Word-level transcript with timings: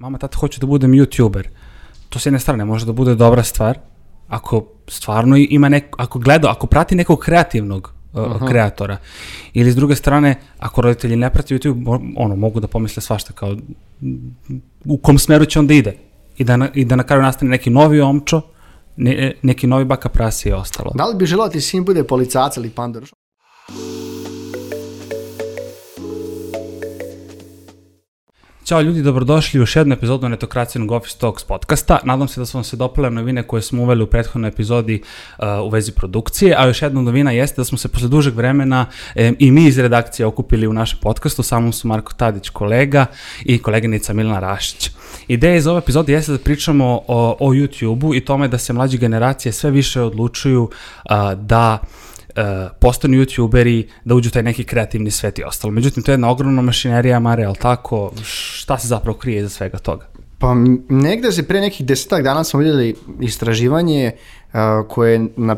mama, 0.00 0.18
tata, 0.18 0.38
hoću 0.38 0.60
da 0.60 0.66
budem 0.66 0.92
youtuber. 0.92 1.44
To 2.08 2.18
s 2.18 2.26
jedne 2.26 2.40
strane 2.40 2.64
može 2.64 2.86
da 2.86 2.92
bude 2.92 3.14
dobra 3.14 3.42
stvar, 3.42 3.78
ako 4.28 4.66
stvarno 4.88 5.36
ima 5.36 5.68
neko, 5.68 6.02
ako 6.02 6.18
gleda, 6.18 6.50
ako 6.50 6.66
prati 6.66 6.94
nekog 6.94 7.18
kreativnog 7.18 7.92
uh, 8.12 8.48
kreatora. 8.48 8.96
Ili 9.52 9.72
s 9.72 9.76
druge 9.76 9.94
strane, 9.96 10.34
ako 10.58 10.80
roditelji 10.80 11.16
ne 11.16 11.30
prati 11.30 11.54
YouTube, 11.54 12.12
ono, 12.16 12.36
mogu 12.36 12.60
da 12.60 12.66
pomisle 12.66 13.02
svašta 13.02 13.32
kao 13.32 13.56
u 14.84 14.98
kom 14.98 15.18
smeru 15.18 15.44
će 15.44 15.58
onda 15.58 15.74
ide. 15.74 15.96
I 16.38 16.44
da 16.44 16.56
na, 16.56 16.68
i 16.74 16.84
da 16.84 16.96
na 16.96 17.02
kraju 17.02 17.22
nastane 17.22 17.50
neki 17.50 17.70
novi 17.70 18.00
omčo, 18.00 18.40
ne, 18.96 19.34
neki 19.42 19.66
novi 19.66 19.84
baka 19.84 20.08
prasi 20.08 20.48
i 20.48 20.52
ostalo. 20.52 20.92
Da 20.94 21.04
li 21.04 21.16
bi 21.16 21.26
želeo 21.26 21.46
da 21.46 21.52
ti 21.52 21.60
sin 21.60 21.84
bude 21.84 22.04
policajac 22.04 22.56
ili 22.56 22.70
pandor? 22.70 23.10
Ćao 28.70 28.80
ljudi, 28.80 29.02
dobrodošli 29.02 29.60
u 29.60 29.62
još 29.62 29.76
jednu 29.76 29.94
epizodu 29.94 30.28
netokracijenog 30.28 30.90
Office 30.90 31.18
Talks 31.18 31.44
podcasta. 31.44 31.98
Nadam 32.04 32.28
se 32.28 32.40
da 32.40 32.46
su 32.46 32.56
vam 32.56 32.64
se 32.64 32.76
dopale 32.76 33.10
novine 33.10 33.42
koje 33.42 33.62
smo 33.62 33.82
uveli 33.82 34.02
u 34.02 34.06
prethodnoj 34.06 34.48
epizodi 34.48 35.02
uh, 35.38 35.44
u 35.64 35.68
vezi 35.68 35.92
produkcije, 35.92 36.54
a 36.58 36.66
još 36.66 36.82
jedna 36.82 37.02
novina 37.02 37.30
jeste 37.30 37.60
da 37.60 37.64
smo 37.64 37.78
se 37.78 37.88
posle 37.88 38.08
dužeg 38.08 38.34
vremena 38.34 38.86
em, 39.14 39.36
i 39.38 39.50
mi 39.50 39.66
iz 39.66 39.78
redakcije 39.78 40.26
okupili 40.26 40.66
u 40.66 40.72
našem 40.72 40.98
podcastu, 41.02 41.42
samo 41.42 41.72
su 41.72 41.88
Marko 41.88 42.12
Tadić 42.12 42.48
kolega 42.48 43.06
i 43.44 43.58
koleginica 43.58 44.12
Milana 44.12 44.40
Rašić. 44.40 44.90
Ideja 45.28 45.56
iz 45.56 45.66
ove 45.66 45.78
epizode 45.78 46.12
jeste 46.12 46.32
da 46.32 46.38
pričamo 46.38 47.02
o, 47.08 47.36
o 47.40 47.50
YouTube-u 47.50 48.14
i 48.14 48.20
tome 48.20 48.48
da 48.48 48.58
se 48.58 48.72
mlađe 48.72 48.98
generacije 48.98 49.52
sve 49.52 49.70
više 49.70 50.00
odlučuju 50.00 50.62
uh, 50.62 51.32
da 51.34 51.78
postanu 52.80 53.16
youtuberi, 53.16 53.86
da 54.04 54.14
uđu 54.14 54.30
taj 54.30 54.42
neki 54.42 54.64
kreativni 54.64 55.10
svet 55.10 55.38
i 55.38 55.44
ostalo. 55.44 55.70
Međutim, 55.70 56.02
to 56.02 56.10
je 56.10 56.14
jedna 56.14 56.30
ogromna 56.30 56.62
mašinerija, 56.62 57.20
Mare, 57.20 57.44
ali 57.44 57.56
tako, 57.56 58.12
šta 58.22 58.78
se 58.78 58.88
zapravo 58.88 59.18
krije 59.18 59.40
iza 59.40 59.48
svega 59.48 59.78
toga? 59.78 60.06
Pa 60.38 60.54
negde 60.88 61.32
se 61.32 61.48
pre 61.48 61.60
nekih 61.60 61.86
desetak 61.86 62.22
dana 62.22 62.44
smo 62.44 62.60
vidjeli 62.60 62.94
istraživanje 63.20 64.12
uh, 64.52 64.60
koje 64.88 65.12
je 65.12 65.26
na 65.36 65.56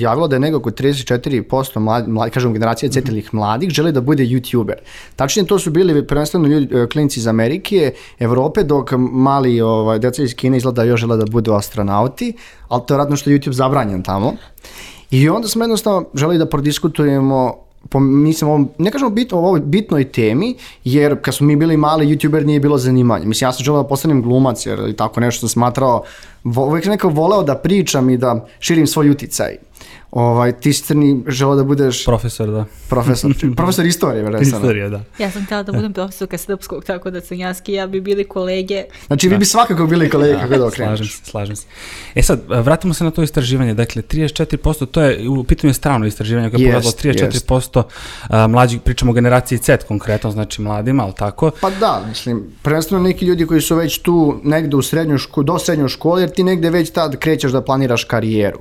javilo 0.00 0.28
da 0.28 0.36
je 0.36 0.40
nego 0.40 0.58
oko 0.58 0.70
34% 0.70 1.78
mladi, 1.78 2.10
mladi, 2.10 2.30
kažem 2.30 2.52
generacije 2.52 2.90
cetilih 2.90 3.34
mladih 3.34 3.70
žele 3.70 3.92
da 3.92 4.00
bude 4.00 4.24
youtuber. 4.24 4.74
Tačnije 5.16 5.46
to 5.46 5.58
su 5.58 5.70
bili 5.70 6.06
prvenstveno 6.06 6.48
ljudi, 6.48 6.76
e, 6.76 6.86
klinci 6.86 7.20
iz 7.20 7.26
Amerike, 7.26 7.92
Evrope, 8.18 8.62
dok 8.62 8.92
mali 8.98 9.60
ovaj, 9.60 9.98
deca 9.98 10.22
iz 10.22 10.34
Kine 10.34 10.56
izgleda 10.56 10.84
još 10.84 11.00
žele 11.00 11.16
da 11.16 11.24
budu 11.24 11.52
astronauti, 11.52 12.32
ali 12.68 12.82
to 12.86 12.94
je 12.94 12.98
radno 12.98 13.16
što 13.16 13.30
je 13.30 13.38
YouTube 13.38 13.52
zabranjen 13.52 14.02
tamo. 14.02 14.34
I 15.12 15.28
onda 15.28 15.48
smo 15.48 15.64
jednostavno 15.64 16.04
želi 16.14 16.38
da 16.38 16.46
prodiskutujemo 16.46 17.54
po, 17.88 18.00
mislim, 18.00 18.50
ovom, 18.50 18.68
ne 18.78 18.90
kažemo 18.90 19.10
bitno, 19.10 19.38
o 19.38 19.46
ovoj 19.46 19.60
bitnoj 19.60 20.04
temi, 20.04 20.54
jer 20.84 21.22
kad 21.22 21.34
smo 21.34 21.46
mi 21.46 21.56
bili 21.56 21.76
mali, 21.76 22.06
youtuber 22.06 22.44
nije 22.44 22.60
bilo 22.60 22.78
zanimanje. 22.78 23.26
Mislim, 23.26 23.46
ja 23.46 23.52
sam 23.52 23.64
želeo 23.64 23.82
da 23.82 23.88
postanem 23.88 24.22
glumac, 24.22 24.66
jer 24.66 24.88
i 24.88 24.96
tako 24.96 25.20
nešto 25.20 25.40
sam 25.40 25.48
smatrao, 25.48 26.02
vo, 26.44 26.80
sam 26.82 26.90
nekako 26.90 27.14
voleo 27.14 27.42
da 27.42 27.54
pričam 27.54 28.10
i 28.10 28.16
da 28.16 28.46
širim 28.58 28.86
svoj 28.86 29.10
uticaj. 29.10 29.56
Ovaj, 30.12 30.52
ti 30.52 30.72
si 30.72 30.82
crni 30.82 31.24
želeo 31.28 31.56
da 31.56 31.64
budeš 31.64 32.04
Profesor, 32.04 32.50
da. 32.50 32.64
profesor, 32.88 33.34
profesor 33.56 33.86
istorije, 33.86 34.22
verujem 34.22 34.44
sam. 34.44 34.58
Istorija, 34.58 34.88
da. 34.88 35.00
Ja 35.18 35.30
sam 35.30 35.44
htjela 35.44 35.62
da 35.62 35.72
budem 35.72 35.92
profesorka 35.92 36.38
srpskog, 36.38 36.84
tako 36.84 37.10
da 37.10 37.20
Crnjanski 37.20 37.72
i 37.72 37.74
ja 37.74 37.86
bi 37.86 38.00
bili 38.00 38.24
kolege. 38.24 38.84
Znači, 39.06 39.28
vi 39.28 39.38
bi 39.38 39.44
svakako 39.44 39.86
bili 39.86 40.10
kolege 40.10 40.34
kako 40.34 40.48
da 40.48 40.70
Slažem 40.70 40.84
okreneš. 40.84 41.18
se, 41.18 41.24
slažem 41.24 41.56
se. 41.56 41.66
E 42.14 42.22
sad, 42.22 42.40
vratimo 42.48 42.94
se 42.94 43.04
na 43.04 43.10
to 43.10 43.22
istraživanje. 43.22 43.74
Dakle, 43.74 44.02
34%, 44.02 44.86
to 44.86 45.02
je, 45.02 45.28
u 45.28 45.44
pitanju 45.44 45.70
je 45.70 45.74
strano 45.74 46.06
istraživanje 46.06 46.50
koje 46.50 46.60
je 46.60 46.66
Jest, 46.66 46.96
pokazalo 47.02 47.30
34% 47.30 47.82
a, 48.28 48.46
mlađih, 48.46 48.80
pričamo 48.80 49.10
o 49.10 49.14
generaciji 49.14 49.58
Z 49.58 49.76
konkretno, 49.88 50.30
znači 50.30 50.62
mladima, 50.62 51.02
ali 51.02 51.12
tako? 51.16 51.50
Pa 51.60 51.70
da, 51.70 52.04
mislim, 52.08 52.44
prvenstveno 52.62 53.02
neki 53.04 53.26
ljudi 53.26 53.46
koji 53.46 53.60
su 53.60 53.76
već 53.76 53.98
tu 53.98 54.40
negde 54.44 54.76
u 54.76 54.82
srednjoj 54.82 55.18
školi, 55.18 55.46
do 55.46 55.58
srednjoj 55.58 55.88
škole, 55.88 56.22
jer 56.22 56.30
ti 56.30 56.44
negde 56.44 56.70
već 56.70 56.90
tad 56.90 57.16
krećeš 57.18 57.52
da 57.52 57.62
planiraš 57.62 58.04
karijeru. 58.04 58.58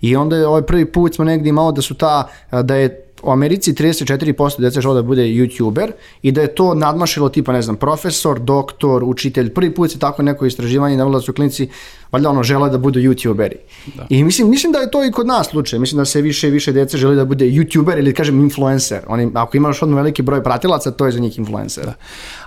I 0.00 0.16
onda 0.16 0.36
je 0.36 0.46
ovaj 0.46 0.63
prvi 0.66 0.84
put 0.84 1.14
smo 1.14 1.24
negde 1.24 1.48
imao 1.48 1.72
da 1.72 1.82
su 1.82 1.94
ta, 1.94 2.28
da 2.62 2.76
je 2.76 3.04
u 3.24 3.30
Americi 3.30 3.72
34% 3.72 4.60
dece 4.60 4.80
žele 4.80 4.94
da 4.94 5.02
bude 5.02 5.22
youtuber 5.22 5.90
i 6.22 6.32
da 6.32 6.42
je 6.42 6.54
to 6.54 6.74
nadmašilo 6.74 7.28
tipa, 7.28 7.52
ne 7.52 7.62
znam, 7.62 7.76
profesor, 7.76 8.40
doktor, 8.40 9.04
učitelj. 9.04 9.54
Prvi 9.54 9.74
put 9.74 9.90
se 9.90 9.98
tako 9.98 10.22
neko 10.22 10.46
istraživanje 10.46 10.96
navelo 10.96 11.18
da 11.18 11.22
su 11.22 11.32
klinci 11.32 11.68
valjda 12.14 12.30
ono 12.30 12.42
žele 12.42 12.70
da 12.70 12.78
budu 12.78 13.00
youtuberi. 13.00 13.56
Da. 13.94 14.06
I 14.08 14.24
mislim, 14.24 14.50
mislim 14.50 14.72
da 14.72 14.78
je 14.78 14.90
to 14.90 15.04
i 15.04 15.10
kod 15.10 15.26
nas 15.26 15.50
slučaj. 15.50 15.78
Mislim 15.78 15.98
da 15.98 16.04
se 16.04 16.22
više 16.22 16.48
i 16.48 16.50
više 16.50 16.72
dece 16.72 16.98
želi 16.98 17.16
da 17.16 17.24
bude 17.24 17.44
youtuber 17.44 17.98
ili 17.98 18.14
kažem 18.14 18.40
influencer. 18.40 19.00
Oni, 19.08 19.30
ako 19.34 19.56
imaš 19.56 19.82
odmah 19.82 19.96
veliki 19.96 20.22
broj 20.22 20.42
pratilaca, 20.42 20.90
to 20.90 21.06
je 21.06 21.12
za 21.12 21.20
njih 21.20 21.38
influencer. 21.38 21.84
Da. 21.84 21.94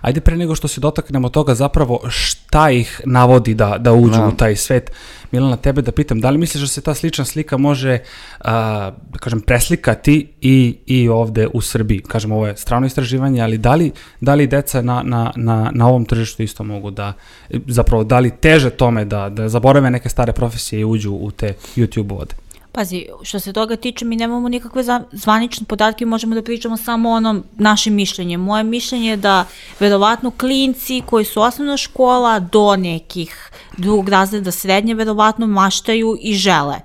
Ajde 0.01 0.21
pre 0.21 0.37
nego 0.37 0.55
što 0.55 0.67
se 0.67 0.81
dotaknemo 0.81 1.29
toga 1.29 1.55
zapravo 1.55 1.99
šta 2.09 2.69
ih 2.71 3.01
navodi 3.05 3.53
da, 3.53 3.77
da 3.79 3.93
uđu 3.93 4.17
Da. 4.17 4.27
u 4.27 4.31
taj 4.31 4.55
svet. 4.55 4.91
Milana, 5.31 5.57
tebe 5.57 5.81
da 5.81 5.91
pitam, 5.91 6.19
da 6.19 6.29
li 6.29 6.37
misliš 6.37 6.61
da 6.61 6.67
se 6.67 6.81
ta 6.81 6.93
slična 6.93 7.25
slika 7.25 7.57
može, 7.57 7.99
a, 8.39 8.91
da 9.11 9.19
kažem, 9.19 9.41
preslikati 9.41 10.27
i, 10.41 10.77
i 10.85 11.09
ovde 11.09 11.47
u 11.53 11.61
Srbiji? 11.61 11.99
Kažem, 12.07 12.31
ovo 12.31 12.47
je 12.47 12.57
strano 12.57 12.87
istraživanje, 12.87 13.41
ali 13.41 13.57
da 13.57 13.75
li, 13.75 13.91
da 14.21 14.35
li 14.35 14.47
deca 14.47 14.81
na, 14.81 15.01
na, 15.03 15.31
na, 15.35 15.71
na 15.73 15.87
ovom 15.87 16.05
tržištu 16.05 16.43
isto 16.43 16.63
mogu 16.63 16.91
da, 16.91 17.13
zapravo, 17.67 18.03
da 18.03 18.19
li 18.19 18.31
teže 18.31 18.69
tome 18.69 19.05
da, 19.05 19.29
da 19.29 19.49
zaborave 19.57 19.91
neke 19.91 20.09
stare 20.09 20.33
profesije 20.33 20.81
i 20.81 20.85
uđu 20.85 21.13
u 21.13 21.31
te 21.31 21.55
YouTube 21.75 22.09
vode? 22.09 22.35
Pazi, 22.77 23.05
što 23.23 23.39
se 23.39 23.53
toga 23.53 23.75
tiče, 23.75 24.05
mi 24.05 24.15
nemamo 24.15 24.49
nikakve 24.49 24.83
zvanične 25.11 25.65
podatke, 25.65 26.05
možemo 26.05 26.35
da 26.35 26.43
pričamo 26.43 26.77
samo 26.77 27.09
o 27.09 27.15
onom 27.15 27.43
našem 27.57 27.95
mišljenje. 27.95 28.37
Moje 28.37 28.63
mišljenje 28.63 29.09
je 29.09 29.17
da 29.17 29.45
verovatno 29.79 30.31
klinci 30.31 31.01
koji 31.05 31.25
su 31.25 31.41
osnovna 31.41 31.77
škola 31.77 32.39
do 32.39 32.75
nekih 32.75 33.49
drugog 33.77 34.09
razreda 34.09 34.51
srednje 34.51 34.93
verovatno 34.93 35.47
maštaju 35.47 36.17
i 36.21 36.35
žele. 36.35 36.75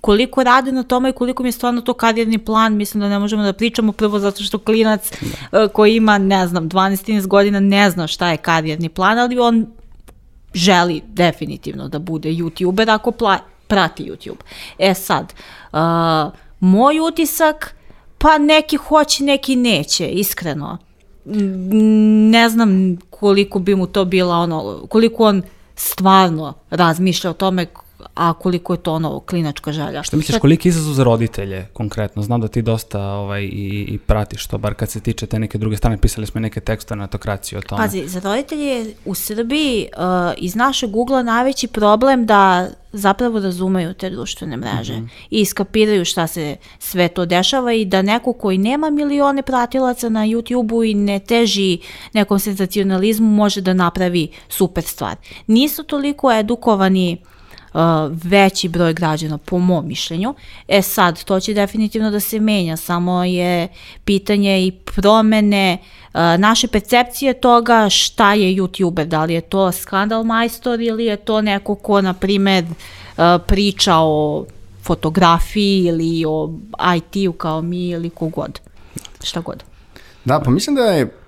Koliko 0.00 0.42
rade 0.42 0.72
na 0.72 0.82
tome 0.82 1.10
i 1.10 1.12
koliko 1.12 1.42
mi 1.42 1.48
je 1.48 1.52
stvarno 1.52 1.80
to 1.80 1.94
karijerni 1.94 2.38
plan, 2.38 2.76
mislim 2.76 3.00
da 3.00 3.08
ne 3.08 3.18
možemo 3.18 3.42
da 3.42 3.52
pričamo 3.52 3.92
prvo 3.92 4.18
zato 4.18 4.42
što 4.42 4.58
klinac 4.58 5.12
eh, 5.12 5.68
koji 5.72 5.96
ima, 5.96 6.18
ne 6.18 6.46
znam, 6.46 6.68
12-13 6.68 7.26
godina 7.26 7.60
ne 7.60 7.90
zna 7.90 8.06
šta 8.06 8.30
je 8.30 8.36
karijerni 8.36 8.88
plan, 8.88 9.18
ali 9.18 9.38
on 9.38 9.66
želi 10.54 11.02
definitivno 11.06 11.88
da 11.88 11.98
bude 11.98 12.28
youtuber 12.28 12.94
ako 12.94 13.10
pla 13.10 13.38
prati 13.66 14.04
YouTube. 14.04 14.40
E 14.78 14.94
sad, 14.94 15.34
uh, 15.72 15.78
moj 16.60 17.00
utisak, 17.00 17.74
pa 18.18 18.38
neki 18.38 18.76
hoće, 18.76 19.24
neki 19.24 19.56
neće, 19.56 20.08
iskreno. 20.08 20.78
Ne 22.30 22.48
znam 22.48 22.96
koliko 23.10 23.58
bi 23.58 23.74
mu 23.74 23.86
to 23.86 24.04
bila 24.04 24.36
ono, 24.36 24.86
koliko 24.88 25.24
on 25.24 25.42
stvarno 25.76 26.54
razmišlja 26.70 27.30
o 27.30 27.34
tome, 27.34 27.66
a 28.14 28.32
koliko 28.32 28.72
je 28.72 28.82
to 28.82 28.92
ono 28.94 29.20
klinačka 29.20 29.72
želja. 29.72 30.02
Šta 30.02 30.16
misliš, 30.16 30.38
koliki 30.38 30.68
izazov 30.68 30.94
za 30.94 31.04
roditelje 31.04 31.66
konkretno? 31.72 32.22
Znam 32.22 32.40
da 32.40 32.48
ti 32.48 32.62
dosta 32.62 33.02
ovaj, 33.02 33.42
i, 33.42 33.86
i 33.88 33.98
pratiš 33.98 34.46
to, 34.46 34.58
bar 34.58 34.74
kad 34.74 34.90
se 34.90 35.00
tiče 35.00 35.26
te 35.26 35.38
neke 35.38 35.58
druge 35.58 35.76
strane, 35.76 35.96
pisali 35.98 36.26
smo 36.26 36.40
neke 36.40 36.60
tekstove 36.60 36.98
na 36.98 37.06
tokraciji 37.06 37.58
o 37.58 37.62
tome. 37.62 37.82
Pazi, 37.82 38.08
za 38.08 38.20
roditelje 38.20 38.64
je 38.64 38.94
u 39.04 39.14
Srbiji 39.14 39.88
uh, 39.96 40.02
iz 40.36 40.54
našeg 40.54 40.96
ugla 40.96 41.22
najveći 41.22 41.66
problem 41.66 42.26
da 42.26 42.68
zapravo 42.92 43.40
razumeju 43.40 43.94
te 43.94 44.10
društvene 44.10 44.56
mreže 44.56 44.92
Mhm. 44.92 45.04
i 45.30 45.40
iskapiraju 45.40 46.04
šta 46.04 46.26
se 46.26 46.56
sve 46.78 47.08
to 47.08 47.26
dešava 47.26 47.72
i 47.72 47.84
da 47.84 48.02
neko 48.02 48.32
koji 48.32 48.58
nema 48.58 48.90
milione 48.90 49.42
pratilaca 49.42 50.08
na 50.08 50.20
YouTube-u 50.26 50.84
i 50.84 50.94
ne 50.94 51.18
teži 51.18 51.78
nekom 52.12 52.38
senzacionalizmu 52.38 53.30
može 53.30 53.60
da 53.60 53.74
napravi 53.74 54.28
super 54.48 54.84
stvar. 54.84 55.16
Nisu 55.46 55.82
toliko 55.82 56.32
edukovani 56.32 57.18
uh, 57.20 57.32
veći 58.24 58.68
broj 58.68 58.92
građana 58.92 59.38
po 59.38 59.58
mom 59.58 59.86
mišljenju. 59.86 60.34
E 60.68 60.82
sad, 60.82 61.24
to 61.24 61.40
će 61.40 61.54
definitivno 61.54 62.10
da 62.10 62.20
se 62.20 62.40
menja, 62.40 62.76
samo 62.76 63.24
je 63.24 63.68
pitanje 64.04 64.66
i 64.66 64.70
promene 64.70 65.78
uh, 65.80 66.20
naše 66.38 66.68
percepcije 66.68 67.34
toga 67.34 67.88
šta 67.90 68.34
je 68.34 68.56
YouTuber, 68.56 69.04
da 69.04 69.24
li 69.24 69.34
je 69.34 69.40
to 69.40 69.72
skandal 69.72 70.24
majstor 70.24 70.80
ili 70.80 71.04
je 71.04 71.16
to 71.16 71.40
neko 71.40 71.74
ko, 71.74 72.00
na 72.00 72.14
primer, 72.14 72.64
uh, 72.64 73.24
priča 73.46 73.96
o 73.96 74.44
fotografiji 74.82 75.84
ili 75.84 76.24
o 76.26 76.50
IT-u 76.96 77.32
kao 77.32 77.62
mi 77.62 77.88
ili 77.88 78.10
kogod. 78.10 78.60
Šta 79.22 79.40
god. 79.40 79.64
Da, 80.24 80.40
pa 80.40 80.50
mislim 80.50 80.76
da 80.76 80.84
je 80.84 81.21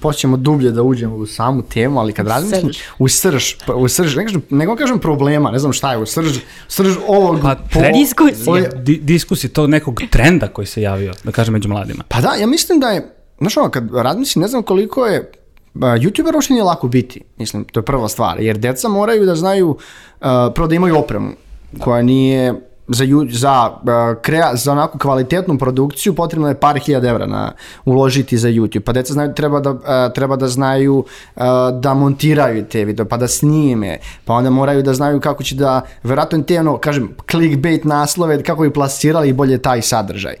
počnemo 0.00 0.36
dublje 0.36 0.70
da 0.70 0.82
uđemo 0.82 1.16
u 1.16 1.26
samu 1.26 1.62
temu, 1.62 2.00
ali 2.00 2.12
kad 2.12 2.26
razmislim, 2.26 2.72
srž. 2.72 2.78
u 2.98 3.08
srž, 3.08 3.54
pa, 3.66 3.74
u 3.74 3.88
srž, 3.88 4.16
ne 4.16 4.24
kažem, 4.24 4.42
nego 4.50 4.76
kažem 4.76 4.98
problema, 4.98 5.50
ne 5.50 5.58
znam 5.58 5.72
šta 5.72 5.92
je, 5.92 5.98
u 5.98 6.06
srž, 6.06 6.38
srž 6.68 6.96
ovog... 7.08 7.38
Pa, 7.42 7.56
po- 7.72 7.80
Diskusija. 7.94 8.68
Di, 8.76 8.96
diskusija 9.02 9.50
tog 9.50 9.70
nekog 9.70 10.00
trenda 10.10 10.48
koji 10.48 10.66
se 10.66 10.82
javio, 10.82 11.12
da 11.24 11.32
kažem, 11.32 11.52
među 11.52 11.68
mladima. 11.68 12.04
Pa 12.08 12.20
da, 12.20 12.34
ja 12.40 12.46
mislim 12.46 12.80
da 12.80 12.88
je, 12.88 13.14
znaš 13.38 13.56
ono, 13.56 13.70
kad 13.70 13.94
razmislim, 13.94 14.42
ne 14.42 14.48
znam 14.48 14.62
koliko 14.62 15.06
je, 15.06 15.32
YouTuber 15.74 16.34
uopšte 16.34 16.52
nije 16.52 16.64
lako 16.64 16.88
biti, 16.88 17.22
mislim, 17.38 17.64
to 17.64 17.80
je 17.80 17.84
prva 17.84 18.08
stvar, 18.08 18.40
jer 18.40 18.58
deca 18.58 18.88
moraju 18.88 19.26
da 19.26 19.34
znaju, 19.34 19.76
a, 20.20 20.50
prvo 20.54 20.68
da 20.68 20.74
imaju 20.74 20.98
opremu, 20.98 21.30
koja 21.78 22.02
nije 22.02 22.69
za, 22.90 23.04
za, 23.30 23.70
uh, 23.70 24.22
krea, 24.22 24.56
za 24.56 24.72
onako 24.72 24.98
kvalitetnu 24.98 25.58
produkciju 25.58 26.14
potrebno 26.14 26.48
je 26.48 26.60
par 26.60 26.78
hiljada 26.78 27.08
evra 27.08 27.26
na, 27.26 27.52
uložiti 27.84 28.38
za 28.38 28.48
YouTube. 28.48 28.80
Pa 28.80 28.92
deca 28.92 29.12
znaju, 29.12 29.34
treba 29.34 29.60
da, 29.60 29.70
uh, 29.70 29.78
treba 30.14 30.36
da 30.36 30.48
znaju 30.48 30.96
uh, 30.96 31.42
da 31.80 31.94
montiraju 31.94 32.64
te 32.64 32.84
video, 32.84 33.06
pa 33.06 33.16
da 33.16 33.28
snime, 33.28 33.98
pa 34.24 34.34
onda 34.34 34.50
moraju 34.50 34.82
da 34.82 34.94
znaju 34.94 35.20
kako 35.20 35.42
će 35.42 35.54
da, 35.54 35.80
verovatno 36.02 36.42
te 36.42 36.60
ono, 36.60 36.78
kažem, 36.78 37.08
clickbait 37.30 37.84
naslove, 37.84 38.42
kako 38.42 38.62
bi 38.62 38.72
plasirali 38.72 39.32
bolje 39.32 39.58
taj 39.58 39.82
sadržaj. 39.82 40.34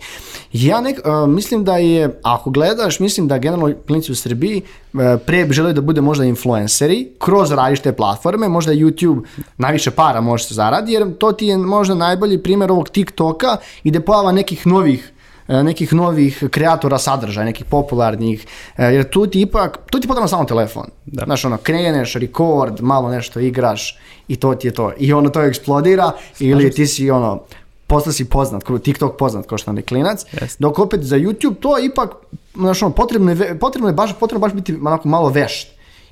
Ja 0.52 0.80
nek, 0.80 0.98
mislim 1.28 1.64
da 1.64 1.76
je, 1.76 2.20
ako 2.22 2.50
gledaš, 2.50 3.00
mislim 3.00 3.28
da 3.28 3.38
generalno 3.38 3.74
klinici 3.86 4.12
u 4.12 4.14
Srbiji 4.14 4.62
pre 5.26 5.44
bi 5.44 5.54
želeli 5.54 5.74
da 5.74 5.80
bude 5.80 6.00
možda 6.00 6.24
influenceri 6.24 7.08
kroz 7.18 7.52
različite 7.52 7.92
platforme, 7.92 8.48
možda 8.48 8.72
YouTube 8.72 9.22
najviše 9.58 9.90
para 9.90 10.20
može 10.20 10.44
se 10.44 10.54
zaradi, 10.54 10.92
jer 10.92 11.16
to 11.18 11.32
ti 11.32 11.46
je 11.46 11.56
možda 11.58 11.94
najbolji 11.94 12.42
primjer 12.42 12.72
ovog 12.72 12.88
TikToka 12.88 13.56
i 13.84 13.90
da 13.90 14.00
pojava 14.00 14.32
nekih 14.32 14.66
novih 14.66 15.12
e, 15.48 15.62
nekih 15.62 15.92
novih 15.92 16.44
kreatora 16.50 16.98
sadržaja, 16.98 17.44
nekih 17.44 17.64
popularnih, 17.64 18.46
e, 18.76 18.84
jer 18.84 19.10
tu 19.10 19.26
ti 19.26 19.40
ipak, 19.40 19.78
tu 19.90 20.00
ti 20.00 20.08
potrebno 20.08 20.28
samo 20.28 20.44
telefon. 20.44 20.84
Da. 21.06 21.24
Znaš, 21.24 21.44
ono, 21.44 21.56
kreneš, 21.56 22.14
record, 22.14 22.80
malo 22.80 23.10
nešto 23.10 23.40
igraš 23.40 23.98
i 24.28 24.36
to 24.36 24.54
ti 24.54 24.68
je 24.68 24.72
to. 24.72 24.92
I 24.98 25.12
ono 25.12 25.28
to 25.28 25.42
eksplodira 25.42 26.12
ili 26.38 26.70
ti 26.70 26.86
si 26.86 27.10
ono, 27.10 27.42
postao 27.90 28.12
si 28.12 28.24
poznat, 28.24 28.62
kao 28.64 28.78
TikTok 28.78 29.16
poznat 29.16 29.46
kao 29.46 29.58
što 29.58 29.72
je 29.72 29.82
klinac, 29.82 30.24
Jeste. 30.32 30.56
dok 30.58 30.78
opet 30.78 31.02
za 31.02 31.16
YouTube 31.16 31.54
to 31.60 31.78
ipak, 31.78 32.10
znaš, 32.54 32.82
ono, 32.82 32.94
potrebno 32.94 33.30
je, 33.32 33.58
potrebno 33.58 33.88
je 33.88 33.94
baš, 33.94 34.10
potrebno 34.20 34.40
baš 34.46 34.54
biti 34.54 34.78
onako 34.84 35.08
malo 35.08 35.28
vešt 35.28 35.68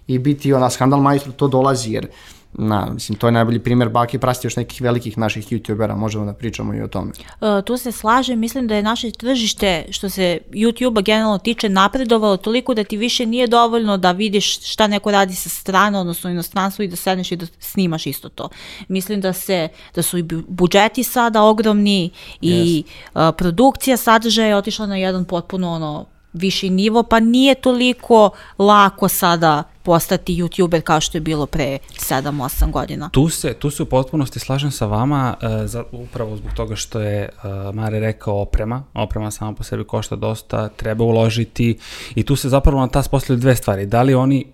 i 0.07 0.19
biti 0.19 0.53
ona 0.53 0.71
skandal 0.71 1.01
majstor, 1.01 1.33
to 1.33 1.49
dolazi 1.49 1.93
jer 1.93 2.09
Na, 2.53 2.91
mislim, 2.95 3.19
to 3.19 3.27
je 3.27 3.33
najbolji 3.33 3.59
primjer 3.59 3.89
baki 3.89 4.19
prasti 4.19 4.47
još 4.47 4.57
nekih 4.57 4.83
velikih 4.83 5.19
naših 5.19 5.53
youtubera, 5.53 5.97
možemo 5.97 6.25
da 6.25 6.33
pričamo 6.33 6.75
i 6.75 6.83
o 6.83 6.89
tome. 6.89 7.13
Uh, 7.41 7.65
tu 7.65 7.77
se 7.77 7.93
slažem, 7.93 8.39
mislim 8.39 8.67
da 8.67 8.75
je 8.77 8.83
naše 8.83 9.11
tržište 9.11 9.87
što 9.91 10.11
se 10.11 10.39
YouTube-a 10.51 11.01
generalno 11.01 11.39
tiče 11.39 11.69
napredovalo 11.69 12.37
toliko 12.37 12.75
da 12.75 12.85
ti 12.85 12.97
više 12.97 13.27
nije 13.27 13.47
dovoljno 13.47 13.97
da 13.97 14.13
vidiš 14.13 14.71
šta 14.71 14.87
neko 14.87 15.11
radi 15.11 15.35
sa 15.35 15.49
strane, 15.49 15.99
odnosno 15.99 16.31
inostranstvu 16.31 16.83
i 16.83 16.89
da 16.89 16.97
sedneš 16.97 17.33
i 17.33 17.37
da 17.37 17.47
snimaš 17.59 18.07
isto 18.07 18.29
to. 18.29 18.49
Mislim 18.89 19.21
da 19.21 19.33
se 19.33 19.69
da 19.95 20.03
su 20.03 20.19
i 20.19 20.23
bu- 20.23 20.45
budžeti 20.49 21.05
sada 21.05 21.43
ogromni 21.43 22.11
i 22.41 22.85
uh, 23.15 23.21
produkcija 23.37 23.97
sadržaja 23.97 24.49
je 24.49 24.57
otišla 24.57 24.87
na 24.87 24.97
jedan 24.97 25.25
potpuno 25.25 25.71
ono 25.73 26.07
viši 26.33 26.71
nivo, 26.71 27.03
pa 27.03 27.21
nije 27.21 27.55
toliko 27.55 28.31
lako 28.59 29.09
sada 29.09 29.63
postati 29.83 30.37
youtuber 30.37 30.81
kao 30.81 31.01
što 31.01 31.17
je 31.17 31.21
bilo 31.21 31.47
pre 31.47 31.79
7-8 31.95 32.71
godina. 32.71 33.09
Tu 33.09 33.29
se, 33.29 33.55
tu 33.55 33.71
se 33.71 33.83
u 33.83 33.87
potpunosti 33.87 34.39
slažem 34.39 34.71
sa 34.71 34.87
vama, 34.87 35.37
uh, 35.43 35.67
za, 35.67 35.85
upravo 35.93 36.37
zbog 36.37 36.53
toga 36.53 36.77
što 36.77 37.01
je 37.01 37.29
uh, 37.29 37.75
Mare 37.75 38.01
rekao 38.01 38.41
oprema. 38.41 38.83
Oprema 38.95 39.31
sama 39.31 39.53
po 39.53 39.63
sebi 39.63 39.85
košta 39.85 40.17
dosta, 40.17 40.69
treba 40.69 41.05
uložiti 41.05 41.79
i 42.15 42.23
tu 42.23 42.37
se 42.37 42.49
zapravo 42.49 42.81
na 42.81 42.89
tas 42.89 43.09
postavljaju 43.09 43.41
dve 43.41 43.57
stvari. 43.57 43.87
Da 43.87 44.03
li 44.03 44.15
oni 44.15 44.45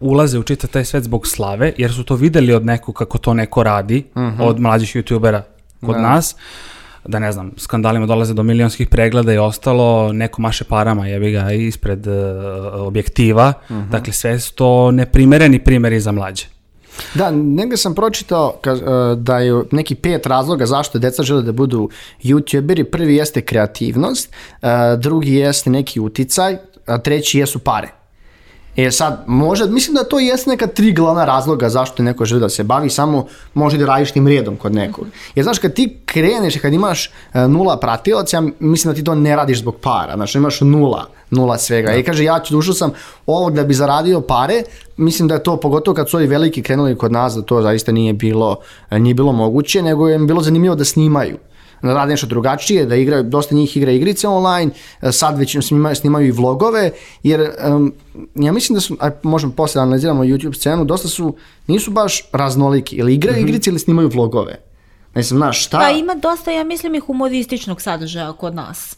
ulaze 0.00 0.38
u 0.38 0.42
čitav 0.42 0.70
taj 0.70 0.84
svet 0.84 1.04
zbog 1.04 1.26
slave, 1.26 1.72
jer 1.78 1.92
su 1.92 2.04
to 2.04 2.14
videli 2.14 2.54
od 2.54 2.64
nekog 2.64 2.94
kako 2.94 3.18
to 3.18 3.34
neko 3.34 3.62
radi, 3.62 4.04
od 4.40 4.60
mlađih 4.60 4.96
youtubera 4.96 5.42
kod 5.86 5.96
nas, 5.96 6.36
da 7.08 7.18
ne 7.18 7.32
znam, 7.32 7.50
skandalima 7.56 8.06
dolaze 8.06 8.34
do 8.34 8.42
milionskih 8.42 8.88
pregleda 8.88 9.32
i 9.32 9.38
ostalo, 9.38 10.12
neko 10.12 10.42
maše 10.42 10.64
parama, 10.64 11.06
jebi 11.06 11.32
ga, 11.32 11.52
ispred 11.52 12.06
uh, 12.06 12.14
objektiva, 12.74 13.52
dakle 13.90 14.12
sve 14.12 14.40
su 14.40 14.54
to 14.54 14.90
neprimereni 14.90 15.58
primjeri 15.58 16.00
za 16.00 16.12
mlađe. 16.12 16.46
Da, 17.14 17.30
negde 17.30 17.76
sam 17.76 17.94
pročitao 17.94 18.54
e, 18.64 18.70
da 19.16 19.38
je 19.38 19.62
neki 19.72 19.94
pet 19.94 20.26
razloga 20.26 20.66
zašto 20.66 20.98
deca 20.98 21.22
žele 21.22 21.42
da 21.42 21.52
budu 21.52 21.88
youtuberi. 22.22 22.84
Prvi 22.84 23.16
jeste 23.16 23.40
kreativnost, 23.40 24.32
e, 24.62 24.66
drugi 24.96 25.34
jeste 25.34 25.70
neki 25.70 26.00
uticaj, 26.00 26.56
a 26.86 26.98
treći 26.98 27.38
jesu 27.38 27.58
pare. 27.58 27.97
E 28.78 28.90
sad, 28.90 29.24
možda, 29.26 29.66
mislim 29.66 29.94
da 29.94 30.04
to 30.04 30.18
jeste 30.18 30.50
neka 30.50 30.66
tri 30.66 30.92
glavna 30.92 31.24
razloga 31.24 31.68
zašto 31.68 32.02
neko 32.02 32.24
želi 32.24 32.40
da 32.40 32.48
se 32.48 32.64
bavi, 32.64 32.90
samo 32.90 33.26
može 33.54 33.78
da 33.78 33.86
radiš 33.86 34.12
tim 34.12 34.28
redom 34.28 34.56
kod 34.56 34.74
nekog. 34.74 35.06
Jer 35.34 35.44
znaš, 35.44 35.58
kad 35.58 35.74
ti 35.74 35.98
kreneš 36.06 36.56
i 36.56 36.58
kad 36.58 36.72
imaš 36.72 37.10
e, 37.34 37.48
nula 37.48 37.80
pratilaca, 37.80 38.36
ja 38.36 38.42
mislim 38.58 38.92
da 38.92 38.96
ti 38.96 39.04
to 39.04 39.14
ne 39.14 39.36
radiš 39.36 39.58
zbog 39.58 39.76
para, 39.76 40.12
znaš, 40.16 40.34
imaš 40.34 40.60
nula, 40.60 41.06
nula 41.30 41.58
svega. 41.58 41.94
I 41.94 42.02
kaže, 42.02 42.24
ja 42.24 42.40
ću 42.40 42.54
dušao 42.54 42.74
sam 42.74 42.92
ovog 43.26 43.54
da 43.54 43.64
bi 43.64 43.74
zaradio 43.74 44.20
pare, 44.20 44.62
mislim 44.96 45.28
da 45.28 45.34
je 45.34 45.42
to, 45.42 45.56
pogotovo 45.56 45.94
kad 45.94 46.10
su 46.10 46.16
ovi 46.16 46.26
veliki 46.26 46.62
krenuli 46.62 46.98
kod 46.98 47.12
nas, 47.12 47.34
da 47.34 47.42
to 47.42 47.62
zaista 47.62 47.92
nije 47.92 48.12
bilo, 48.12 48.56
e, 48.90 48.98
nije 48.98 49.14
bilo 49.14 49.32
moguće, 49.32 49.82
nego 49.82 50.08
je 50.08 50.18
bilo 50.18 50.42
zanimljivo 50.42 50.74
da 50.74 50.84
snimaju 50.84 51.36
da 51.82 51.94
rade 51.94 52.10
nešto 52.10 52.26
drugačije, 52.26 52.86
da 52.86 52.96
igraju, 52.96 53.22
dosta 53.22 53.54
njih 53.54 53.76
igra 53.76 53.92
igrice 53.92 54.28
online, 54.28 54.72
e, 55.02 55.12
sad 55.12 55.38
već 55.38 55.56
snimaju, 55.66 55.96
snimaju 55.96 56.26
i 56.26 56.30
vlogove, 56.30 56.90
jer 57.22 57.50
um, 57.74 57.94
ja 58.34 58.52
mislim 58.52 58.74
da 58.74 58.80
su, 58.80 58.96
aj, 59.00 59.10
možemo 59.22 59.52
posle 59.52 59.78
da 59.78 59.82
analiziramo 59.82 60.24
YouTube 60.24 60.56
scenu, 60.56 60.84
dosta 60.84 61.08
su, 61.08 61.36
nisu 61.66 61.90
baš 61.90 62.22
raznoliki, 62.32 62.96
ili 62.96 63.14
igraju 63.14 63.38
Mhm. 63.38 63.48
igrice 63.48 63.70
ili 63.70 63.78
snimaju 63.78 64.08
vlogove. 64.08 64.60
Mislim, 65.14 65.38
znaš, 65.38 65.64
šta... 65.66 65.78
Pa 65.78 65.90
ima 65.90 66.14
dosta, 66.14 66.50
ja 66.50 66.64
mislim, 66.64 66.94
i 66.94 67.00
humorističnog 67.00 67.82
sadržaja 67.82 68.32
kod 68.32 68.54
nas. 68.54 68.96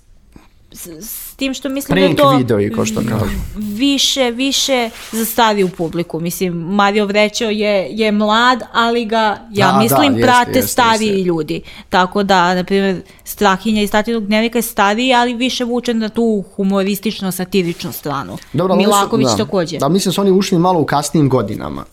S, 0.72 0.86
s 0.86 1.29
tim 1.40 1.54
što 1.54 1.68
mislim 1.68 1.96
Prank 1.96 2.16
da 2.16 2.22
to 2.22 2.30
videi, 2.30 2.70
ko 2.70 2.84
što 2.84 3.00
kažu. 3.00 3.36
više, 3.56 4.30
više 4.30 4.80
za 5.12 5.24
stariju 5.24 5.68
publiku. 5.68 6.20
Mislim, 6.20 6.52
Mario 6.54 7.06
Vrećo 7.06 7.44
je, 7.44 7.88
je 7.90 8.12
mlad, 8.12 8.60
ali 8.72 9.04
ga, 9.06 9.16
ja 9.50 9.66
Da, 9.66 9.72
da, 9.72 9.78
mislim, 9.78 10.12
jeste, 10.12 10.22
prate 10.22 10.50
jeste, 10.50 10.68
stariji 10.68 11.08
jeste. 11.08 11.22
ljudi. 11.22 11.60
Tako 11.88 12.22
da, 12.22 12.54
na 12.54 12.64
primjer, 12.64 13.02
Strahinja 13.24 13.82
iz 13.82 13.90
Tatinog 13.90 14.26
dnevnika 14.26 14.58
je 14.58 14.62
stariji, 14.64 15.14
ali 15.14 15.34
više 15.34 15.64
vučen 15.64 15.98
na 15.98 16.08
tu 16.08 16.44
humoristično-satiričnu 16.56 17.92
stranu. 17.92 18.36
Dobro, 18.52 18.74
su- 18.74 18.78
Milaković 18.78 19.28
da, 19.28 19.36
takođe. 19.36 19.78
Da, 19.78 19.88
mislim 19.88 20.10
da 20.10 20.14
su 20.14 20.20
oni 20.20 20.30
ušli 20.30 20.58
malo 20.58 20.80
u 20.80 20.84
kasnijim 20.84 21.28
godinama. 21.28 21.84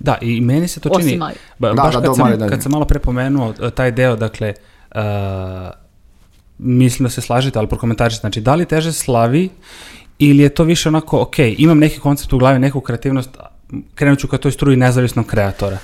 Da, 0.00 0.18
i 0.20 0.40
meni 0.40 0.68
se 0.68 0.80
to 0.80 0.88
Osim 0.88 1.02
čini, 1.02 1.16
Mario. 1.16 1.36
ba, 1.58 1.68
Da, 1.68 1.74
baš 1.74 1.94
da, 1.94 2.00
kad, 2.00 2.16
sam, 2.16 2.30
da, 2.30 2.36
da. 2.36 2.48
kad 2.48 2.62
sam 2.62 2.72
malo 2.72 2.84
prepomenuo 2.84 3.48
uh, 3.50 3.70
taj 3.70 3.90
deo, 3.90 4.16
dakle, 4.16 4.54
uh, 4.90 5.00
mislim 6.58 7.04
da 7.04 7.10
se 7.10 7.20
slažete, 7.20 7.58
ali 7.58 7.68
prokomentarišite, 7.68 8.20
znači, 8.20 8.40
da 8.40 8.54
li 8.54 8.64
teže 8.64 8.92
slavi 8.92 9.48
ili 10.18 10.42
je 10.42 10.48
to 10.48 10.64
više 10.64 10.88
onako, 10.88 11.20
ok, 11.20 11.38
imam 11.38 11.78
neki 11.78 12.00
koncept 12.00 12.32
u 12.32 12.38
glavi, 12.38 12.58
neku 12.58 12.80
kreativnost, 12.80 13.30
krenut 13.94 14.18
ću 14.18 14.28
ka 14.28 14.38
toj 14.38 14.52
struji 14.52 14.76
nezavisnog 14.76 15.26
kreatora. 15.26 15.78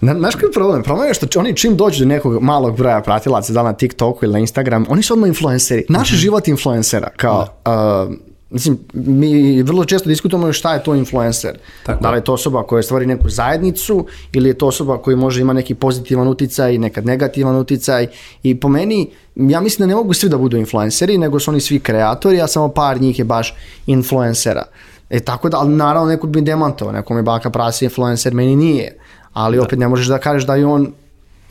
Na, 0.00 0.14
znaš 0.14 0.34
koji 0.34 0.48
je 0.48 0.52
problem? 0.52 0.82
Problem 0.82 1.08
je 1.08 1.14
što 1.14 1.40
oni 1.40 1.56
čim 1.56 1.76
dođu 1.76 2.04
do 2.04 2.08
nekog 2.08 2.42
malog 2.42 2.76
broja 2.76 3.00
pratilaca, 3.00 3.52
da 3.52 3.62
li 3.62 3.66
na 3.66 3.72
TikToku 3.72 4.24
ili 4.24 4.32
na 4.32 4.38
Instagram, 4.38 4.86
oni 4.88 5.02
su 5.02 5.12
odmah 5.12 5.28
influenceri. 5.28 5.84
Naš 5.88 6.10
Mhm. 6.10 6.16
život 6.16 6.48
je 6.48 6.50
influencera. 6.52 7.08
Kao, 7.16 7.40
uh, 7.66 8.14
mislim, 8.56 8.78
mi 8.92 9.62
vrlo 9.62 9.84
često 9.84 10.08
diskutujemo 10.08 10.52
šta 10.52 10.74
je 10.74 10.82
to 10.84 10.94
influencer. 10.94 11.58
Tako 11.82 12.02
da 12.02 12.10
li 12.10 12.18
je 12.18 12.24
to 12.24 12.32
osoba 12.32 12.62
koja 12.62 12.82
stvori 12.82 13.06
neku 13.06 13.28
zajednicu 13.28 14.06
ili 14.32 14.48
je 14.48 14.58
to 14.58 14.66
osoba 14.66 14.98
koja 14.98 15.16
može 15.16 15.40
ima 15.40 15.52
neki 15.52 15.74
pozitivan 15.74 16.28
uticaj, 16.28 16.78
nekad 16.78 17.06
negativan 17.06 17.56
uticaj. 17.56 18.06
I 18.42 18.60
po 18.60 18.68
meni, 18.68 19.10
ja 19.36 19.60
mislim 19.60 19.88
da 19.88 19.94
ne 19.94 19.94
mogu 19.94 20.14
svi 20.14 20.28
da 20.28 20.38
budu 20.38 20.56
influenceri, 20.56 21.18
nego 21.18 21.40
su 21.40 21.50
oni 21.50 21.60
svi 21.60 21.80
kreatori, 21.80 22.40
a 22.40 22.46
samo 22.46 22.68
par 22.68 23.00
njih 23.00 23.18
je 23.18 23.24
baš 23.24 23.54
influencera. 23.86 24.62
E 25.10 25.20
tako 25.20 25.48
da, 25.48 25.58
ali 25.58 25.74
naravno 25.74 26.08
neko 26.08 26.26
bi 26.26 26.40
demantovao, 26.40 26.92
neko 26.92 27.14
mi 27.14 27.22
baka 27.22 27.50
prasi 27.50 27.84
influencer, 27.84 28.34
meni 28.34 28.56
nije. 28.56 28.98
Ali 29.32 29.58
opet 29.58 29.78
ne 29.78 29.88
možeš 29.88 30.06
da 30.06 30.18
kažeš 30.18 30.46
da 30.46 30.54
je 30.54 30.66
on 30.66 30.92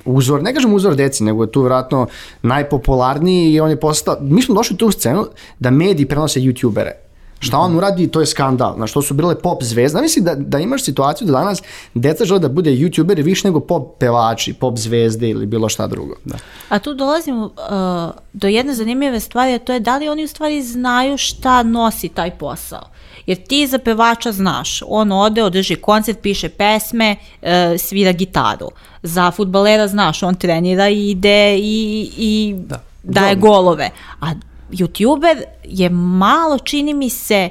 uzor, 0.06 0.44
ne 0.44 0.54
kažem 0.54 0.74
uzor 0.74 0.96
deci, 0.96 1.24
nego 1.24 1.44
je 1.44 1.52
tu 1.52 1.62
vjerojatno 1.62 2.08
najpopularniji 2.42 3.54
i 3.54 3.60
on 3.60 3.70
je 3.70 3.80
postao, 3.80 4.18
mi 4.22 4.42
smo 4.42 4.56
došli 4.56 4.74
u 4.74 4.78
tu 4.78 4.92
scenu 4.92 5.26
da 5.60 5.72
mediji 5.72 6.06
prenose 6.06 6.40
youtubere. 6.40 6.92
Šta 7.40 7.58
on 7.60 7.78
uradi, 7.78 8.08
to 8.08 8.20
je 8.20 8.26
skandal. 8.26 8.76
Na 8.78 8.88
što 8.88 9.02
su 9.02 9.14
bile 9.14 9.36
pop 9.36 9.64
zvezda. 9.64 10.02
Mislim 10.02 10.26
da, 10.26 10.36
da 10.36 10.60
imaš 10.60 10.84
situaciju 10.84 11.28
da 11.28 11.32
danas 11.34 11.62
deca 11.94 12.26
žele 12.26 12.40
da 12.40 12.50
bude 12.50 12.72
youtuberi 12.72 13.24
više 13.24 13.48
nego 13.48 13.60
pop 13.60 14.00
pevači, 14.00 14.54
pop 14.54 14.78
zvezde 14.78 15.30
ili 15.30 15.46
bilo 15.46 15.70
šta 15.70 15.88
drugo. 15.88 16.16
Da. 16.26 16.36
A 16.70 16.80
tu 16.80 16.94
dolazimo 16.94 17.46
uh, 17.46 18.22
do 18.34 18.48
jedne 18.48 18.74
zanimljive 18.74 19.20
stvari, 19.20 19.54
a 19.54 19.60
to 19.60 19.74
je 19.74 19.80
da 19.80 19.98
li 19.98 20.10
oni 20.10 20.24
u 20.24 20.28
stvari 20.28 20.64
znaju 20.64 21.18
šta 21.18 21.64
nosi 21.64 22.10
taj 22.10 22.38
posao. 22.38 22.90
Jer 23.25 23.38
ti 23.48 23.67
za 23.67 23.77
pevača 23.77 24.32
znaš, 24.32 24.82
on 24.88 25.12
ode, 25.12 25.44
održi 25.44 25.75
koncert, 25.75 26.20
piše 26.22 26.50
pesme, 26.50 27.15
uh, 27.41 27.48
svira 27.77 28.12
gitaru. 28.12 28.70
Za 29.03 29.32
futbalera 29.32 29.88
znaš, 29.88 30.24
on 30.24 30.36
trenira 30.36 30.89
i 30.89 31.10
ide 31.10 31.58
i, 31.58 32.12
i 32.17 32.55
Da. 32.58 32.79
daje 33.03 33.36
golove. 33.36 33.89
A 34.22 34.27
youtuber 34.72 35.44
je 35.63 35.89
malo, 35.89 36.60
čini 36.60 36.94
mi 36.94 37.10
se, 37.10 37.50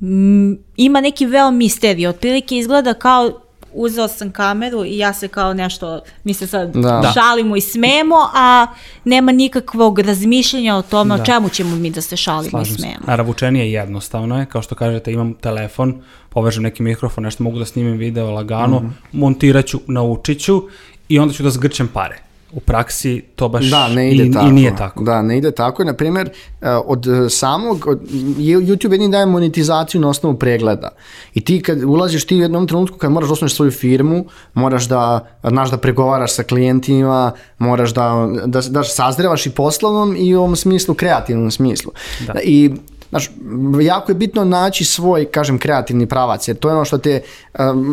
m, 0.00 0.58
ima 0.76 1.00
neki 1.00 1.26
veo 1.26 1.50
misterij. 1.50 2.06
Otprilike 2.06 2.56
izgleda 2.56 2.94
kao 2.94 3.40
uzeo 3.74 4.08
sam 4.08 4.30
kameru 4.30 4.84
i 4.84 4.98
ja 4.98 5.12
se 5.12 5.28
kao 5.28 5.54
nešto, 5.54 6.00
mi 6.24 6.34
se 6.34 6.46
sad 6.46 6.72
Da. 6.72 6.80
da. 6.80 7.12
šalimo 7.14 7.56
i 7.56 7.60
smemo, 7.60 8.16
a 8.34 8.66
nema 9.04 9.32
nikakvog 9.32 9.98
razmišljanja 9.98 10.76
o 10.76 10.82
tome 10.82 11.14
o 11.14 11.24
čemu 11.24 11.48
ćemo 11.48 11.76
mi 11.76 11.90
da 11.90 12.00
se 12.00 12.16
šalimo 12.16 12.50
Slažem 12.50 12.74
i 12.74 12.78
smemo. 12.78 13.04
Naravoučenije 13.06 13.72
jednostavno 13.72 14.40
je, 14.40 14.46
kao 14.46 14.62
što 14.62 14.74
kažete, 14.74 15.12
imam 15.12 15.34
telefon, 15.34 16.02
povežem 16.28 16.62
neki 16.62 16.82
mikrofon, 16.82 17.24
nešto 17.24 17.44
mogu 17.44 17.58
da 17.58 17.64
snimim 17.64 17.96
video 17.96 18.30
lagano, 18.30 18.76
Mhm. 18.76 18.88
montirat 19.12 19.66
ću, 19.66 19.80
naučit 19.86 20.40
ću 20.40 20.62
i 21.08 21.18
onda 21.18 21.34
ću 21.34 21.42
da 21.42 21.50
zgrćem 21.50 21.88
pare. 21.88 22.18
U 22.54 22.60
praksi 22.60 23.22
to 23.36 23.48
baš 23.48 23.64
Da, 23.70 23.88
ne 23.88 24.12
ide 24.12 24.24
i, 24.24 24.32
tako. 24.32 24.46
i 24.46 24.52
nije 24.52 24.76
tako. 24.76 25.04
Da, 25.04 25.22
ne 25.22 25.38
ide 25.38 25.50
tako. 25.50 25.84
Na 25.84 25.92
primjer, 25.92 26.30
e, 26.60 26.70
od 26.70 27.06
samog, 27.30 27.86
od, 27.86 28.00
YouTube 28.38 28.92
jedini 28.92 29.12
daje 29.12 29.26
monetizaciju 29.26 30.00
na 30.00 30.08
osnovu 30.08 30.38
pregleda. 30.38 30.88
I 31.34 31.40
ti 31.40 31.62
kad 31.62 31.84
ulaziš 31.84 32.26
ti 32.26 32.36
u 32.36 32.40
jednom 32.40 32.66
trenutku 32.66 32.98
kad 32.98 33.12
moraš 33.12 33.28
da 33.28 33.32
osnuješ 33.32 33.54
svoju 33.54 33.70
firmu, 33.70 34.24
moraš 34.54 34.88
da, 34.88 35.26
znaš 35.48 35.70
da 35.70 35.76
pregovaraš 35.76 36.34
sa 36.34 36.42
klijentima, 36.42 37.32
moraš 37.58 37.94
da, 37.94 38.28
da, 38.46 38.60
da 38.60 38.84
sazrevaš 38.84 39.46
i 39.46 39.50
poslovnom 39.50 40.16
i 40.18 40.34
u 40.34 40.38
ovom 40.38 40.56
smislu, 40.56 40.94
kreativnom 40.94 41.50
smislu. 41.50 41.92
Da. 42.26 42.34
I 42.42 42.70
Znaš, 43.14 43.30
jako 43.82 44.12
je 44.12 44.14
bitno 44.14 44.44
naći 44.44 44.84
svoj, 44.84 45.24
kažem, 45.24 45.58
kreativni 45.58 46.06
pravac, 46.06 46.48
jer 46.48 46.56
to 46.56 46.68
je 46.68 46.74
ono 46.74 46.84
što 46.84 46.98
te, 46.98 47.20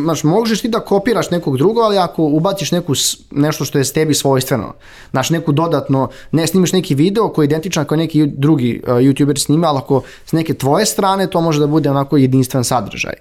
znaš, 0.03 0.23
možeš 0.23 0.61
ti 0.61 0.67
da 0.67 0.79
kopiraš 0.79 1.31
nekog 1.31 1.57
drugog, 1.57 1.83
ali 1.83 1.97
ako 1.97 2.23
ubaciš 2.23 2.71
neku, 2.71 2.93
nešto 3.31 3.65
što 3.65 3.77
je 3.77 3.83
s 3.83 3.93
tebi 3.93 4.13
svojstveno, 4.13 4.73
znaš, 5.11 5.29
neku 5.29 5.51
dodatno, 5.51 6.09
ne 6.31 6.47
snimiš 6.47 6.71
neki 6.71 6.95
video 6.95 7.29
koji 7.29 7.45
je 7.45 7.47
identičan 7.47 7.85
kao 7.85 7.97
neki 7.97 8.25
drugi 8.25 8.81
uh, 8.83 8.93
youtuber 8.93 9.43
snima, 9.43 9.67
ali 9.67 9.77
ako 9.77 10.01
s 10.25 10.31
neke 10.31 10.53
tvoje 10.53 10.85
strane, 10.85 11.27
to 11.29 11.41
može 11.41 11.59
da 11.59 11.67
bude 11.67 11.89
onako 11.89 12.17
jedinstven 12.17 12.63
sadržaj. 12.63 13.13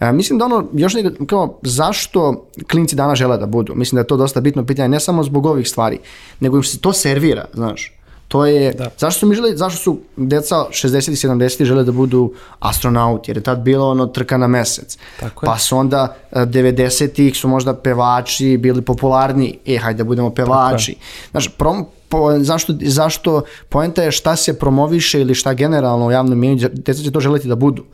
Uh, 0.00 0.08
mislim 0.12 0.38
da 0.38 0.44
ono, 0.44 0.64
još 0.72 0.94
nekako, 0.94 1.26
kao, 1.26 1.58
zašto 1.62 2.46
klinci 2.70 2.96
danas 2.96 3.18
žele 3.18 3.38
da 3.38 3.46
budu? 3.46 3.74
Mislim 3.74 3.96
da 3.96 4.00
je 4.00 4.06
to 4.06 4.16
dosta 4.16 4.40
bitno 4.40 4.66
pitanje, 4.66 4.88
ne 4.88 5.00
samo 5.00 5.22
zbog 5.22 5.46
ovih 5.46 5.68
stvari, 5.68 5.98
nego 6.40 6.56
im 6.56 6.62
se 6.62 6.78
to 6.78 6.92
servira, 6.92 7.44
znaš. 7.54 7.95
To 8.28 8.46
je, 8.46 8.72
Da. 8.72 8.90
zašto 8.98 9.20
su 9.20 9.26
mi 9.26 9.34
žele, 9.34 9.56
zašto 9.56 9.82
su 9.82 9.98
deca 10.16 10.56
60 10.70 11.10
i 11.10 11.28
70 11.28 11.64
žele 11.64 11.84
da 11.84 11.92
budu 11.92 12.32
astronauti, 12.58 13.30
jer 13.30 13.36
je 13.36 13.42
tad 13.42 13.58
bilo 13.58 13.90
ono 13.90 14.06
trka 14.06 14.36
na 14.36 14.46
mesec. 14.46 14.98
Tako 15.20 15.44
je. 15.44 15.46
pa 15.46 15.58
su 15.58 15.78
onda 15.78 16.16
e, 16.32 16.40
90-ih 16.40 17.36
su 17.36 17.48
možda 17.48 17.74
pevači 17.74 18.56
bili 18.56 18.82
popularni, 18.82 19.58
e, 19.66 19.76
hajde 19.76 19.98
da 19.98 20.04
budemo 20.04 20.30
pevači. 20.30 20.96
Znaš, 21.30 21.48
prom, 21.48 21.86
po, 22.08 22.38
zašto, 22.38 22.72
zašto, 22.80 23.42
poenta 23.68 24.02
je 24.02 24.12
šta 24.12 24.36
se 24.36 24.58
promoviše 24.58 25.20
ili 25.20 25.34
šta 25.34 25.54
generalno 25.54 26.06
u 26.06 26.10
javnom 26.10 26.38
mjenju, 26.38 26.68
deca 26.72 27.02
će 27.02 27.10
to 27.10 27.20
želeti 27.20 27.48
da 27.48 27.54
budu. 27.54 27.84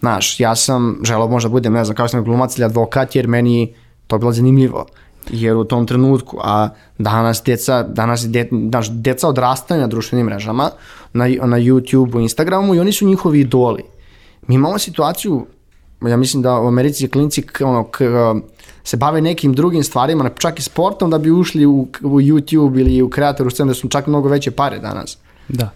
Znaš, 0.00 0.40
ja 0.40 0.56
sam 0.56 1.00
želeo 1.04 1.28
možda 1.28 1.48
budem, 1.48 1.72
ne 1.72 1.84
znam, 1.84 1.96
kao 1.96 2.08
sam 2.08 2.24
glumac 2.24 2.58
ili 2.58 2.64
advokat, 2.64 3.16
jer 3.16 3.28
meni 3.28 3.74
to 4.06 4.16
je 4.16 4.20
bilo 4.20 4.32
zanimljivo 4.32 4.86
jer 5.30 5.56
u 5.56 5.64
tom 5.64 5.86
trenutku, 5.86 6.38
a 6.42 6.68
danas 6.98 7.42
deca, 7.44 7.82
danas 7.82 8.28
de, 8.28 8.48
znaš, 8.70 8.90
deca 8.90 9.28
odrastaju 9.28 9.80
na 9.80 9.86
društvenim 9.86 10.26
mrežama, 10.26 10.70
na, 11.12 11.24
na 11.24 11.58
YouTube-u, 11.58 12.20
Instagramu 12.20 12.74
i 12.74 12.80
oni 12.80 12.92
su 12.92 13.06
njihovi 13.06 13.40
idoli. 13.40 13.82
Mi 14.46 14.54
imamo 14.54 14.78
situaciju, 14.78 15.46
ja 16.02 16.16
mislim 16.16 16.42
da 16.42 16.60
u 16.60 16.66
Americi 16.66 17.08
klinci 17.08 17.42
k, 17.42 17.60
ono, 17.64 17.84
k, 17.84 17.98
se 18.84 18.96
bave 18.96 19.20
nekim 19.20 19.52
drugim 19.52 19.84
stvarima, 19.84 20.30
čak 20.38 20.58
i 20.58 20.62
sportom, 20.62 21.10
da 21.10 21.18
bi 21.18 21.30
ušli 21.30 21.66
u, 21.66 21.88
u 22.02 22.20
YouTube 22.20 22.80
ili 22.80 23.02
u 23.02 23.10
kreatoru 23.10 23.50
scenu, 23.50 23.68
da 23.68 23.74
su 23.74 23.88
čak 23.88 24.06
mnogo 24.06 24.28
veće 24.28 24.50
pare 24.50 24.78
danas. 24.78 25.18
Da. 25.48 25.70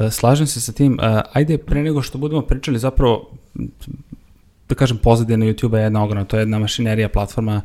E, 0.00 0.10
Slažem 0.10 0.46
se 0.46 0.60
sa 0.60 0.72
tim. 0.72 0.98
E, 1.02 1.22
Ajde, 1.32 1.58
pre 1.58 1.82
nego 1.82 2.02
što 2.02 2.18
budemo 2.18 2.42
pričali 2.42 2.78
zapravo 2.78 3.30
da 4.68 4.74
kažem, 4.74 4.98
pozadina 4.98 5.46
YouTube-a 5.46 5.78
je 5.78 5.84
jedna 5.84 6.04
ogromna, 6.04 6.24
to 6.24 6.36
je 6.36 6.42
jedna 6.42 6.58
mašinerija, 6.58 7.08
platforma 7.08 7.60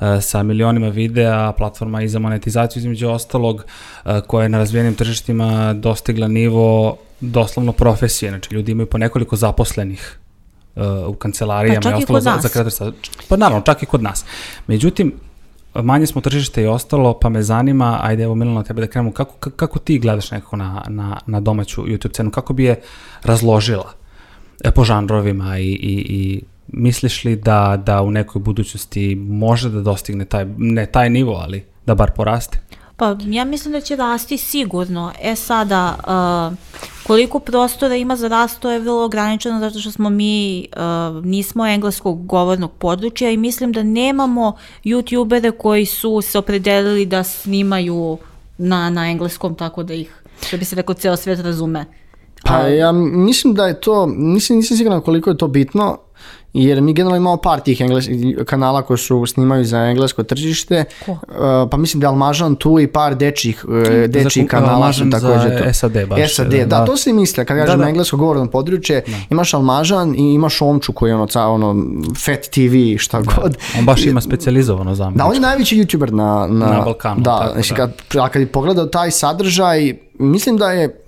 e, 0.00 0.20
sa 0.20 0.42
milionima 0.42 0.88
videa, 0.88 1.52
platforma 1.52 2.02
i 2.02 2.08
za 2.08 2.18
monetizaciju 2.18 2.80
između 2.80 3.08
ostalog, 3.08 3.64
e, 4.04 4.20
koja 4.26 4.42
je 4.42 4.48
na 4.48 4.58
razvijenim 4.58 4.94
tržištima 4.94 5.72
dostigla 5.72 6.28
nivo 6.28 6.96
doslovno 7.20 7.72
profesije, 7.72 8.30
znači 8.30 8.54
ljudi 8.54 8.72
imaju 8.72 8.86
po 8.86 8.98
nekoliko 8.98 9.36
zaposlenih 9.36 10.18
e, 10.76 10.80
u 11.06 11.14
kancelarijama 11.14 11.80
Pa 11.80 11.90
čak 11.90 12.00
i 12.00 12.02
ostalo 12.02 12.16
kod 12.16 12.22
za, 12.22 12.30
nas. 12.30 12.42
za 12.42 12.48
kreatorstva. 12.48 12.92
Pa 13.28 13.36
naravno, 13.36 13.62
čak 13.62 13.82
i 13.82 13.86
kod 13.86 14.02
nas. 14.02 14.24
Međutim, 14.66 15.12
manje 15.74 16.06
smo 16.06 16.20
tržište 16.20 16.62
i 16.62 16.66
ostalo, 16.66 17.18
pa 17.18 17.28
me 17.28 17.42
zanima, 17.42 17.98
ajde 18.02 18.22
evo 18.22 18.34
Milano, 18.34 18.62
tebe 18.62 18.80
da 18.80 18.86
krenemo, 18.86 19.12
kako, 19.12 19.50
kako- 19.50 19.78
ti 19.78 19.98
gledaš 19.98 20.30
nekako 20.30 20.56
na, 20.56 20.84
na, 20.88 21.20
na 21.26 21.40
domaću 21.40 21.82
YouTube 21.82 22.12
cenu, 22.12 22.30
kako 22.30 22.52
bi 22.52 22.64
je 22.64 22.80
razložila 23.22 24.01
po 24.74 24.84
žanrovima 24.84 25.58
i, 25.58 25.68
i, 25.68 26.06
i 26.08 26.42
misliš 26.68 27.24
li 27.24 27.36
da, 27.36 27.82
da 27.86 28.02
u 28.02 28.10
nekoj 28.10 28.40
budućnosti 28.40 29.14
može 29.14 29.70
da 29.70 29.80
dostigne 29.80 30.24
taj, 30.24 30.46
ne 30.56 30.86
taj 30.86 31.10
nivo, 31.10 31.32
ali 31.32 31.64
da 31.86 31.94
bar 31.94 32.10
poraste? 32.10 32.58
Pa 32.96 33.16
ja 33.26 33.44
mislim 33.44 33.72
da 33.72 33.80
će 33.80 33.96
rasti 33.96 34.38
sigurno. 34.38 35.12
E 35.22 35.36
sada, 35.36 35.96
uh, 35.98 36.58
koliko 37.06 37.38
prostora 37.38 37.96
ima 37.96 38.16
za 38.16 38.28
rast, 38.28 38.60
to 38.60 38.70
je 38.70 38.78
vrlo 38.78 39.04
ograničeno 39.04 39.60
zato 39.60 39.80
što 39.80 39.90
smo 39.90 40.10
mi, 40.10 40.68
uh, 40.76 41.24
nismo 41.24 41.66
engleskog 41.66 42.26
govornog 42.26 42.72
područja 42.72 43.30
i 43.30 43.36
mislim 43.36 43.72
da 43.72 43.82
nemamo 43.82 44.56
youtubere 44.84 45.52
koji 45.58 45.86
su 45.86 46.20
se 46.20 46.38
opredelili 46.38 47.06
da 47.06 47.24
snimaju 47.24 48.18
na, 48.58 48.90
na 48.90 49.10
engleskom 49.10 49.54
tako 49.54 49.82
da 49.82 49.94
ih, 49.94 50.22
što 50.46 50.56
bi 50.56 50.64
se 50.64 50.76
rekao, 50.76 50.94
ceo 50.94 51.16
svet 51.16 51.40
razume. 51.40 51.84
Pa 52.44 52.58
ja 52.58 52.92
mislim 52.92 53.54
da 53.54 53.66
je 53.66 53.80
to, 53.80 54.06
nisam, 54.06 54.56
nisam 54.56 54.76
siguran 54.76 55.00
koliko 55.00 55.30
je 55.30 55.36
to 55.36 55.48
bitno, 55.48 55.98
jer 56.52 56.80
mi 56.80 56.92
generalno 56.92 57.16
imamo 57.16 57.36
par 57.36 57.60
tih 57.60 57.80
engles, 57.80 58.04
kanala 58.46 58.82
koji 58.82 58.98
su 58.98 59.26
snimaju 59.26 59.64
za 59.64 59.78
englesko 59.78 60.22
tržište, 60.22 60.84
Ko? 61.06 61.12
Uh, 61.12 61.18
pa 61.70 61.76
mislim 61.76 62.00
da 62.00 62.06
je 62.06 62.08
Almažan 62.08 62.56
tu 62.56 62.80
i 62.80 62.86
par 62.86 63.14
dečih, 63.14 63.64
uh, 63.68 63.72
dečih 64.08 64.46
kanala 64.46 64.72
Almažan 64.72 65.10
za 65.10 65.20
takođe 65.20 65.58
to. 65.58 65.74
SAD 65.74 66.08
baš, 66.08 66.36
SAD, 66.36 66.50
da, 66.50 66.58
da, 66.58 66.64
da. 66.64 66.84
to 66.84 66.96
se 66.96 67.12
misle, 67.12 67.44
kad 67.44 67.58
kažem 67.58 67.78
da. 67.78 67.82
na 67.82 67.88
englesko 67.88 68.16
govorno 68.16 68.46
područje, 68.46 69.04
imaš 69.30 69.54
Almažan 69.54 70.14
i 70.14 70.34
imaš 70.34 70.62
Omču 70.62 70.92
koji 70.92 71.10
je 71.10 71.14
ono, 71.14 71.26
ca, 71.26 71.46
ono 71.46 71.84
Fat 72.24 72.40
TV, 72.40 72.98
šta 72.98 73.20
god. 73.20 73.56
On 73.78 73.84
baš 73.84 74.06
ima 74.06 74.20
specializovano 74.20 74.94
za 74.94 75.12
Da, 75.14 75.26
on 75.26 75.34
je 75.34 75.40
najveći 75.40 75.76
youtuber 75.76 76.10
na, 76.10 76.46
na, 76.50 76.66
Na 76.66 76.80
Balkanu, 76.80 77.20
Da, 77.20 77.38
tako 77.38 77.52
znači 77.52 77.70
da. 77.70 77.76
kad, 77.76 77.92
a 78.20 78.28
kad 78.28 78.42
bi 78.42 78.46
pogledao 78.46 78.86
taj 78.86 79.10
sadržaj, 79.10 79.94
mislim 80.18 80.56
da 80.56 80.70
je 80.70 81.04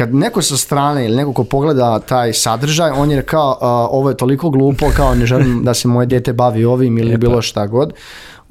kad 0.00 0.14
neko 0.14 0.42
sa 0.42 0.56
strane 0.56 1.04
ili 1.04 1.16
neko 1.16 1.32
ko 1.32 1.44
pogleda 1.44 1.98
taj 1.98 2.32
sadržaj, 2.32 2.90
on 2.90 3.10
je 3.10 3.22
kao, 3.22 3.50
uh, 3.50 3.96
ovo 3.98 4.08
je 4.08 4.16
toliko 4.16 4.50
glupo, 4.50 4.86
kao 4.96 5.14
ne 5.14 5.26
želim 5.26 5.60
da 5.64 5.74
se 5.74 5.88
moje 5.88 6.06
dete 6.06 6.32
bavi 6.32 6.64
ovim 6.64 6.98
ili 6.98 7.16
bilo 7.16 7.42
šta 7.42 7.66
god. 7.66 7.92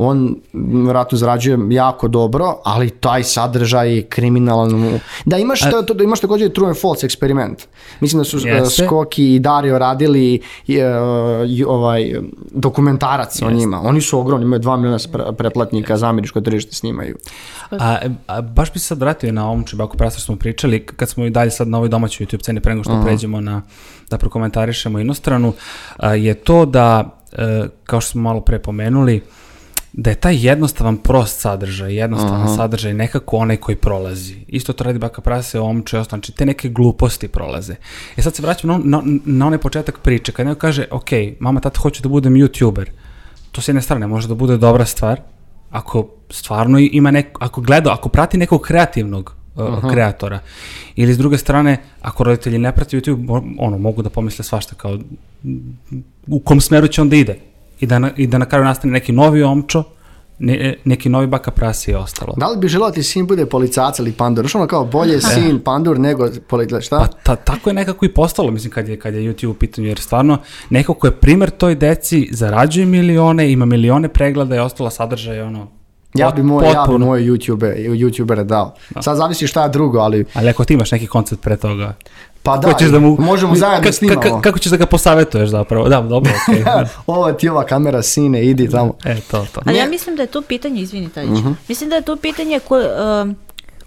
On 0.01 0.35
vjerojatno 0.53 1.17
zarađuje 1.17 1.57
jako 1.69 2.07
dobro, 2.07 2.57
ali 2.63 2.89
taj 2.89 3.23
sadržaj 3.23 3.95
je 3.95 4.01
kriminalan. 4.01 4.99
Da 5.25 5.37
imaš, 5.37 5.59
to, 5.59 5.81
to, 5.81 6.03
imaš 6.03 6.19
također 6.19 6.51
i 6.51 6.53
true 6.53 6.67
and 6.67 6.77
false 6.81 7.05
eksperiment. 7.05 7.67
Mislim 7.99 8.19
da 8.19 8.23
su 8.23 8.37
uh, 8.37 8.43
Jeste. 8.45 8.85
Skoki 8.85 9.35
i 9.35 9.39
Dario 9.39 9.79
radili 9.79 10.41
uh, 10.67 10.75
i 11.49 11.63
ovaj 11.63 12.15
dokumentarac 12.51 13.41
o 13.41 13.51
njima. 13.51 13.81
Oni 13.81 14.01
su 14.01 14.19
ogromni, 14.19 14.45
imaju 14.45 14.61
2 14.61 14.77
miliona 14.77 15.33
pretplatnika 15.33 15.97
za 15.97 16.07
američko 16.09 16.41
tržište 16.41 16.75
snimaju. 16.75 17.15
A, 17.71 17.97
a 18.27 18.41
baš 18.41 18.73
bi 18.73 18.79
se 18.79 18.85
sad 18.85 18.99
vratio 18.99 19.31
na 19.31 19.45
ovom 19.45 19.63
čibaku 19.63 19.97
prasa 19.97 20.17
što 20.17 20.25
smo 20.25 20.35
pričali, 20.35 20.85
kad 20.85 21.09
smo 21.09 21.25
i 21.25 21.29
dalje 21.29 21.51
sad 21.51 21.67
na 21.67 21.77
ovoj 21.77 21.89
domaćoj 21.89 22.25
YouTube 22.25 22.43
ceni, 22.43 22.59
pre 22.59 22.73
nego 22.73 22.83
što 22.83 23.01
pređemo 23.05 23.41
na, 23.41 23.61
da 24.09 24.17
prokomentarišemo 24.17 24.99
inostranu, 24.99 25.53
a, 25.97 26.13
je 26.13 26.33
to 26.33 26.65
da, 26.65 27.17
e, 27.31 27.67
kao 27.83 28.01
što 28.01 28.11
smo 28.11 28.21
malo 28.21 28.41
pre 28.41 28.59
pomenuli, 28.59 29.21
da 29.93 30.09
je 30.09 30.15
taj 30.15 30.47
jednostavan 30.47 30.97
prost 30.97 31.39
sadržaj, 31.39 31.95
jednostavan 31.95 32.55
sadržaj 32.55 32.93
nekako 32.93 33.37
onaj 33.37 33.57
koji 33.57 33.75
prolazi. 33.75 34.35
Isto 34.47 34.73
to 34.73 34.83
radi 34.83 34.99
Baka 34.99 35.21
Prase, 35.21 35.59
Omče, 35.59 35.97
i 35.97 35.99
ostalo, 35.99 36.19
znači 36.19 36.31
te 36.31 36.45
neke 36.45 36.69
gluposti 36.69 37.27
prolaze. 37.27 37.75
E 38.17 38.21
sad 38.21 38.35
se 38.35 38.41
vraćamo 38.41 38.77
na, 38.77 38.83
na, 38.83 39.03
na 39.25 39.47
onaj 39.47 39.59
početak 39.59 39.99
priče, 39.99 40.31
kad 40.31 40.45
neko 40.45 40.59
kaže, 40.59 40.85
ok, 40.91 41.09
mama, 41.39 41.59
tata, 41.59 41.79
hoću 41.79 42.03
da 42.03 42.09
budem 42.09 42.33
youtuber, 42.33 42.85
to 43.51 43.61
s 43.61 43.67
jedne 43.67 43.81
strane 43.81 44.07
može 44.07 44.27
da 44.27 44.35
bude 44.35 44.57
dobra 44.57 44.85
stvar, 44.85 45.21
ako 45.69 46.07
stvarno 46.29 46.79
ima 46.79 47.11
neko, 47.11 47.45
ako 47.45 47.61
gleda, 47.61 47.93
ako 47.93 48.09
prati 48.09 48.37
nekog 48.37 48.61
kreativnog 48.61 49.35
uh, 49.55 49.91
kreatora, 49.91 50.39
ili 50.95 51.13
s 51.13 51.17
druge 51.17 51.37
strane, 51.37 51.77
ako 52.01 52.23
roditelji 52.23 52.57
ne 52.57 52.75
prati 52.75 52.97
YouTube, 52.97 53.53
ono, 53.59 53.77
mogu 53.77 54.01
da 54.01 54.09
pomisle 54.09 54.45
svašta 54.45 54.75
kao 54.75 54.97
u 56.27 56.39
kom 56.39 56.61
smeru 56.61 56.87
će 56.87 57.01
on 57.01 57.09
da 57.09 57.15
ide 57.15 57.48
i 57.79 57.85
da 57.85 57.99
na, 57.99 58.11
i 58.17 58.27
da 58.27 58.37
na 58.37 58.45
kraju 58.45 58.65
nastane 58.65 58.93
neki 58.93 59.11
novi 59.11 59.43
omčo, 59.43 59.83
ne, 60.39 60.75
neki 60.85 61.09
novi 61.09 61.27
baka 61.27 61.51
prasi 61.51 61.91
i 61.91 61.95
ostalo. 61.95 62.33
Da 62.37 62.47
li 62.47 62.57
bi 62.57 62.67
želeo 62.67 62.89
da 62.89 62.93
ti 62.93 63.03
sin 63.03 63.27
bude 63.27 63.45
policajac 63.45 63.99
ili 63.99 64.11
pandur? 64.11 64.47
Što 64.47 64.57
ono 64.57 64.67
kao 64.67 64.85
bolje 64.85 65.21
sin 65.21 65.59
pandur 65.59 65.99
nego 65.99 66.27
policajac, 66.47 66.83
šta? 66.83 66.97
Pa 66.97 67.07
ta, 67.07 67.35
tako 67.35 67.69
je 67.69 67.73
nekako 67.73 68.05
i 68.05 68.13
postalo, 68.13 68.51
mislim, 68.51 68.71
kad 68.71 68.87
je, 68.87 68.99
kad 68.99 69.13
je 69.13 69.21
YouTube 69.21 69.47
u 69.47 69.53
pitanju, 69.53 69.87
jer 69.87 69.99
stvarno 69.99 70.37
neko 70.69 70.93
ko 70.93 71.07
je 71.07 71.11
primer 71.11 71.49
toj 71.49 71.75
deci, 71.75 72.29
zarađuje 72.31 72.85
milione, 72.85 73.51
ima 73.51 73.65
milione 73.65 74.07
pregleda 74.07 74.55
i 74.55 74.59
ostala 74.59 74.89
sadržaja, 74.89 75.45
ono, 75.45 75.67
ja 76.13 76.31
bi 76.35 76.43
moj, 76.43 76.65
ja 76.65 76.69
bi 76.69 76.75
potpuno. 76.75 77.05
moje 77.05 77.23
YouTube, 77.23 77.75
YouTubere 77.89 78.43
dao. 78.43 78.73
Sad 79.01 79.17
zavisi 79.17 79.47
šta 79.47 79.63
je 79.63 79.69
drugo, 79.69 79.99
ali 79.99 80.25
Ali 80.33 80.49
ako 80.49 80.65
ti 80.65 80.73
imaš 80.73 80.91
neki 80.91 81.07
koncept 81.07 81.41
pre 81.41 81.57
toga, 81.57 81.93
pa 82.43 82.57
da, 82.57 82.73
ćeš 82.73 82.87
da 82.87 82.99
mu... 82.99 83.15
možemo 83.19 83.55
zajedno 83.55 83.89
ka- 83.89 83.91
snimamo. 83.91 84.21
ka- 84.21 84.41
kako 84.41 84.59
ćeš 84.59 84.71
da 84.71 84.77
ga 84.77 84.85
posavetuješ 84.85 85.49
zapravo? 85.49 85.89
Da, 85.89 86.01
dobro, 86.01 86.31
okej. 86.41 86.63
Ovo 87.07 87.31
ti 87.31 87.45
je 87.45 87.51
ova 87.51 87.65
kamera, 87.65 88.01
sine, 88.01 88.43
idi 88.43 88.69
tamo. 88.69 88.93
E, 89.05 89.15
to, 89.21 89.45
to. 89.53 89.61
Ali 89.65 89.77
ja 89.77 89.87
mislim 89.87 90.15
da 90.15 90.23
je 90.23 90.27
to 90.27 90.41
pitanje, 90.41 90.81
izvini 90.81 91.09
Tadić, 91.09 91.39
mislim 91.67 91.89
da 91.89 91.95
je 91.95 92.01
to 92.01 92.15
pitanje 92.15 92.59
ko, 92.59 92.77
um, 93.23 93.35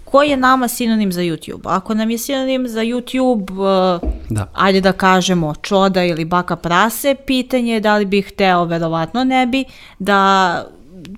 ko 0.05 0.23
je 0.23 0.37
nama 0.37 0.67
sinonim 0.67 1.11
za 1.11 1.21
YouTube. 1.21 1.61
Ako 1.65 1.93
nam 1.93 2.09
je 2.09 2.17
sinonim 2.17 2.67
za 2.67 2.81
YouTube, 2.81 3.51
uh, 3.95 4.09
Da. 4.29 4.47
ajde 4.53 4.81
da 4.81 4.91
kažemo 4.91 5.55
čoda 5.55 6.03
ili 6.03 6.25
baka 6.25 6.55
prase, 6.55 7.15
pitanje 7.17 7.73
je 7.73 7.79
da 7.79 7.97
li 7.97 8.05
bih 8.05 8.27
hteo, 8.27 8.63
verovatno 8.65 9.23
ne 9.23 9.45
bi, 9.45 9.65
da 9.99 10.63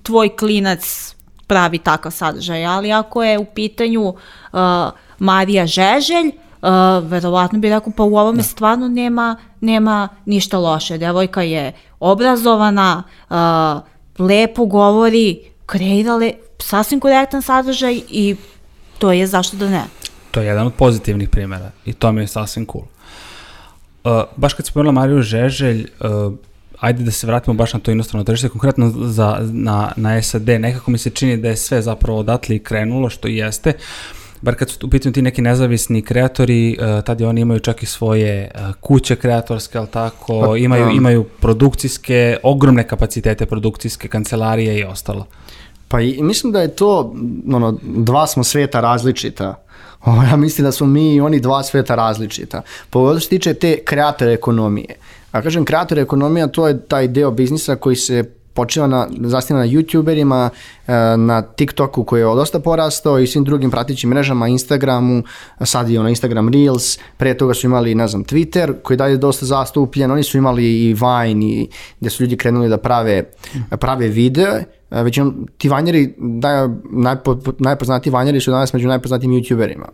tvoj 0.02 0.28
klinac 0.30 1.14
pravi 1.46 1.78
takav 1.78 2.12
sadržaj, 2.12 2.66
ali 2.66 2.92
ako 2.92 3.22
je 3.22 3.38
u 3.38 3.44
pitanju 3.44 4.02
uh, 4.02 4.58
Marija 5.18 5.66
Žeželj, 5.66 6.30
uh, 6.66 7.08
verovatno 7.10 7.58
bi 7.58 7.70
rekao 7.70 7.92
pa 7.96 8.02
u 8.02 8.16
ovome 8.16 8.42
stvarno 8.42 8.88
nema, 8.88 9.36
nema 9.60 10.08
ništa 10.24 10.58
loše. 10.58 10.98
Devojka 10.98 11.42
je 11.42 11.72
obrazovana, 12.00 13.02
uh, 13.30 13.36
lepo 14.26 14.64
govori, 14.66 15.40
kreira 15.66 16.16
le, 16.16 16.32
sasvim 16.58 17.00
korektan 17.00 17.42
sadržaj 17.42 18.00
i 18.08 18.36
to 18.98 19.12
je 19.12 19.26
zašto 19.26 19.56
da 19.56 19.68
ne. 19.68 19.84
To 20.30 20.40
je 20.40 20.46
jedan 20.46 20.66
od 20.66 20.74
pozitivnih 20.74 21.28
primjera 21.28 21.70
i 21.84 21.92
to 21.92 22.12
mi 22.12 22.20
je 22.20 22.26
sasvim 22.26 22.66
cool. 22.72 22.84
Uh, 24.04 24.22
baš 24.36 24.54
kad 24.54 24.66
spomenula 24.66 24.92
Mariju 24.92 25.22
Žeželj, 25.22 25.86
uh, 26.00 26.32
ajde 26.80 27.04
da 27.04 27.10
se 27.10 27.26
vratimo 27.26 27.54
baš 27.54 27.72
na 27.72 27.80
to 27.80 27.90
inostrano 27.90 28.24
tržište, 28.24 28.48
konkretno 28.48 28.90
za, 28.90 29.38
na, 29.40 29.92
na 29.96 30.22
SAD, 30.22 30.48
nekako 30.48 30.90
mi 30.90 30.98
se 30.98 31.10
čini 31.10 31.36
da 31.36 31.48
je 31.48 31.56
sve 31.56 31.82
zapravo 31.82 32.18
odatle 32.18 32.56
i 32.56 32.58
krenulo, 32.62 33.10
što 33.10 33.28
jeste. 33.28 33.72
Bar 34.46 34.54
kad 34.54 34.70
su 34.70 34.86
u 34.86 34.90
pitanju 34.90 35.12
ti 35.12 35.22
neki 35.22 35.42
nezavisni 35.42 36.02
kreatori, 36.02 36.78
uh, 36.80 37.04
tad 37.04 37.22
oni 37.22 37.40
imaju 37.40 37.60
čak 37.60 37.82
i 37.82 37.86
svoje 37.86 38.50
uh, 38.54 38.74
kuće 38.80 39.16
kreatorske, 39.16 39.78
ali 39.78 39.86
tako, 39.86 40.40
Pa, 40.40 40.56
imaju, 40.56 40.84
da. 40.84 40.90
imaju 40.90 41.24
produkcijske, 41.24 42.36
ogromne 42.42 42.88
kapacitete 42.88 43.46
produkcijske, 43.46 44.08
kancelarije 44.08 44.78
i 44.78 44.84
ostalo. 44.84 45.26
Pa 45.88 46.00
i, 46.00 46.22
mislim 46.22 46.52
da 46.52 46.60
je 46.60 46.76
to, 46.76 47.14
ono, 47.52 47.78
dva 47.82 48.26
smo 48.26 48.44
sveta 48.44 48.80
različita. 48.80 49.54
O, 50.06 50.22
ja 50.22 50.36
mislim 50.36 50.64
da 50.64 50.72
smo 50.72 50.86
mi 50.86 51.14
i 51.14 51.20
oni 51.20 51.40
dva 51.40 51.62
sveta 51.62 51.94
različita. 51.94 52.62
Pogotovo 52.90 53.20
što 53.20 53.24
se 53.24 53.28
tiče 53.28 53.54
te 53.54 53.78
kreatore 53.84 54.32
ekonomije. 54.32 54.94
A 55.32 55.42
kažem, 55.42 55.64
kreator 55.64 55.98
ekonomija 55.98 56.46
to 56.46 56.68
je 56.68 56.80
taj 56.80 57.08
deo 57.08 57.30
biznisa 57.30 57.76
koji 57.76 57.96
se 57.96 58.24
počiva 58.56 58.86
na, 58.86 59.06
zasniva 59.20 59.60
na 59.60 59.66
youtuberima, 59.66 60.48
e, 60.86 61.16
na 61.16 61.42
TikToku 61.42 62.04
koji 62.04 62.20
je 62.20 62.24
dosta 62.24 62.60
porastao 62.60 63.18
i 63.18 63.26
svim 63.26 63.44
drugim 63.44 63.70
pratićim 63.70 64.10
mrežama, 64.10 64.48
Instagramu, 64.48 65.22
sad 65.64 65.90
je 65.90 66.00
ono 66.00 66.08
Instagram 66.08 66.48
Reels, 66.48 66.98
pre 67.16 67.34
toga 67.34 67.54
su 67.54 67.66
imali, 67.66 67.94
ne 67.94 68.08
znam, 68.08 68.24
Twitter 68.24 68.74
koji 68.82 68.94
je 68.94 68.98
dalje 68.98 69.16
dosta 69.16 69.46
zastupljen, 69.46 70.10
oni 70.10 70.22
su 70.22 70.38
imali 70.38 70.64
i 70.64 70.94
Vine 70.94 71.46
i 71.46 71.68
gde 72.00 72.10
su 72.10 72.22
ljudi 72.22 72.36
krenuli 72.36 72.68
da 72.68 72.76
prave, 72.76 73.24
prave 73.78 74.08
videe, 74.08 74.64
E, 74.90 75.02
većinom 75.02 75.48
ti 75.58 75.68
vanjeri, 75.68 76.14
da, 76.18 76.68
najpo, 76.90 77.38
najpoznatiji 77.58 78.12
vanjeri 78.12 78.40
su 78.40 78.50
danas 78.50 78.72
među 78.72 78.88
najpoznatijim 78.88 79.32
youtuberima. 79.32 79.86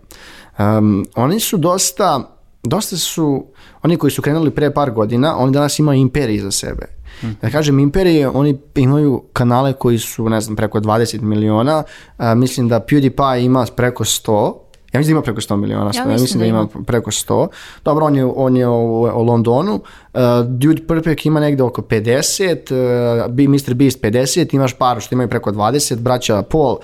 Um, 0.59 1.07
oni 1.15 1.41
su 1.41 1.57
dosta, 1.57 2.37
dosta 2.63 2.97
su, 2.97 3.47
oni 3.83 3.97
koji 3.97 4.11
su 4.11 4.23
krenuli 4.23 4.51
pre 4.51 4.75
par 4.75 4.91
godina, 4.91 5.37
oni 5.37 5.53
danas 5.53 5.79
imaju 5.79 6.01
imperije 6.01 6.43
za 6.43 6.51
sebe. 6.51 7.02
Da 7.43 7.51
kažem 7.51 7.79
imperije, 7.79 8.29
oni 8.29 8.59
imaju 8.75 9.23
kanale 9.33 9.73
koji 9.73 9.99
su, 9.99 10.29
ne 10.29 10.41
znam, 10.41 10.57
preko 10.57 10.81
20 10.81 11.21
miliona, 11.23 11.83
a, 12.17 12.35
mislim 12.35 12.69
da 12.69 12.81
PewDiePie 12.81 13.45
ima 13.45 13.67
preko 13.77 14.05
100, 14.05 14.55
ja 14.93 14.99
mislim 14.99 15.15
da 15.15 15.19
ima 15.19 15.23
preko 15.23 15.41
100 15.41 15.57
miliona, 15.57 15.91
Ja 15.95 16.03
ja 16.03 16.07
mislim 16.07 16.23
mislim, 16.23 16.41
da 16.41 16.45
da 16.45 16.49
ima 16.49 16.85
preko 16.87 17.11
100. 17.11 17.49
Dobro, 17.85 18.07
on 18.07 18.17
je, 18.17 18.25
on 18.25 18.57
je 18.57 18.69
u, 18.69 19.03
u 19.03 19.23
Londonu. 19.23 19.75
Uh, 19.75 20.21
Dude 20.49 20.87
Perfect 20.87 21.27
ima 21.27 21.41
negde 21.41 21.63
oko 21.63 21.83
50, 21.83 23.27
uh, 23.27 23.49
Mr. 23.49 23.75
Beast 23.75 24.01
50, 24.01 24.55
imaš 24.55 24.79
par 24.79 25.01
što 25.01 25.15
imaju 25.15 25.29
preko 25.29 25.53
20, 25.53 25.99
braća 25.99 26.43
Paul 26.43 26.73
uh, 26.73 26.79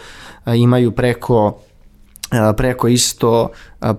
imaju 0.57 0.91
preko 0.91 1.59
preko 2.57 2.89
isto, 2.89 3.49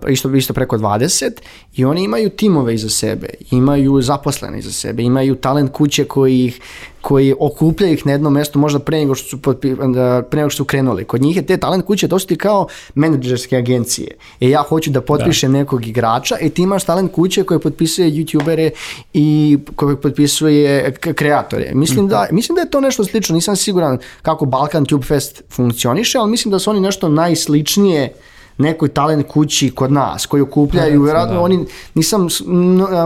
isto, 0.09 0.35
isto 0.35 0.53
preko 0.53 0.77
20 0.77 1.31
i 1.75 1.85
oni 1.85 2.03
imaju 2.03 2.29
timove 2.29 2.73
iza 2.75 2.89
sebe, 2.89 3.27
imaju 3.51 4.01
zaposlene 4.01 4.59
iza 4.59 4.71
sebe, 4.71 5.03
imaju 5.03 5.35
talent 5.35 5.71
kuće 5.71 6.05
koji 6.05 6.45
ih 6.45 6.61
koji 7.01 7.35
okupljaju 7.39 7.93
ih 7.93 8.05
na 8.05 8.11
jednom 8.11 8.33
mestu 8.33 8.59
možda 8.59 8.79
pre 8.79 8.97
nego 8.97 9.15
što 9.15 9.27
su, 9.29 9.41
potpi, 9.41 9.75
da, 9.93 10.23
pre 10.29 10.39
nego 10.39 10.49
što 10.49 10.57
su 10.57 10.65
krenuli. 10.65 11.05
Kod 11.05 11.21
njih 11.21 11.35
je 11.35 11.45
te 11.45 11.57
talent 11.57 11.85
kuće, 11.85 12.07
to 12.07 12.19
su 12.19 12.27
ti 12.27 12.35
kao 12.35 12.67
menadžerske 12.95 13.57
agencije. 13.57 14.07
E 14.41 14.49
ja 14.49 14.61
hoću 14.61 14.91
da 14.91 15.01
potpišem 15.01 15.51
nekog 15.51 15.87
igrača 15.87 16.37
i 16.41 16.49
ti 16.49 16.61
imaš 16.61 16.83
talent 16.83 17.11
kuće 17.11 17.43
koje 17.43 17.59
potpisuje 17.59 18.11
youtubere 18.11 18.69
i 19.13 19.57
koje 19.75 20.01
potpisuje 20.01 20.93
kreatore. 20.93 21.71
Mislim, 21.73 22.07
da, 22.07 22.27
mislim 22.31 22.55
da 22.55 22.61
je 22.61 22.69
to 22.69 22.81
nešto 22.81 23.05
slično, 23.05 23.35
nisam 23.35 23.55
siguran 23.55 23.97
kako 24.21 24.45
Balkan 24.45 24.85
Tube 24.85 25.05
Fest 25.05 25.43
funkcioniše, 25.51 26.17
ali 26.17 26.31
mislim 26.31 26.51
da 26.51 26.59
su 26.59 26.69
oni 26.69 26.79
nešto 26.79 27.09
najsličnije 27.09 28.13
nekoj 28.59 28.89
talent 28.89 29.27
kući 29.27 29.71
kod 29.71 29.91
nas, 29.91 30.25
koji 30.25 30.41
okupljaju, 30.41 31.03
vjerojatno 31.03 31.35
da. 31.35 31.41
oni, 31.41 31.65
nisam, 31.95 32.27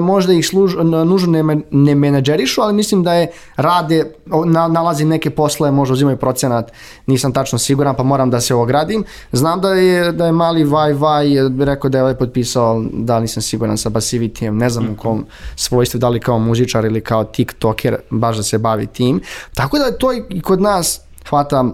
možda 0.01 0.33
ih 0.33 0.47
služ, 0.47 0.75
nužno 1.05 1.43
ne, 1.43 1.61
ne 1.71 1.95
menadžerišu, 1.95 2.61
ali 2.61 2.73
mislim 2.73 3.03
da 3.03 3.13
je 3.13 3.31
rade, 3.55 4.11
na, 4.45 4.67
nalazi 4.67 5.05
neke 5.05 5.29
posle, 5.29 5.71
možda 5.71 5.93
uzimaju 5.93 6.17
procenat, 6.17 6.71
nisam 7.07 7.33
tačno 7.33 7.59
siguran, 7.59 7.95
pa 7.95 8.03
moram 8.03 8.29
da 8.29 8.41
se 8.41 8.55
ogradim. 8.55 9.03
Znam 9.31 9.61
da 9.61 9.73
je, 9.73 10.11
da 10.11 10.25
je 10.25 10.31
mali 10.31 10.63
Vaj 10.63 10.93
Vaj 10.93 11.27
rekao 11.59 11.89
da 11.89 11.97
je 11.97 12.01
ovaj 12.01 12.15
potpisao, 12.15 12.83
da 12.93 13.19
nisam 13.19 13.43
siguran 13.43 13.77
sa 13.77 13.89
Basivitijem, 13.89 14.57
ne 14.57 14.69
znam 14.69 14.89
u 14.89 14.97
kom 14.97 15.25
svojstvu, 15.55 15.99
da 15.99 16.09
li 16.09 16.19
kao 16.19 16.39
muzičar 16.39 16.85
ili 16.85 17.01
kao 17.01 17.23
tiktoker, 17.23 17.97
baš 18.09 18.37
da 18.37 18.43
se 18.43 18.57
bavi 18.57 18.87
tim. 18.87 19.21
Tako 19.53 19.77
da 19.77 19.97
to 19.97 20.13
i 20.29 20.41
kod 20.41 20.61
nas 20.61 21.01
hvata 21.29 21.65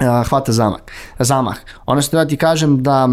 uh, 0.00 0.28
hvata 0.28 0.52
zamah. 0.52 0.80
zamah. 1.18 1.56
Ono 1.86 2.02
što 2.02 2.16
da 2.16 2.24
ti 2.24 2.36
kažem 2.36 2.82
da 2.82 3.08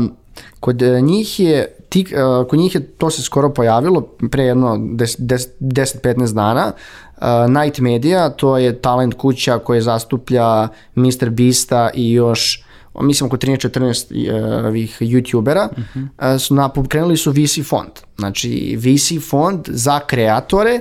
kod 0.59 0.81
e, 0.81 1.01
njih 1.01 1.39
je 1.39 1.75
tik, 1.89 2.13
uh, 2.13 2.47
kod 2.47 2.59
njih 2.59 2.75
je 2.75 2.81
to 2.81 3.09
se 3.09 3.21
skoro 3.21 3.53
pojavilo 3.53 4.01
pre 4.31 4.43
jedno 4.43 4.75
10-15 4.77 6.33
dana 6.33 6.71
uh, 7.17 7.23
Night 7.61 7.79
Media, 7.79 8.29
to 8.29 8.57
je 8.57 8.81
talent 8.81 9.13
kuća 9.13 9.59
koja 9.59 9.81
zastuplja 9.81 10.67
Mr. 10.95 11.29
Beasta 11.29 11.89
i 11.93 12.11
još 12.11 12.66
mislim 13.01 13.27
oko 13.27 13.37
13-14 13.37 14.59
uh, 14.59 14.65
ovih 14.65 15.01
youtubera, 15.01 15.67
uh, 15.67 16.41
su 16.41 16.55
na, 16.55 16.69
pokrenuli 16.69 17.17
su 17.17 17.31
VC 17.31 17.67
fond. 17.69 17.91
Znači 18.17 18.77
VC 18.79 19.29
fond 19.29 19.59
za 19.67 19.99
kreatore 19.99 20.79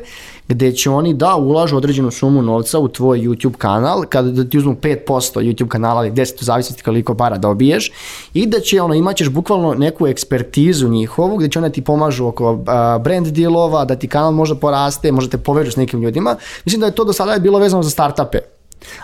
gde 0.48 0.72
će 0.72 0.90
oni 0.90 1.14
da 1.14 1.37
ulažu 1.37 1.76
određenu 1.76 2.11
sumu 2.11 2.42
novca 2.42 2.79
u 2.79 2.88
tvoj 2.88 3.20
YouTube 3.20 3.57
kanal, 3.57 4.05
kada 4.09 4.31
da 4.31 4.44
ti 4.44 4.59
uzmu 4.59 4.74
5% 4.74 4.98
YouTube 5.35 5.68
kanala 5.68 6.07
ili 6.07 6.14
10 6.14 6.40
u 6.40 6.44
zavisnosti 6.44 6.83
koliko 6.83 7.14
para 7.14 7.38
dobiješ 7.38 7.92
i 8.35 8.46
da 8.46 8.61
će 8.61 8.83
ono, 8.83 8.94
imaćeš 8.94 9.29
bukvalno 9.29 9.74
neku 9.74 10.07
ekspertizu 10.07 10.88
njihovu 10.88 11.37
gde 11.37 11.48
će 11.48 11.59
ona 11.59 11.70
ti 11.70 11.83
pomažu 11.83 12.26
oko 12.26 12.52
uh, 12.52 12.59
brand 13.02 13.26
dealova, 13.26 13.85
da 13.85 13.96
ti 13.96 14.09
kanal 14.09 14.33
može 14.33 14.55
poraste, 14.55 15.12
možda 15.12 15.31
te 15.31 15.44
povežu 15.44 15.70
s 15.70 15.76
nekim 15.76 16.02
ljudima. 16.02 16.37
Mislim 16.64 16.81
da 16.81 16.87
je 16.87 16.94
to 16.94 17.05
do 17.05 17.12
sada 17.12 17.33
je 17.33 17.40
bilo 17.40 17.59
vezano 17.59 17.83
za 17.83 17.90
startupe. 17.90 18.56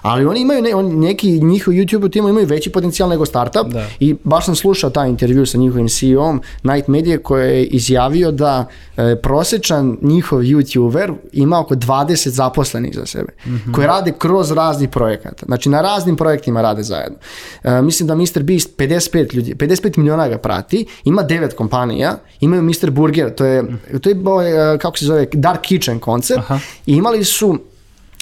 Ali 0.03 0.27
oni 0.27 0.41
imaju 0.41 0.63
ne, 0.63 0.75
oni, 0.75 0.95
neki 0.95 1.41
njihov 1.41 1.75
YouTube 1.75 2.13
timo 2.13 2.29
imaju 2.29 2.47
veći 2.47 2.71
potencijal 2.73 3.09
nego 3.09 3.27
startup 3.27 3.67
Da. 3.67 3.87
i 4.01 4.15
baš 4.25 4.45
sam 4.45 4.55
slušao 4.57 4.91
taj 4.91 5.09
intervju 5.09 5.47
sa 5.47 5.59
njihovim 5.59 5.89
CEO-om 5.89 6.41
Night 6.63 6.89
Media 6.89 7.19
koji 7.19 7.51
je 7.51 7.65
izjavio 7.65 8.31
da 8.31 8.67
e, 8.97 9.17
prosečan 9.23 9.99
njihov 10.03 10.41
YouTuber 10.41 11.15
ima 11.33 11.61
oko 11.61 11.75
20 11.75 12.29
zaposlenih 12.29 12.95
za 12.95 13.07
sebe 13.07 13.33
koji 13.75 13.87
rade 13.87 14.13
kroz 14.19 14.51
razni 14.51 14.89
projekata. 14.89 15.47
Znači 15.47 15.69
na 15.69 15.81
raznim 15.81 16.17
projektima 16.17 16.63
rade 16.63 16.83
zajedno. 16.83 17.19
E, 17.65 17.83
mislim 17.83 18.07
da 18.07 18.15
Mr. 18.15 18.43
Beast 18.43 18.77
55 18.77 19.35
ljudi, 19.35 19.55
55 19.55 19.99
miliona 19.99 20.29
ga 20.29 20.39
prati, 20.39 20.87
ima 21.05 21.23
9 21.23 21.55
kompanija, 21.55 22.19
imaju 22.41 22.63
Mr. 22.63 22.91
Burger, 22.91 23.35
to 23.35 23.45
je, 23.45 23.65
to 24.01 24.09
je 24.09 24.17
ovaj, 24.25 24.75
e, 24.75 24.79
kako 24.79 24.99
se 24.99 25.05
zove, 25.05 25.27
Dark 25.33 25.61
Kitchen 25.61 25.99
koncept 25.99 26.41
Aha. 26.41 26.59
i 26.87 26.93
imali 26.95 27.25
su 27.25 27.59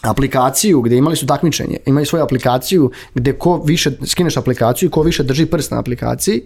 aplikaciju 0.02 0.80
gde 0.80 0.96
imali 0.96 1.16
su 1.16 1.26
takmičenje, 1.26 1.76
imaju 1.86 2.06
svoju 2.06 2.22
aplikaciju 2.22 2.90
gde 3.14 3.32
ko 3.32 3.62
više, 3.64 3.90
skineš 4.06 4.36
aplikaciju, 4.36 4.90
ko 4.90 5.02
više 5.02 5.22
drži 5.22 5.46
prst 5.46 5.70
na 5.70 5.78
aplikaciji, 5.78 6.42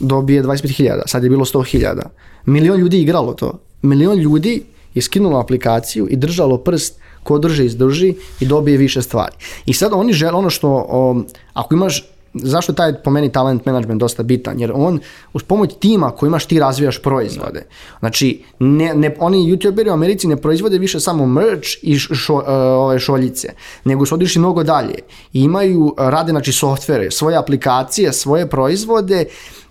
dobije 0.00 0.42
25.000, 0.42 1.02
sad 1.06 1.24
je 1.24 1.30
bilo 1.30 1.44
100.000. 1.44 2.02
Milion 2.46 2.80
ljudi 2.80 2.96
je 2.96 3.02
igralo 3.02 3.32
to. 3.32 3.58
Milion 3.82 4.18
ljudi 4.18 4.62
je 4.94 5.02
skinulo 5.02 5.40
aplikaciju 5.40 6.08
i 6.10 6.16
držalo 6.16 6.58
prst 6.58 6.98
ko 7.22 7.38
drže 7.38 7.64
izdrži 7.64 8.14
i 8.40 8.46
dobije 8.46 8.78
više 8.78 9.02
stvari. 9.02 9.36
I 9.66 9.72
sad 9.72 9.92
oni 9.92 10.12
žele 10.12 10.32
ono 10.32 10.50
što, 10.50 10.68
o, 10.88 11.22
ako 11.52 11.74
imaš 11.74 12.11
zašto 12.34 12.72
taj 12.72 13.02
po 13.02 13.10
meni 13.10 13.32
talent 13.32 13.66
management 13.66 14.00
dosta 14.00 14.22
bitan, 14.22 14.60
jer 14.60 14.72
on 14.74 15.00
uz 15.32 15.42
pomoć 15.42 15.70
tima 15.80 16.10
koji 16.10 16.28
imaš 16.28 16.46
ti 16.46 16.60
razvijaš 16.60 17.02
proizvode. 17.02 17.66
Znači, 18.00 18.44
ne, 18.58 18.94
ne, 18.94 19.16
oni 19.18 19.52
youtuberi 19.52 19.90
u 19.90 19.92
Americi 19.92 20.26
ne 20.28 20.36
proizvode 20.36 20.78
više 20.78 21.00
samo 21.00 21.26
merch 21.26 21.68
i 21.82 21.98
šo, 21.98 22.34
uh, 22.34 22.42
ove 22.46 22.98
šoljice, 22.98 23.48
nego 23.84 24.06
su 24.06 24.14
otišli 24.14 24.38
mnogo 24.38 24.62
dalje. 24.62 24.94
I 25.32 25.42
imaju, 25.42 25.94
rade 25.98 26.30
znači 26.30 26.52
softvere, 26.52 27.10
svoje 27.10 27.36
aplikacije, 27.36 28.12
svoje 28.12 28.46
proizvode 28.46 29.24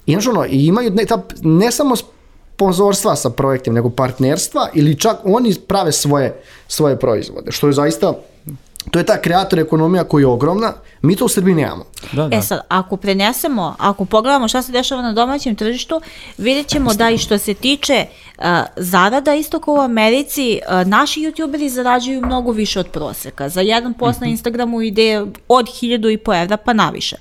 i 0.05 0.11
znaš 0.11 0.27
ono, 0.27 0.45
imaju 0.49 0.91
ne, 0.91 1.05
ta, 1.05 1.23
ne 1.41 1.71
samo 1.71 1.95
sponzorstva 1.95 3.15
sa 3.15 3.29
projektima, 3.29 3.73
nego 3.73 3.89
partnerstva 3.89 4.69
ili 4.73 4.99
čak 4.99 5.17
oni 5.23 5.55
prave 5.67 5.91
svoje, 5.91 6.41
svoje 6.67 6.99
proizvode, 6.99 7.51
što 7.51 7.67
je 7.67 7.73
zaista 7.73 8.13
To 8.91 8.99
je 8.99 9.05
ta 9.05 9.21
kreator 9.21 9.59
ekonomija 9.59 10.03
koja 10.03 10.21
je 10.21 10.27
ogromna, 10.27 10.73
mi 11.01 11.15
to 11.15 11.25
u 11.25 11.29
Srbiji 11.29 11.55
nemamo. 11.55 11.85
Da, 12.11 12.27
da. 12.27 12.37
E 12.37 12.41
sad, 12.41 12.59
ako 12.67 12.97
prenesemo, 12.97 13.75
ako 13.79 14.05
pogledamo 14.05 14.47
šta 14.47 14.61
se 14.61 14.71
dešava 14.71 15.01
na 15.01 15.13
domaćem 15.13 15.55
tržištu, 15.55 16.01
vidjet 16.37 16.67
ćemo 16.67 16.93
da 16.93 17.09
i 17.09 17.17
što 17.17 17.37
se 17.37 17.53
tiče 17.53 18.05
a, 18.37 18.65
zarada 18.75 19.33
isto 19.35 19.59
kao 19.59 19.73
u 19.73 19.77
Americi, 19.81 20.59
a, 20.67 20.83
naši 20.83 21.19
youtuberi 21.19 21.67
zarađuju 21.67 22.21
mnogo 22.25 22.51
više 22.51 22.79
od 22.79 22.87
proseka. 22.87 23.49
Za 23.49 23.61
jedan 23.61 23.93
post 23.93 24.19
Mhm. 24.19 24.25
na 24.25 24.31
Instagramu 24.31 24.81
ide 24.81 25.25
od 25.47 25.65
1000 25.67 26.13
i 26.13 26.17
po 26.17 26.33
evra 26.35 26.57
pa 26.57 26.73
naviše. 26.73 27.15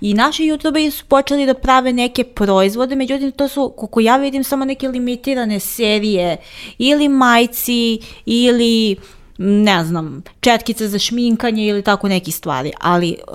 I 0.00 0.14
naši 0.14 0.42
youtuberi 0.42 0.90
su 0.90 1.04
počeli 1.04 1.46
da 1.46 1.54
prave 1.54 1.92
neke 1.92 2.24
proizvode, 2.24 2.96
međutim 2.96 3.32
to 3.32 3.48
su, 3.48 3.72
koliko 3.76 4.00
ja 4.00 4.16
vidim, 4.16 4.44
samo 4.44 4.64
neke 4.64 4.88
limitirane 4.88 5.60
serije 5.60 6.36
ili 6.78 7.08
majci 7.08 7.98
ili 8.26 8.96
ne 9.38 9.84
znam, 9.84 10.22
četkice 10.40 10.88
za 10.88 10.98
šminkanje 10.98 11.66
ili 11.66 11.82
tako 11.82 12.08
neki 12.08 12.30
stvari. 12.30 12.72
Ali 12.80 13.16
uh, 13.28 13.34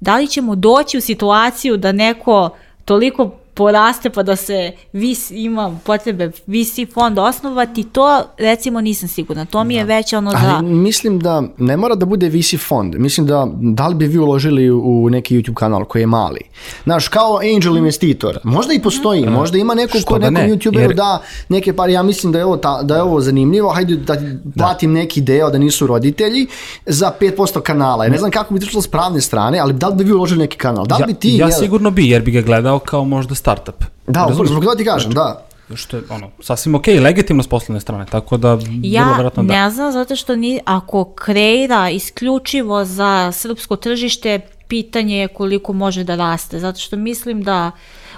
da 0.00 0.16
li 0.16 0.26
ćemo 0.26 0.54
doći 0.54 0.98
u 0.98 1.00
situaciju 1.00 1.76
da 1.76 1.92
neko 1.92 2.50
toliko 2.84 3.30
poraste 3.60 4.10
pa 4.10 4.22
da 4.22 4.36
se 4.36 4.72
vis, 4.92 5.30
ima 5.30 5.78
potrebe 5.84 6.26
VC 6.46 6.92
fond 6.94 7.18
osnovati, 7.18 7.84
to 7.84 8.06
recimo 8.38 8.80
nisam 8.80 9.08
sigurna. 9.08 9.44
To 9.44 9.64
mi 9.64 9.74
je 9.74 9.84
već 9.84 10.12
ono 10.12 10.30
za... 10.30 10.54
Ali 10.56 10.66
mislim 10.66 11.18
da 11.18 11.42
ne 11.58 11.76
mora 11.76 11.94
da 11.94 12.06
bude 12.06 12.28
VC 12.28 12.54
fond. 12.58 12.94
Mislim 12.96 13.26
da 13.26 13.46
da 13.52 13.88
li 13.88 13.94
bi 13.94 14.06
vi 14.06 14.18
uložili 14.18 14.70
u 14.70 15.08
neki 15.10 15.36
YouTube 15.36 15.54
kanal 15.54 15.84
koji 15.84 16.02
je 16.02 16.06
mali. 16.06 16.40
Znaš, 16.84 17.08
kao 17.08 17.38
angel 17.54 17.76
investitor. 17.76 18.38
Možda 18.44 18.72
i 18.74 18.82
postoji, 18.82 19.26
možda 19.28 19.58
ima 19.58 19.74
neko 19.74 19.98
ko 20.04 20.18
da 20.18 20.30
nekom 20.30 20.48
ne, 20.48 20.54
YouTuberu 20.54 20.80
jer- 20.80 20.94
da 20.94 21.20
neke 21.48 21.72
pare. 21.72 21.92
Ja 21.92 22.02
mislim 22.02 22.32
da 22.32 22.38
je 22.38 22.44
ovo, 22.44 22.56
ta, 22.56 22.82
da 22.82 22.96
je 22.96 23.02
ovo 23.02 23.20
zanimljivo. 23.20 23.68
Hajde 23.70 23.96
da 23.96 24.16
platim 24.56 24.92
neki 24.92 25.20
deo 25.20 25.50
da 25.50 25.58
nisu 25.58 25.86
roditelji 25.86 26.46
za 26.86 27.12
5% 27.20 27.60
kanala. 27.60 28.04
Ja 28.04 28.10
ne 28.10 28.18
znam 28.18 28.30
kako 28.30 28.54
bi 28.54 28.60
to 28.62 28.82
s 28.82 28.86
pravne 28.88 29.20
strane, 29.20 29.58
ali 29.58 29.72
da 29.72 29.88
li 29.88 29.96
bi 29.96 30.04
vi 30.04 30.12
uložili 30.12 30.38
neki 30.38 30.56
kanal? 30.56 30.86
Da 30.86 30.96
li 30.96 31.00
Ja, 31.02 31.06
bi 31.06 31.14
ti... 31.14 31.36
ja 31.36 31.46
jel- 31.48 31.58
sigurno 31.58 31.90
bi, 31.90 32.08
jer 32.08 32.22
bi 32.22 32.30
ga 32.30 32.40
gledao 32.40 32.78
kao 32.78 33.04
možda 33.04 33.34
startup. 33.52 33.84
Da, 34.06 34.26
Razumeš? 34.28 34.50
zbog 34.50 34.64
toga 34.64 34.76
ti 34.76 34.84
kažem, 34.84 35.12
da. 35.12 35.46
Što 35.74 35.96
je 35.96 36.02
ono, 36.10 36.30
sasvim 36.42 36.74
okej, 36.74 37.00
legitimno 37.00 37.42
s 37.42 37.48
poslovne 37.48 37.80
strane, 37.80 38.06
tako 38.10 38.36
da 38.36 38.54
vrlo 38.54 38.68
Ja 38.82 39.10
verovatno 39.10 39.42
da. 39.42 39.52
ne 39.64 39.70
znam, 39.70 39.92
zato 39.92 40.16
što 40.16 40.36
ni, 40.36 40.60
ako 40.64 41.04
kreira 41.04 41.90
isključivo 41.90 42.84
za 42.84 43.32
srpsko 43.32 43.76
tržište, 43.76 44.40
pitanje 44.68 45.16
je 45.20 45.28
koliko 45.28 45.72
može 45.72 46.04
da 46.04 46.14
raste. 46.14 46.58
Zato 46.58 46.80
što 46.80 46.96
mislim 46.96 47.42
da 47.42 47.70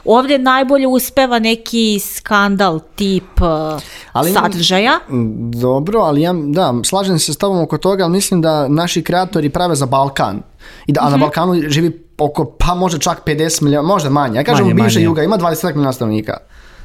ovdje 0.07 0.39
najbolje 0.41 0.87
uspeva 0.89 1.39
neki 1.39 2.01
skandal 2.01 2.81
tip 2.95 3.41
uh, 3.41 3.83
Ali- 4.13 4.33
sadržaja. 4.33 4.99
Mm, 5.09 5.23
Dobro, 5.53 6.01
ali 6.01 6.21
ja, 6.21 6.33
da, 6.35 6.75
slažem 6.85 7.19
se 7.19 7.33
s 7.33 7.37
tobom 7.37 7.61
oko 7.61 7.79
toga, 7.79 8.05
ali 8.05 8.13
mislim 8.13 8.43
da 8.43 8.69
naši 8.69 9.03
kreatori 9.03 9.51
prave 9.51 9.75
za 9.75 9.87
Balkan. 9.87 10.43
I 10.87 10.93
da, 10.93 11.01
a 11.01 11.05
Mhm. 11.05 11.13
na 11.13 11.19
Balkanu 11.19 11.63
živi 11.63 12.05
oko, 12.19 12.45
pa 12.47 12.75
možda 12.75 12.99
čak 13.01 13.23
50 13.23 13.63
milijuna, 13.63 13.83
možda 13.85 14.11
manje. 14.11 14.37
Ja 14.37 14.45
kažem 14.45 14.65
Manje, 14.65 14.75
bivša 14.75 14.95
manje. 14.95 15.05
Juga, 15.05 15.23
ima 15.23 15.39
20 15.39 15.67
milijuna 15.67 15.93
stanovnika. 15.93 16.37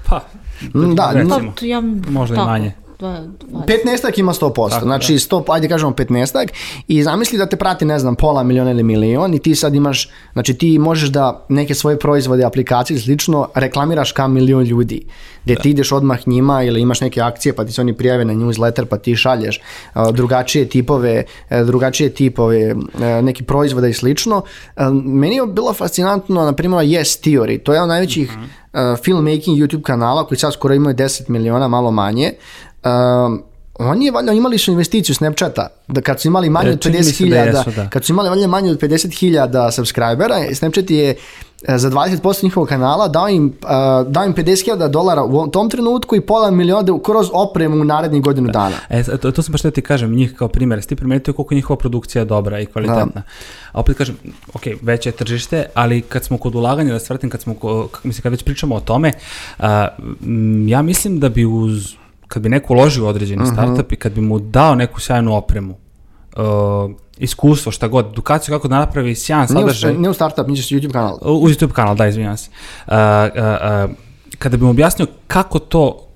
Pa, 0.05 0.21
Mm, 0.63 0.95
da, 0.95 1.03
Pa, 1.03 1.11
recimo. 1.11 1.51
to 1.51 1.65
ja, 1.65 1.81
Možda 2.09 2.33
i 2.33 2.37
tako, 2.37 2.49
manje. 2.49 2.71
Dva- 2.99 3.27
dva- 3.39 3.65
15 3.65 4.19
ima 4.19 4.33
100%, 4.33 4.69
Tako, 4.69 4.85
znači 4.85 5.13
100, 5.13 5.43
ajde 5.47 5.67
kažemo 5.67 5.91
15 5.91 6.47
i 6.87 7.03
zamisli 7.03 7.37
da 7.37 7.45
te 7.45 7.55
prati, 7.55 7.85
ne 7.85 7.99
znam, 7.99 8.15
pola 8.15 8.43
miliona 8.43 8.71
ili 8.71 8.83
milion 8.83 9.33
i 9.33 9.39
ti 9.39 9.55
sad 9.55 9.75
imaš, 9.75 10.09
znači 10.33 10.53
ti 10.53 10.79
možeš 10.79 11.09
da 11.09 11.45
neke 11.49 11.73
svoje 11.73 11.99
proizvode, 11.99 12.43
aplikacije 12.43 12.97
i 12.97 12.99
slično 12.99 13.47
reklamiraš 13.55 14.11
kao 14.11 14.27
milion 14.27 14.63
ljudi, 14.63 15.05
gdje 15.43 15.55
ti 15.55 15.69
ideš 15.69 15.91
odmah 15.91 16.27
njima 16.27 16.63
ili 16.63 16.81
imaš 16.81 17.01
neke 17.01 17.21
akcije 17.21 17.55
pa 17.55 17.65
ti 17.65 17.71
se 17.71 17.81
oni 17.81 17.93
prijave 17.93 18.25
na 18.25 18.33
newsletter 18.33 18.85
pa 18.85 18.97
ti 18.97 19.15
šalješ 19.15 19.61
uh, 19.95 20.09
drugačije 20.13 20.69
tipove, 20.69 21.23
uh, 21.49 21.57
drugačije 21.65 22.09
tipove 22.09 22.73
uh, 22.73 22.81
neki 23.23 23.43
proizvoda 23.43 23.87
i 23.87 23.93
slično. 23.93 24.37
Uh, 24.37 24.83
meni 25.03 25.35
je 25.35 25.47
bilo 25.47 25.73
fascinantno, 25.73 26.45
na 26.45 26.53
primjer, 26.53 26.81
Yes 26.81 27.23
Theory, 27.23 27.63
to 27.63 27.71
je 27.71 27.75
jedan 27.75 27.83
od 27.83 27.89
najvećih 27.89 28.31
uh, 28.77 28.97
filmmaking 29.03 29.57
YouTube 29.57 29.81
kanala 29.81 30.27
koji 30.27 30.37
sad 30.37 30.53
skoro 30.53 30.73
imaju 30.73 30.95
10 30.95 31.29
miliona, 31.29 31.67
malo 31.67 31.91
manje. 31.91 32.31
Um, 32.85 33.43
oni 33.79 34.05
je 34.05 34.11
valjda 34.11 34.33
imali 34.33 34.57
su 34.57 34.71
investiciju 34.71 35.15
Snapchata, 35.15 35.67
da 35.87 36.01
kad 36.01 36.21
su 36.21 36.27
imali 36.27 36.49
manje 36.49 36.69
E, 36.69 36.71
od 36.73 36.81
čini 36.81 36.97
mi 36.97 37.03
se 37.03 37.25
da 37.25 37.35
50.000, 37.35 37.57
jesu, 37.57 37.71
da. 37.71 37.89
kad 37.89 38.05
su 38.05 38.11
imali 38.11 38.29
valjda 38.29 38.47
manje 38.47 38.71
od 38.71 38.79
50.000 38.79 39.71
subscribera, 39.71 40.35
Snapchat 40.55 40.89
je 40.89 41.15
e, 41.67 41.77
za 41.77 41.89
20% 41.89 42.43
njihovog 42.43 42.69
kanala 42.69 43.07
dao 43.07 43.29
im, 43.29 43.45
uh, 43.45 44.11
dao 44.11 44.25
im 44.25 44.33
50.000 44.35 44.87
dolara 44.87 45.23
u 45.23 45.47
tom 45.47 45.69
trenutku 45.69 46.15
i 46.15 46.21
pola 46.21 46.51
miliona 46.51 46.81
da- 46.81 46.99
kroz 47.03 47.27
opremu 47.33 47.81
u 47.81 47.83
narednih 47.83 48.21
godinu 48.21 48.49
dana. 48.51 48.75
E, 48.89 49.03
to, 49.03 49.31
to 49.31 49.41
sam 49.41 49.51
baš 49.51 49.61
da 49.61 49.71
ti 49.71 49.81
kažem, 49.81 50.15
njih 50.15 50.33
kao 50.33 50.47
primjer, 50.47 50.77
jesi 50.77 50.87
ti 50.89 50.95
primetio 50.95 51.33
koliko 51.33 51.53
je 51.53 51.55
njihova 51.55 51.77
produkcija 51.77 52.25
dobra 52.25 52.59
i 52.59 52.65
kvalitetna. 52.65 53.23
A 53.71 53.79
opet 53.79 53.97
kažem, 53.97 54.17
ok, 54.53 54.63
veće 54.81 55.09
je 55.09 55.13
tržište, 55.13 55.65
ali 55.73 56.01
kad 56.01 56.23
smo 56.23 56.37
kod 56.37 56.55
ulaganja, 56.55 56.93
da 56.93 56.99
se 56.99 57.13
vratim, 57.13 57.29
kad 57.29 57.41
smo, 57.41 57.55
mislim, 58.03 58.23
kad 58.23 58.31
već 58.31 58.43
pričamo 58.43 58.75
o 58.75 58.79
tome, 58.79 59.13
m, 60.21 60.67
ja 60.67 60.81
mislim 60.81 61.19
da 61.19 61.29
bi 61.29 61.45
uz, 61.45 61.95
kad 62.27 62.43
bi 62.43 62.49
neko 62.49 62.73
uložio 62.73 63.05
u 63.05 63.07
određeni 63.07 63.45
startup 63.45 63.91
i 63.91 63.95
kad 63.95 64.11
bi 64.13 64.21
mu 64.21 64.39
dao 64.39 64.75
neku 64.75 64.99
sjajnu 64.99 65.35
opremu, 65.35 65.75
uh, 66.37 66.91
iskustvo, 67.17 67.71
šta 67.71 67.87
god, 67.87 68.05
edukaciju 68.05 68.55
kako 68.55 68.67
da 68.67 68.79
napravi 68.79 69.15
sjajan 69.15 69.47
Nije 69.49 69.65
u, 69.65 69.67
sadržaj, 69.67 69.93
nije 69.93 70.09
u 70.09 70.13
startup, 70.13 70.47
nije 70.47 70.61
YouTube 70.61 70.93
kanal. 70.93 71.17
uz 71.21 71.51
YouTube 71.51 71.71
kanal, 71.71 71.95
da, 71.95 72.07
izvinjam 72.07 72.37
se. 72.37 72.49
Uh, 72.87 72.93
uh, 72.93 73.89
uh, 73.89 73.95
kada 74.37 74.57
bi 74.57 74.63
mu 74.63 74.69
objasnio 74.69 75.07
kako 75.27 75.59
to, 75.59 76.07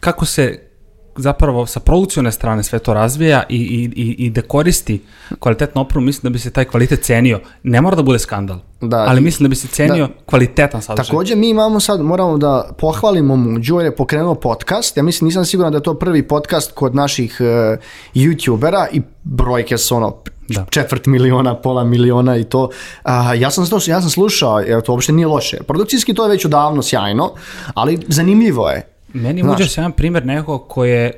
kako 0.00 0.24
se 0.24 0.71
zapravo 1.16 1.66
sa 1.66 1.80
produkcijone 1.80 2.32
strane 2.32 2.62
sve 2.62 2.78
to 2.78 2.94
razvija 2.94 3.42
i, 3.48 3.56
i, 3.56 3.90
i, 3.96 4.26
i 4.26 4.30
da 4.30 4.42
koristi 4.42 5.02
kvalitetnu 5.38 5.80
opremu, 5.80 6.06
mislim 6.06 6.22
da 6.22 6.30
bi 6.30 6.38
se 6.38 6.50
taj 6.50 6.64
kvalitet 6.64 7.02
cenio. 7.02 7.40
Ne 7.62 7.80
mora 7.80 7.96
da 7.96 8.02
bude 8.02 8.18
skandal, 8.18 8.58
Da, 8.80 8.96
ali 8.98 9.20
i- 9.20 9.22
mislim 9.22 9.44
da 9.44 9.48
bi 9.48 9.56
se 9.56 9.68
cenio 9.68 10.08
kvalitetan 10.26 10.82
sadržaj. 10.82 11.06
Također 11.06 11.36
mi 11.36 11.48
imamo 11.48 11.80
sad, 11.80 12.00
moramo 12.00 12.38
da 12.38 12.68
pohvalimo 12.78 13.36
Muđu 13.36 13.76
jer 13.76 13.84
je 13.84 13.96
pokrenuo 13.96 14.34
podcast. 14.34 14.96
Ja 14.96 15.02
mislim, 15.02 15.26
nisam 15.26 15.44
siguran 15.44 15.72
da 15.72 15.78
je 15.78 15.82
to 15.82 15.94
prvi 15.94 16.22
podcast 16.24 16.72
kod 16.72 16.94
naših 16.94 17.36
uh, 17.40 17.78
youtubera 18.16 18.86
i 18.92 19.02
brojke 19.22 19.78
su 19.78 19.96
ono 19.96 20.16
Da. 20.48 20.66
četvrt 20.70 21.06
miliona, 21.06 21.54
pola 21.56 21.84
miliona 21.84 22.36
i 22.36 22.44
to. 22.44 22.68
A, 23.02 23.34
ja, 23.34 23.50
sam 23.50 23.66
to, 23.66 23.78
ja 23.86 24.00
sam 24.00 24.10
slušao, 24.10 24.60
jer 24.60 24.80
to 24.82 24.92
uopšte 24.92 25.12
nije 25.12 25.26
loše. 25.26 25.56
Produkcijski 25.58 26.14
to 26.14 26.24
je 26.24 26.30
već 26.30 26.44
odavno 26.44 26.82
sjajno, 26.82 27.32
ali 27.74 27.98
zanimljivo 28.08 28.68
je. 28.70 28.91
Meni 29.14 29.40
je 29.40 29.44
Znaš. 29.44 29.52
Muđer 29.52 29.68
jedan 29.76 29.92
primjer 29.92 30.26
nekog 30.26 30.68
koji 30.68 30.90
je 30.90 31.12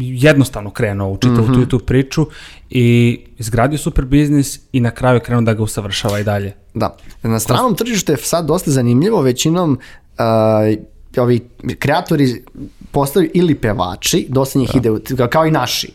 jednostavno 0.00 0.70
krenuo 0.70 1.08
u 1.08 1.16
čitavu 1.16 1.42
Mhm. 1.42 1.52
tu 1.54 1.60
YouTube 1.60 1.84
priču 1.84 2.26
i 2.70 3.18
izgradio 3.38 3.78
super 3.78 4.04
biznis 4.04 4.60
i 4.72 4.80
na 4.80 4.90
kraju 4.90 5.16
je 5.16 5.20
krenuo 5.20 5.42
da 5.42 5.54
ga 5.54 5.62
usavršava 5.62 6.18
i 6.18 6.24
dalje. 6.24 6.52
Da. 6.74 6.96
Na 7.22 7.40
stranom 7.40 7.74
tržištu 7.74 8.12
je 8.12 8.18
sad 8.18 8.46
dosta 8.46 8.70
zanimljivo, 8.70 9.20
većinom 9.20 9.78
uh, 10.12 10.78
ovi 11.16 11.40
kreatori 11.74 12.42
postaju 12.90 13.30
ili 13.34 13.54
pevači, 13.54 14.26
dosta 14.28 14.58
njih 14.58 14.70
ide, 14.74 14.90
u- 14.90 15.00
kao 15.30 15.46
i 15.46 15.50
naši. 15.50 15.92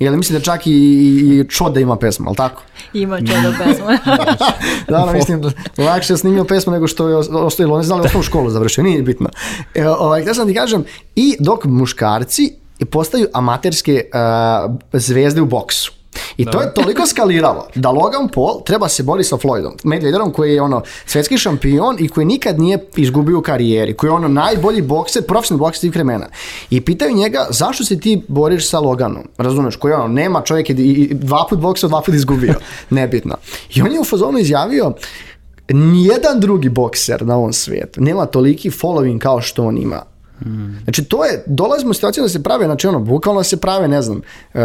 Jel 0.00 0.16
mislim 0.16 0.38
da 0.38 0.44
čak 0.44 0.66
i, 0.66 0.70
i 0.70 1.44
Čoda 1.48 1.80
ima 1.80 1.96
pesmu, 1.96 2.26
ali 2.28 2.36
tako? 2.36 2.62
Ima 2.92 3.18
čudo 3.18 3.54
pesmu. 3.58 3.84
Da, 4.88 4.98
da, 4.98 5.12
mislim, 5.12 5.40
da 5.40 5.50
lakše 5.78 6.12
je 6.12 6.16
snimio 6.16 6.44
pesmu 6.44 6.72
nego 6.72 6.86
što 6.86 7.08
je 7.08 7.16
os- 7.16 7.28
ostavilo, 7.30 7.76
ne 7.76 7.82
znam 7.82 7.98
da 7.98 8.02
li 8.02 8.06
je 8.06 8.08
osnovnu 8.08 8.22
školu 8.24 8.50
završio, 8.50 8.84
nije 8.84 9.02
bitno. 9.02 9.28
E, 9.74 9.88
ovaj, 9.88 10.20
htio 10.20 10.34
sam 10.34 10.48
ti 10.48 10.54
kažem, 10.54 10.84
i 11.16 11.36
dok 11.40 11.64
muškarci 11.64 12.52
postaju 12.90 13.26
amaterske 13.32 14.04
uh, 14.64 14.74
zvezde 14.92 15.40
u 15.40 15.46
boksu. 15.46 15.92
I 16.36 16.44
to 16.44 16.60
je 16.60 16.74
toliko 16.74 17.06
skaliralo 17.06 17.68
da 17.74 17.90
Logan 17.90 18.28
Paul 18.28 18.62
treba 18.64 18.88
se 18.88 19.02
bori 19.02 19.24
sa 19.24 19.36
Floydom, 19.36 19.72
Mayweatherom 19.84 20.32
koji 20.32 20.54
je 20.54 20.62
ono 20.62 20.82
svetski 21.06 21.38
šampion 21.38 21.96
i 21.98 22.08
koji 22.08 22.26
nikad 22.26 22.58
nije 22.58 22.86
izgubio 22.96 23.38
u 23.38 23.42
karijeri, 23.42 23.94
koji 23.94 24.08
je 24.08 24.14
ono 24.14 24.28
najbolji 24.28 24.82
bokser, 24.82 25.22
profesionalni 25.22 25.60
bokser 25.60 25.80
svih 25.80 25.94
vremena. 25.94 26.26
I 26.70 26.80
pitaju 26.80 27.14
njega 27.14 27.46
zašto 27.50 27.84
se 27.84 28.00
ti 28.00 28.22
boriš 28.28 28.68
sa 28.68 28.80
Loganom, 28.80 29.28
razumeš, 29.38 29.76
koji 29.76 29.94
ono, 29.94 30.08
nema 30.08 30.42
čovjek 30.42 30.70
je 30.70 30.74
dva 31.10 31.46
put 31.50 31.58
boksao, 31.58 31.88
dva 31.88 32.00
put 32.00 32.14
izgubio, 32.14 32.54
nebitno. 32.90 33.36
I 33.74 33.82
on 33.82 33.92
je 33.92 34.00
u 34.00 34.04
fazonu 34.04 34.38
izjavio, 34.38 34.92
nijedan 35.68 36.40
drugi 36.40 36.68
bokser 36.68 37.26
na 37.26 37.36
ovom 37.36 37.52
svijetu 37.52 38.00
nema 38.00 38.26
toliki 38.26 38.70
following 38.70 39.18
kao 39.18 39.40
što 39.40 39.64
on 39.64 39.78
ima. 39.78 40.02
Znači 40.84 41.04
to 41.04 41.24
je, 41.24 41.44
dolazimo 41.46 41.90
u 41.90 41.94
situaciju 41.94 42.22
da 42.22 42.28
se 42.28 42.42
prave, 42.42 42.64
znači 42.64 42.86
ono, 42.86 42.98
bukvalno 42.98 43.42
se 43.42 43.56
prave, 43.56 43.88
ne 43.88 44.02
znam, 44.02 44.16
uh, 44.54 44.60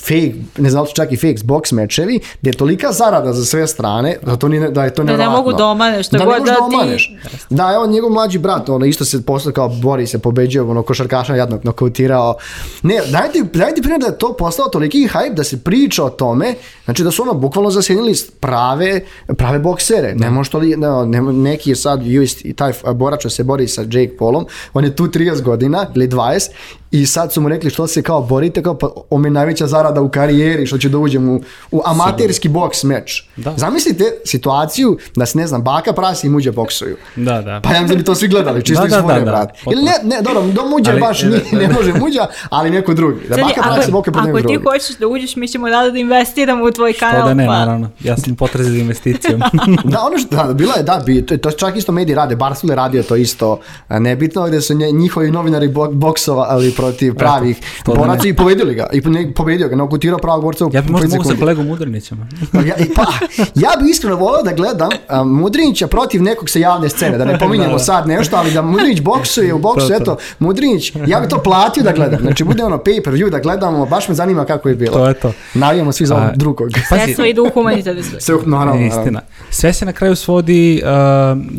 fake, 0.00 0.34
ne 0.58 0.70
znam 0.70 0.84
da 0.84 0.90
čak 0.90 1.12
i 1.12 1.16
fake 1.16 1.34
box 1.44 1.72
mečevi, 1.74 2.20
gdje 2.40 2.50
je 2.50 2.54
tolika 2.56 2.92
zarada 2.92 3.32
za 3.32 3.44
sve 3.44 3.66
strane, 3.66 4.16
da, 4.22 4.36
to 4.36 4.48
nije, 4.48 4.70
da 4.70 4.84
je 4.84 4.94
to 4.94 5.04
Da 5.04 5.16
ne 5.16 5.28
mogu 5.28 5.52
da 5.52 5.66
omaneš, 5.66 6.06
šta 6.06 6.18
da 6.18 6.24
god 6.24 6.34
ne 6.34 6.38
možeš 6.40 6.54
da 6.54 6.60
da 6.60 6.68
ti- 6.68 6.74
omaneš. 6.74 7.16
Da, 7.50 7.72
evo 7.74 7.86
njegov 7.86 8.10
mlađi 8.10 8.38
brat, 8.38 8.68
ono 8.68 8.86
isto 8.86 9.04
se 9.04 9.22
posle 9.22 9.52
kao 9.52 9.68
bori 9.68 10.06
se, 10.06 10.18
pobeđuje, 10.18 10.62
ono 10.62 10.82
košarkaša 10.82 11.34
jadnog 11.34 11.64
nokautirao. 11.64 12.36
Ne, 12.82 12.94
dajte, 13.10 13.42
dajte 13.52 13.82
primjer 13.82 14.00
da 14.00 14.06
je 14.06 14.18
to 14.18 14.36
postao 14.38 14.68
toliki 14.68 15.08
hype 15.12 15.34
da 15.34 15.44
se 15.44 15.58
priča 15.64 16.04
o 16.04 16.10
tome, 16.10 16.54
znači 16.84 17.04
da 17.04 17.10
su 17.10 17.22
ono 17.22 17.34
bukvalno 17.34 17.70
zasjenili 17.70 18.14
prave, 18.40 19.00
prave 19.36 19.58
boksere. 19.58 20.14
Ne 20.14 20.30
može 20.30 20.50
to 20.50 20.58
li, 20.58 20.76
ne, 20.76 21.06
ne, 21.06 21.20
neki 21.32 21.70
je 21.70 21.76
sad 21.76 22.06
i 22.44 22.52
taj 22.52 22.72
borač 22.94 23.26
se 23.28 23.44
bori 23.44 23.68
sa 23.68 23.82
Jake 23.82 24.16
Paulom, 24.18 24.46
on 24.74 24.84
je 24.84 24.96
tu 24.96 25.08
30 25.18 25.42
godina 25.42 25.86
ili 25.94 26.08
20 26.08 26.48
i 26.90 27.06
sad 27.06 27.32
su 27.32 27.40
mu 27.40 27.48
rekli 27.48 27.70
što 27.70 27.86
se 27.86 28.02
kao 28.02 28.22
borite, 28.22 28.62
kao 28.62 28.78
pa 28.78 28.86
ovo 29.10 29.18
mi 29.18 29.28
je 29.28 29.32
najveća 29.32 29.66
zarada 29.66 30.00
u 30.00 30.08
karijeri, 30.08 30.66
što 30.66 30.78
ću 30.78 30.88
da 30.88 30.98
uđem 30.98 31.28
u, 31.28 31.40
u 31.70 31.82
amaterski 31.84 32.48
boks 32.48 32.82
meč. 32.82 33.24
Da. 33.36 33.54
Zamislite 33.56 34.04
situaciju 34.24 34.98
da 35.16 35.26
se, 35.26 35.38
ne 35.38 35.46
znam, 35.46 35.62
baka 35.62 35.92
prasi 35.92 36.26
i 36.26 36.30
muđe 36.30 36.52
boksuju. 36.52 36.96
Da, 37.16 37.42
da. 37.42 37.60
Pa 37.64 37.68
ja 37.74 37.80
mislim 37.80 37.88
da 37.88 37.94
bi 37.94 38.04
to 38.04 38.14
svi 38.14 38.28
gledali, 38.28 38.64
čisto 38.64 38.80
Da, 38.80 38.86
iz 38.86 38.92
da, 38.92 39.02
fore, 39.02 39.14
da, 39.14 39.20
da, 39.20 39.30
brate. 39.30 39.60
Ili 39.72 39.82
ne, 39.82 39.92
ne, 40.02 40.22
dobro, 40.22 40.42
do 40.42 40.64
muđe 40.64 40.90
Ali, 40.90 41.00
baš 41.00 41.22
e, 41.22 41.26
nije, 41.26 41.42
da, 41.52 41.58
ne 41.58 41.66
da. 41.66 41.74
može 41.74 41.92
muđa, 41.92 42.26
ali 42.50 42.70
neko 42.70 42.94
drugi. 42.94 43.28
Da 43.28 43.34
Sad, 43.34 43.44
baka 43.44 43.62
prasi 43.62 43.92
boka 43.92 44.12
pod 44.12 44.18
ako 44.20 44.26
neko 44.26 44.38
ti 44.38 44.42
drugi. 44.54 44.64
hoćeš 44.64 44.96
da 44.96 45.06
uđeš, 45.06 45.36
mi 45.36 45.48
ćemo 45.48 45.68
rado 45.68 45.90
da 45.90 45.98
investiramo 45.98 46.64
u 46.64 46.70
tvoj 46.70 46.92
kanal. 46.92 47.22
To 47.22 47.28
da 47.28 47.34
ne, 47.34 47.46
pa. 47.46 47.58
naravno. 47.58 47.90
Ja 48.00 48.16
sam 48.16 48.32
u 48.32 48.36
potrazi 48.36 48.70
za 48.70 48.78
investicijom. 48.78 49.40
Da, 49.84 50.00
ono 50.00 50.18
što, 50.18 50.36
da, 50.36 50.54
bila 50.54 50.74
je, 50.74 50.82
da, 50.82 51.02
bi, 51.06 51.26
to, 51.26 51.36
to 51.36 51.50
čak 51.50 51.76
isto 51.76 51.92
mediji 51.92 52.14
rade, 52.14 52.36
je 52.62 52.76
radio 52.76 53.02
to 53.02 53.16
isto 53.16 53.60
nebitno, 53.88 54.46
gde 54.46 54.60
su 54.60 54.74
nje, 54.74 54.92
njihovi 55.06 55.30
novinari 55.30 55.68
bo, 55.68 55.88
boksovali 55.92 56.70
protiv 56.70 57.14
pravih 57.14 57.56
to 57.84 57.92
da 57.92 57.98
boraca 58.00 58.28
i 58.28 58.36
pobedili 58.36 58.74
ga, 58.74 58.86
i 58.92 59.00
ne, 59.00 59.32
pobedio 59.34 59.68
ga, 59.68 59.76
nokutirao 59.76 60.18
pravog 60.18 60.42
borca 60.42 60.66
u 60.66 60.70
Ja 60.72 60.82
bi 60.82 60.92
možda 60.92 61.08
mogu 61.08 61.24
sa 61.24 61.34
kolegom 61.38 61.66
Mudrinićem. 61.66 62.28
Pa 62.52 62.60
ja, 62.60 62.74
pa, 62.94 63.04
ja 63.54 63.70
bi 63.82 63.90
iskreno 63.90 64.16
volio 64.16 64.42
da 64.42 64.52
gledam 64.52 64.88
a, 65.08 65.24
Mudrinića 65.24 65.86
protiv 65.86 66.22
nekog 66.22 66.50
sa 66.50 66.58
javne 66.58 66.88
scene, 66.88 67.18
da 67.18 67.24
ne 67.24 67.38
pominjemo 67.42 67.72
Da, 67.72 67.78
da. 67.78 67.84
sad 67.84 68.08
nešto, 68.08 68.36
ali 68.36 68.52
da 68.52 68.62
Mudrinić 68.62 69.00
boksuje 69.00 69.54
u 69.54 69.58
boksu, 69.58 69.88
To, 69.88 69.88
to. 69.88 70.02
eto, 70.02 70.16
Mudrinić, 70.38 70.92
ja 71.06 71.20
bi 71.20 71.28
to 71.28 71.42
platio 71.42 71.82
da 71.82 71.92
gledam, 71.92 72.20
znači 72.20 72.44
bude 72.44 72.64
ono 72.64 72.76
pay 72.76 73.04
per 73.04 73.12
view 73.12 73.30
da 73.30 73.38
gledamo, 73.38 73.86
baš 73.86 74.08
me 74.08 74.14
zanima 74.14 74.44
kako 74.44 74.68
je 74.68 74.74
bilo. 74.74 74.92
To 74.92 75.08
je 75.08 75.14
to. 75.14 75.32
Navijamo 75.54 75.92
svi 75.92 76.06
za 76.06 76.14
ovog 76.16 76.28
A, 76.28 76.32
drugog. 76.36 76.68
Sredstva 76.88 77.26
idu 77.26 77.44
u 77.44 77.50
humanitarne 77.54 78.02
svrhe. 78.02 78.20
Sve, 78.20 78.34
naravno. 78.44 78.86
Istina. 78.86 79.20
Sve 79.50 79.72
se 79.72 79.84
na 79.84 79.92
kraju 79.92 80.16
svodi 80.16 80.82
uh, 80.82 80.88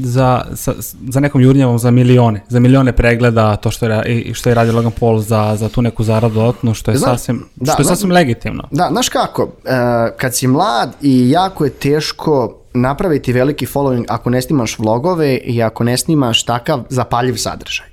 za, 0.04 0.42
sa, 0.56 0.74
za 1.10 1.20
nekom 1.20 1.42
jurnjavom 1.42 1.80
za 1.80 1.92
milione. 1.92 2.42
Za 2.50 2.60
milione 2.60 2.92
pregleda, 2.92 3.37
to 3.56 3.72
što 3.72 3.86
je, 3.86 4.34
što 4.34 4.50
je 4.50 4.56
radio 4.56 4.76
Logan 4.76 4.92
Paul 5.00 5.20
za, 5.20 5.56
za 5.56 5.70
tu 5.70 5.82
neku 5.82 6.04
zaradu 6.04 6.36
dodatnu, 6.36 6.74
što 6.74 6.92
je, 6.92 6.98
Znaš, 6.98 7.20
sasvim, 7.20 7.46
da, 7.56 7.72
što 7.72 7.82
je 7.82 7.86
sasvim 7.86 8.12
legitimno. 8.12 8.64
Da, 8.72 8.88
znaš 8.92 9.10
kako, 9.10 9.50
e, 9.66 10.18
kad 10.18 10.36
si 10.36 10.48
mlad 10.48 10.96
i 11.02 11.30
jako 11.30 11.66
je 11.66 11.72
teško 11.72 12.58
napraviti 12.74 13.34
veliki 13.34 13.66
following 13.66 14.06
ako 14.10 14.30
ne 14.30 14.42
snimaš 14.42 14.80
vlogove 14.80 15.38
i 15.38 15.64
ako 15.64 15.84
ne 15.84 15.98
snimaš 15.98 16.44
takav 16.46 16.84
zapaljiv 16.90 17.36
sadržaj. 17.36 17.88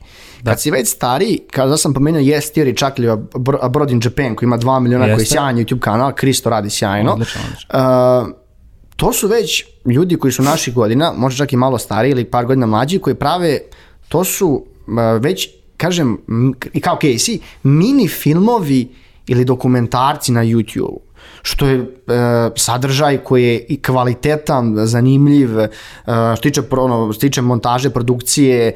Kad 0.45 0.61
si 0.61 0.71
već 0.71 0.89
stari, 0.89 1.39
kada 1.51 1.77
sam 1.77 1.95
pomenuo 1.95 2.21
Yes 2.21 2.55
Theory, 2.55 2.77
čak 2.77 2.99
ili 2.99 3.09
Bro- 3.35 3.59
Abroad 3.63 3.91
in 3.91 4.01
Japan 4.05 4.35
koji 4.35 4.47
ima 4.47 4.59
2 4.59 4.81
miliona, 4.81 5.05
koji 5.05 5.13
je 5.13 5.23
Jeste. 5.23 5.33
sjajan 5.35 5.57
YouTube 5.57 5.81
kanal, 5.81 6.13
Kristo 6.13 6.51
radi 6.51 6.71
sjajno. 6.71 7.13
Odlično, 7.13 7.41
odlično. 7.45 7.79
E, 7.79 8.45
to 8.97 9.13
su 9.13 9.29
već 9.29 9.65
ljudi 9.87 10.17
koji 10.17 10.33
su 10.33 10.43
naših 10.43 10.75
godina, 10.75 11.13
možda 11.17 11.39
čak 11.39 11.53
i 11.53 11.57
malo 11.57 11.79
stariji 11.79 12.11
ili 12.11 12.25
par 12.25 12.47
godina 12.47 12.67
mlađi, 12.67 12.99
koji 12.99 13.15
prave, 13.15 13.59
to 14.09 14.25
su 14.25 14.67
već, 15.21 15.49
kažem, 15.77 16.19
i 16.73 16.81
kao 16.81 16.99
Casey, 17.03 17.39
mini 17.63 18.09
filmovi 18.09 18.89
ili 19.27 19.45
dokumentarci 19.45 20.33
na 20.33 20.45
YouTube 20.45 20.99
što 21.43 21.67
je 21.67 21.79
e, 21.79 21.87
sadržaj 22.57 23.19
koji 23.19 23.45
je 23.45 23.67
i 23.69 23.83
kvalitetan, 23.83 24.75
zanimljiv, 24.77 25.61
e, 25.61 25.69
što 26.37 26.43
tiče, 26.43 26.63
pro- 26.63 26.83
ono, 26.83 27.13
što 27.13 27.21
tiče 27.21 27.41
montaže, 27.43 27.91
produkcije, 27.91 28.67
e, 28.69 28.75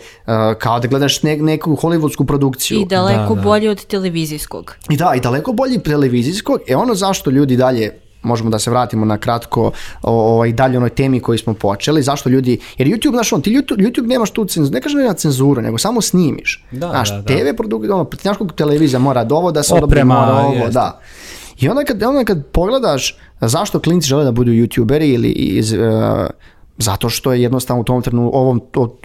kao 0.59 0.81
da 0.81 0.89
gledaš 0.89 1.23
ne, 1.23 1.37
neku 1.37 1.77
hollywoodsku 1.77 2.27
produkciju. 2.27 2.81
I 2.81 2.85
daleko 2.85 3.35
Da, 3.35 3.41
da. 3.41 3.43
bolje 3.43 3.71
od 3.71 3.85
televizijskog. 3.85 4.75
I 4.89 4.97
da, 4.97 5.13
i 5.17 5.21
daleko 5.21 5.53
bolji 5.53 5.79
televizijskog. 5.79 6.61
E 6.69 6.77
ono 6.77 6.95
zašto 6.95 7.31
ljudi 7.31 7.57
dalje 7.57 8.01
možemo 8.23 8.51
da 8.51 8.59
se 8.59 8.71
vratimo 8.71 9.07
na 9.07 9.19
kratko 9.19 9.71
ovaj, 10.03 10.53
dalje 10.53 10.77
onoj 10.77 10.91
temi 10.91 11.21
koju 11.21 11.39
smo 11.39 11.55
počeli, 11.55 12.03
zašto 12.03 12.29
ljudi, 12.29 12.59
jer 12.79 12.89
YouTube, 12.89 13.11
znaš, 13.11 13.33
on, 13.33 13.43
ti 13.43 13.51
YouTube, 13.51 13.77
YouTube 13.77 14.07
nemaš 14.07 14.31
tu 14.31 14.45
cenzuru, 14.45 14.75
ne 14.75 14.81
kažem 14.81 15.01
nema 15.01 15.15
cenzuru, 15.15 15.63
nego 15.63 15.79
samo 15.79 16.01
snimiš. 16.01 16.65
Da, 16.71 16.89
znaš, 16.89 17.11
da, 17.11 17.17
da. 17.17 17.25
TV 17.25 17.57
produkcija, 17.57 17.95
ono, 17.95 18.11
znaš 18.23 18.37
koliko 18.37 18.55
televizija 18.55 18.99
mora 18.99 19.25
da 19.25 19.35
ovo, 19.35 19.53
da 19.53 19.63
se 19.63 19.75
Oprema, 19.75 20.15
mora 20.15 20.35
ovo, 20.35 20.55
jeste. 20.55 20.71
da. 20.73 21.01
I 21.61 21.69
onda 21.69 21.85
kad, 21.85 22.03
onda 22.03 22.25
kad 22.25 22.47
pogledaš 22.47 23.17
zašto 23.41 23.81
klinci 23.81 24.09
žele 24.09 24.25
da 24.25 24.33
budu 24.33 24.51
youtuberi 24.53 25.15
ili 25.15 25.29
iz, 25.29 25.73
e, 25.73 25.79
zato 26.79 27.09
što 27.09 27.33
je 27.33 27.43
jednostavno 27.43 27.81
u 27.81 27.85
tom 27.85 28.03
trenu, 28.03 28.31
ovom, 28.35 28.61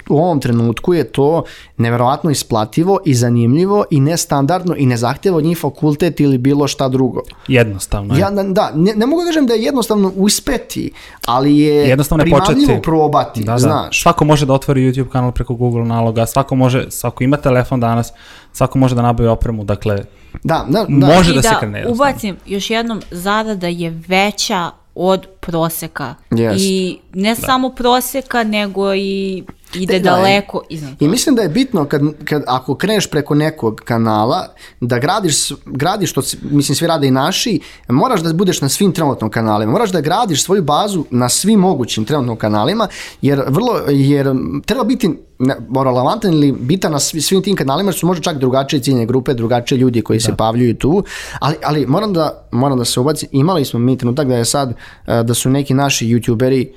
u 0.10 0.18
ovom 0.18 0.40
trenutku 0.40 0.94
je 0.94 1.04
to 1.04 1.44
neverovatno 1.78 2.30
isplativo 2.30 3.00
i 3.06 3.14
zanimljivo 3.14 3.86
i 3.92 4.00
nestandardno 4.00 4.76
i 4.78 4.86
ne 4.86 4.98
zahtjeva 4.98 5.38
od 5.38 5.44
njih 5.44 5.58
fakultet 5.58 6.20
ili 6.20 6.38
bilo 6.38 6.68
šta 6.68 6.88
drugo. 6.90 7.22
Jednostavno 7.48 8.14
je. 8.16 8.20
Ja, 8.20 8.32
da, 8.32 8.44
da, 8.44 8.72
ne, 8.76 8.94
ne 8.96 9.06
mogu 9.06 9.22
da 9.22 9.26
kažem 9.26 9.48
da 9.48 9.54
je 9.54 9.64
jednostavno 9.64 10.12
uspeti, 10.16 10.92
ali 11.26 11.58
je 11.58 11.74
Jednostavno 11.90 12.22
je 12.22 12.26
primamljivo 12.26 12.68
početi. 12.68 12.82
probati, 12.82 13.44
Da, 13.44 13.52
da. 13.52 13.58
znaš. 13.58 14.02
Svako 14.02 14.26
može 14.26 14.46
da 14.46 14.54
otvori 14.54 14.82
YouTube 14.82 15.10
kanal 15.10 15.32
preko 15.32 15.54
Google 15.56 15.86
naloga, 15.86 16.26
svako 16.26 16.56
može, 16.56 16.92
svako 16.92 17.24
ima 17.24 17.38
telefon 17.38 17.80
danas, 17.80 18.14
svako 18.54 18.78
može 18.78 18.96
da 18.96 19.02
nabavi 19.02 19.30
opremu, 19.30 19.64
dakle, 19.64 20.04
Da, 20.44 20.66
da, 20.70 20.86
da. 20.90 21.08
Može 21.08 21.32
I 21.32 21.36
da 21.36 21.42
se 21.42 21.50
da 21.50 21.60
krene, 21.60 21.80
jednostavno. 21.80 22.12
ubacim 22.12 22.38
još 22.46 22.70
jednom, 22.70 23.02
zarada 23.12 23.68
je 23.68 24.02
veća 24.08 24.72
od 24.96 25.28
proseka. 25.28 26.16
Jest. 26.32 26.64
I 26.64 27.00
ne 27.14 27.36
samo 27.36 27.70
proseka, 27.70 28.44
nego 28.44 28.96
i 28.96 29.44
ide 29.76 30.00
Da, 30.00 30.10
daleko 30.12 30.62
iznad. 30.70 31.02
I 31.02 31.08
mislim 31.08 31.36
da 31.36 31.42
je 31.42 31.50
bitno 31.50 31.86
kad, 31.86 32.02
kad 32.26 32.44
ako 32.48 32.76
kreneš 32.76 33.10
preko 33.10 33.36
nekog 33.36 33.82
kanala 33.86 34.48
da 34.80 35.00
gradiš, 35.00 35.36
gradiš 35.66 36.12
što 36.12 36.22
mislim 36.42 36.76
svi 36.76 36.88
rade 36.88 37.08
i 37.08 37.12
naši, 37.12 37.60
moraš 37.88 38.22
da 38.22 38.34
budeš 38.34 38.62
na 38.62 38.70
svim 38.70 38.92
trenutno 38.92 39.30
kanalima, 39.30 39.72
moraš 39.72 39.92
da 39.92 40.02
gradiš 40.02 40.44
svoju 40.44 40.64
bazu 40.64 41.06
na 41.10 41.30
svim 41.30 41.60
mogućim 41.60 42.06
trenutno 42.06 42.36
kanalima, 42.36 42.88
jer 43.22 43.44
vrlo 43.48 43.74
jer 43.88 44.28
treba 44.66 44.84
biti 44.84 45.10
ne, 45.40 45.56
relevantan 45.86 46.34
ili 46.34 46.52
bitan 46.52 46.92
na 46.92 47.00
svi- 47.00 47.22
svim 47.22 47.44
tim 47.44 47.56
kanalima 47.56 47.90
jer 47.90 47.96
su 47.96 48.08
možda 48.08 48.24
čak 48.24 48.38
drugačije 48.38 48.82
ciljne 48.82 49.06
grupe, 49.06 49.34
drugačije 49.34 49.78
ljudi 49.78 50.02
koji 50.02 50.20
se 50.20 50.36
pavljuju 50.38 50.76
tu, 50.76 51.04
ali, 51.40 51.56
ali 51.64 51.86
moram, 51.86 52.14
da, 52.14 52.48
moram 52.52 52.78
da 52.78 52.86
se 52.86 53.00
ubacim, 53.00 53.30
imali 53.32 53.66
smo 53.66 53.80
mi 53.80 53.98
trenutak 53.98 54.28
da 54.28 54.36
je 54.36 54.46
sad 54.46 54.70
eh, 55.08 55.24
da 55.24 55.34
su 55.34 55.50
neki 55.50 55.74
naši 55.74 56.08
youtuberi 56.08 56.68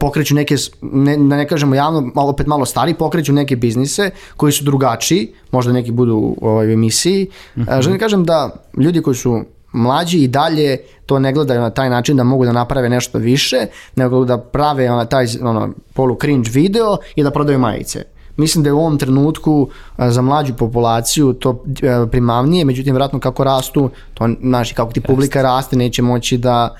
pokreću 0.00 0.34
neke, 0.34 0.56
ne, 0.82 1.16
da 1.16 1.36
ne 1.36 1.48
kažemo 1.48 1.74
javno, 1.74 2.10
malo, 2.14 2.30
opet 2.30 2.46
malo 2.46 2.66
stari, 2.66 2.94
pokreću 2.94 3.32
neke 3.32 3.56
biznise 3.56 4.10
koji 4.36 4.52
su 4.52 4.64
drugačiji, 4.64 5.32
možda 5.50 5.72
neki 5.72 5.90
budu 5.90 6.16
u 6.16 6.48
ovoj 6.48 6.72
emisiji. 6.72 7.28
Uh, 7.56 7.64
želim 7.80 7.98
da 7.98 8.04
kažem 8.04 8.24
da 8.24 8.50
ljudi 8.76 9.02
koji 9.02 9.14
su 9.14 9.44
mlađi 9.72 10.18
i 10.18 10.28
dalje 10.28 10.78
to 11.06 11.18
ne 11.18 11.32
gledaju 11.32 11.60
na 11.60 11.70
taj 11.70 11.90
način 11.90 12.16
da 12.16 12.24
mogu 12.24 12.44
da 12.44 12.52
naprave 12.52 12.88
nešto 12.88 13.18
više, 13.18 13.66
nego 13.96 14.24
da 14.24 14.38
prave 14.38 14.90
ona, 14.90 15.04
taj 15.04 15.26
ono, 15.42 15.68
polu 15.94 16.16
cringe 16.20 16.50
video 16.50 16.96
i 17.16 17.22
da 17.22 17.30
prodaju 17.30 17.58
majice. 17.58 18.02
Mislim 18.36 18.64
da 18.64 18.70
je 18.70 18.74
u 18.74 18.78
ovom 18.78 18.98
trenutku 18.98 19.68
a, 19.96 20.10
za 20.10 20.22
mlađu 20.22 20.54
populaciju 20.54 21.32
to 21.32 21.64
primavnije, 22.10 22.64
međutim 22.64 22.94
vjerojatno 22.94 23.20
kako 23.20 23.44
rastu, 23.44 23.90
to 24.14 24.28
znaš, 24.40 24.72
kako 24.72 24.92
ti 24.92 25.00
publika 25.00 25.42
raste, 25.42 25.76
neće 25.76 26.02
moći 26.02 26.38
da... 26.38 26.76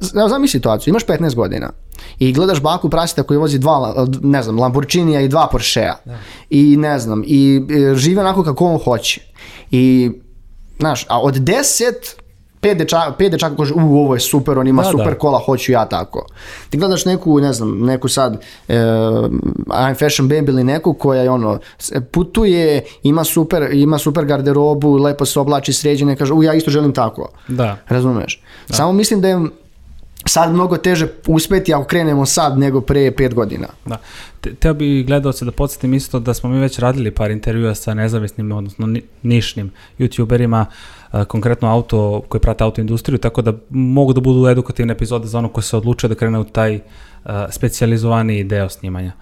Zamisli 0.00 0.58
situaciju, 0.58 0.92
imaš 0.92 1.06
15 1.06 1.34
godina 1.34 1.70
i 2.18 2.32
gledaš 2.32 2.62
baku 2.62 2.90
prasita 2.90 3.22
koji 3.22 3.38
vozi 3.38 3.58
dva, 3.58 4.06
ne 4.22 4.42
znam, 4.42 4.58
Lamborghinija 4.60 5.20
i 5.20 5.28
dva 5.28 5.48
Porschea 5.52 5.94
i 6.50 6.76
ne 6.76 6.98
znam, 6.98 7.22
i 7.26 7.62
e, 7.70 7.94
žive 7.94 8.20
onako 8.20 8.42
kako 8.42 8.64
on 8.64 8.78
hoće. 8.84 9.20
I, 9.70 10.10
znaš, 10.78 11.06
a 11.08 11.20
od 11.20 11.34
10 11.34 11.92
pet 12.60 12.78
dečaka, 12.78 13.12
pet 13.12 13.32
dečaka 13.32 13.56
kaže, 13.56 13.74
u, 13.74 13.98
ovo 13.98 14.14
je 14.14 14.20
super, 14.20 14.58
on 14.58 14.68
ima 14.68 14.82
Da, 14.82 14.90
super 14.90 15.12
da. 15.12 15.18
kola, 15.18 15.38
hoću 15.38 15.72
ja 15.72 15.84
tako. 15.84 16.26
Ti 16.70 16.78
gledaš 16.78 17.04
neku, 17.04 17.40
ne 17.40 17.52
znam, 17.52 17.80
neku 17.80 18.08
sad 18.08 18.42
e, 18.68 18.74
I'm 19.66 19.98
Fashion 19.98 20.28
Baby 20.28 20.48
ili 20.48 20.64
neku 20.64 20.94
koja 20.94 21.22
je 21.22 21.30
ono, 21.30 21.58
putuje, 22.10 22.84
ima 23.02 23.24
super, 23.24 23.68
ima 23.72 23.98
super 23.98 24.24
garderobu, 24.24 24.96
lepo 24.96 25.26
se 25.26 25.40
oblači 25.40 25.72
sređene, 25.72 26.16
kaže, 26.16 26.32
u, 26.32 26.42
ja 26.42 26.54
isto 26.54 26.70
želim 26.70 26.92
tako. 26.92 27.28
da. 27.48 27.76
Razumeš? 27.88 28.42
Samo 28.70 28.92
mislim 28.92 29.20
da 29.20 29.28
je 29.28 29.40
sad 30.26 30.52
mnogo 30.52 30.76
teže 30.76 31.08
uspeti 31.26 31.74
ako 31.74 31.84
krenemo 31.84 32.26
sad 32.26 32.58
nego 32.58 32.80
pre 32.80 33.10
pet 33.10 33.34
godina. 33.34 33.66
Da. 33.86 33.96
Te, 34.40 34.54
teo 34.54 34.74
bi 34.74 35.02
gledalce 35.02 35.44
da 35.44 35.50
podsjetim 35.50 35.94
isto 35.94 36.20
da 36.20 36.34
smo 36.34 36.50
mi 36.50 36.58
već 36.60 36.78
radili 36.78 37.10
par 37.10 37.30
intervjua 37.30 37.74
sa 37.74 37.94
nezavisnim, 37.94 38.52
odnosno 38.52 38.86
ni- 38.86 39.02
nišnim 39.22 39.70
youtuberima, 39.98 40.64
a, 41.10 41.24
konkretno 41.24 41.68
auto, 41.68 42.22
koji 42.28 42.40
prate 42.40 42.64
auto 42.64 42.80
industriju, 42.80 43.18
tako 43.18 43.42
da 43.42 43.52
mogu 43.70 44.12
da 44.12 44.20
budu 44.20 44.48
edukativne 44.48 44.92
epizode 44.92 45.26
za 45.26 45.38
ono 45.38 45.48
ko 45.48 45.62
se 45.62 45.76
odlučuje 45.76 46.08
da 46.08 46.14
krene 46.14 46.38
u 46.38 46.44
taj 46.44 46.80
a, 47.24 47.46
specijalizovani 47.50 48.44
deo 48.44 48.68
snimanja. 48.68 49.12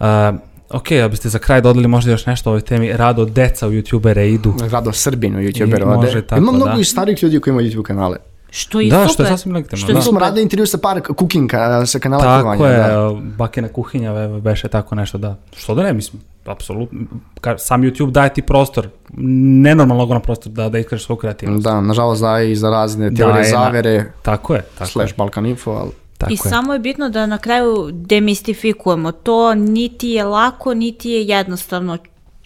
A, 0.00 0.32
ok, 0.70 0.92
a 1.04 1.08
biste 1.08 1.28
za 1.28 1.38
kraj 1.38 1.60
dodali 1.60 1.88
možda 1.88 2.10
još 2.10 2.26
nešto 2.26 2.50
o 2.50 2.52
ovoj 2.52 2.60
temi, 2.60 2.92
rado 2.92 3.24
deca 3.24 3.68
u 3.68 3.70
youtubere 3.70 4.34
idu. 4.34 4.54
Rado 4.70 4.92
Srbinu 4.92 5.40
I 5.42 5.46
youtuber 5.52 5.96
može 5.96 6.18
ode. 6.18 6.26
tako, 6.26 6.42
Ima 6.42 6.52
mnogo 6.52 6.72
da. 6.74 6.80
i 6.80 6.84
starih 6.84 7.22
ljudi 7.22 7.40
koji 7.40 7.52
imaju 7.52 7.70
YouTube 7.70 7.82
kanale. 7.82 8.16
Što 8.50 8.80
je 8.80 8.90
Da, 8.90 8.96
super. 8.98 9.12
što 9.12 9.22
je 9.22 9.28
sasvim 9.28 9.54
legitimno, 9.54 9.76
Što 9.78 9.86
da. 9.88 9.94
Mi 9.94 10.02
smo 10.02 10.20
radili 10.20 10.42
intervju 10.42 10.66
sa 10.66 10.78
par 10.78 11.00
cooking 11.08 11.50
ka- 11.50 11.86
sa 11.86 11.98
kanala 11.98 12.22
Tako 12.22 12.42
kuvanja. 12.52 12.74
je, 12.74 12.78
da. 12.80 13.10
bakina 13.36 13.68
kuhinja 13.68 14.12
ve- 14.12 14.40
beše 14.40 14.68
tako 14.68 14.94
nešto, 14.94 15.18
da. 15.18 15.36
Što 15.54 15.74
da 15.74 15.82
ne, 15.82 15.92
mislim, 15.92 16.22
apsolutno, 16.46 16.98
sam 17.58 17.82
YouTube 17.82 18.10
daje 18.10 18.30
ti 18.30 18.42
prostor, 18.42 18.88
nenormalno 19.12 20.02
ogroman 20.02 20.22
prostor 20.22 20.52
da, 20.52 20.68
da 20.68 20.78
iskažeš 20.78 21.06
svoju 21.06 21.16
kreativnost. 21.18 21.64
Da, 21.64 21.80
nažalost 21.80 22.22
daje 22.22 22.52
i 22.52 22.56
za 22.56 22.70
razne 22.70 23.14
teorije 23.14 23.42
Daje 23.42 23.52
na- 23.54 23.58
zavere, 23.60 24.12
Tako 24.22 24.54
je, 24.54 24.62
tako 24.70 24.90
slash 24.90 25.10
je. 25.10 25.14
Balkan 25.16 25.46
Info, 25.46 25.70
ali... 25.72 25.90
Tako 26.18 26.30
I 26.30 26.36
je. 26.36 26.38
samo 26.40 26.72
je 26.72 26.78
bitno 26.78 27.08
da 27.08 27.26
na 27.26 27.38
kraju 27.38 27.88
demistifikujemo. 27.92 29.12
To 29.12 29.54
niti 29.54 30.08
je 30.08 30.24
lako, 30.24 30.74
niti 30.74 31.10
je 31.10 31.24
jednostavno. 31.24 31.98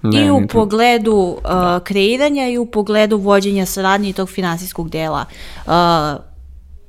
Ne, 0.04 0.26
I 0.26 0.30
u 0.30 0.46
pogledu 0.46 1.12
uh, 1.14 1.82
kreiranja 1.84 2.48
i 2.48 2.58
u 2.58 2.66
pogledu 2.66 3.18
vođenja 3.18 3.66
saradnje 3.66 4.10
i 4.10 4.12
tog 4.12 4.30
finansijskog 4.30 4.90
dela. 4.90 5.24
Uh, 5.66 5.72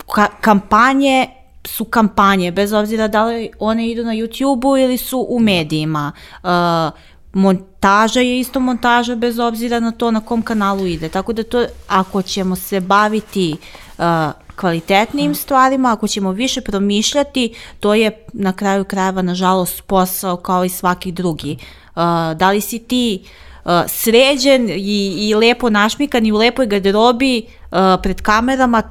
ka- 0.08 0.36
kampanje 0.42 1.28
su 1.66 1.86
kampanje, 1.86 2.52
bez 2.52 2.74
obzira 2.74 3.08
da 3.08 3.26
li 3.26 3.50
one 3.60 3.88
idu 3.88 4.04
na 4.04 4.12
YouTube-u 4.12 4.78
ili 4.78 4.98
su 4.98 5.26
u 5.30 5.40
medijima. 5.40 6.12
Uh, 6.44 6.50
montaža 7.34 8.20
je 8.20 8.40
isto 8.40 8.60
montaža 8.60 9.16
bez 9.16 9.40
obzira 9.40 9.80
na 9.80 9.92
to 9.92 10.12
na 10.12 10.22
kom 10.22 10.42
kanalu 10.42 10.86
ide. 10.86 11.10
Tako 11.10 11.34
da 11.34 11.44
to, 11.44 11.66
ako 11.88 12.22
ćemo 12.22 12.56
se 12.56 12.80
baviti 12.80 13.56
uh, 13.98 14.06
kvalitetnim 14.56 15.36
stvarima, 15.36 15.92
ako 15.94 16.08
ćemo 16.08 16.32
više 16.32 16.62
promišljati, 16.62 17.54
to 17.80 17.94
je 17.94 18.26
na 18.34 18.54
kraju 18.54 18.84
krajeva, 18.84 19.22
nažalost, 19.22 19.82
posao 19.82 20.38
kao 20.38 20.66
i 20.66 20.70
svaki 20.70 21.12
drugi. 21.12 21.58
Uh, 21.60 21.85
da 22.36 22.52
li 22.52 22.62
si 22.62 22.80
ti 22.80 23.24
uh, 23.66 23.72
sređen 23.88 24.70
i, 24.70 25.30
i 25.30 25.36
lepo 25.36 25.70
našmikan 25.70 26.26
i 26.26 26.32
u 26.32 26.38
lepoj 26.38 26.66
garderobi 26.68 27.46
uh, 27.72 27.78
pred 28.04 28.22
kamerama, 28.22 28.84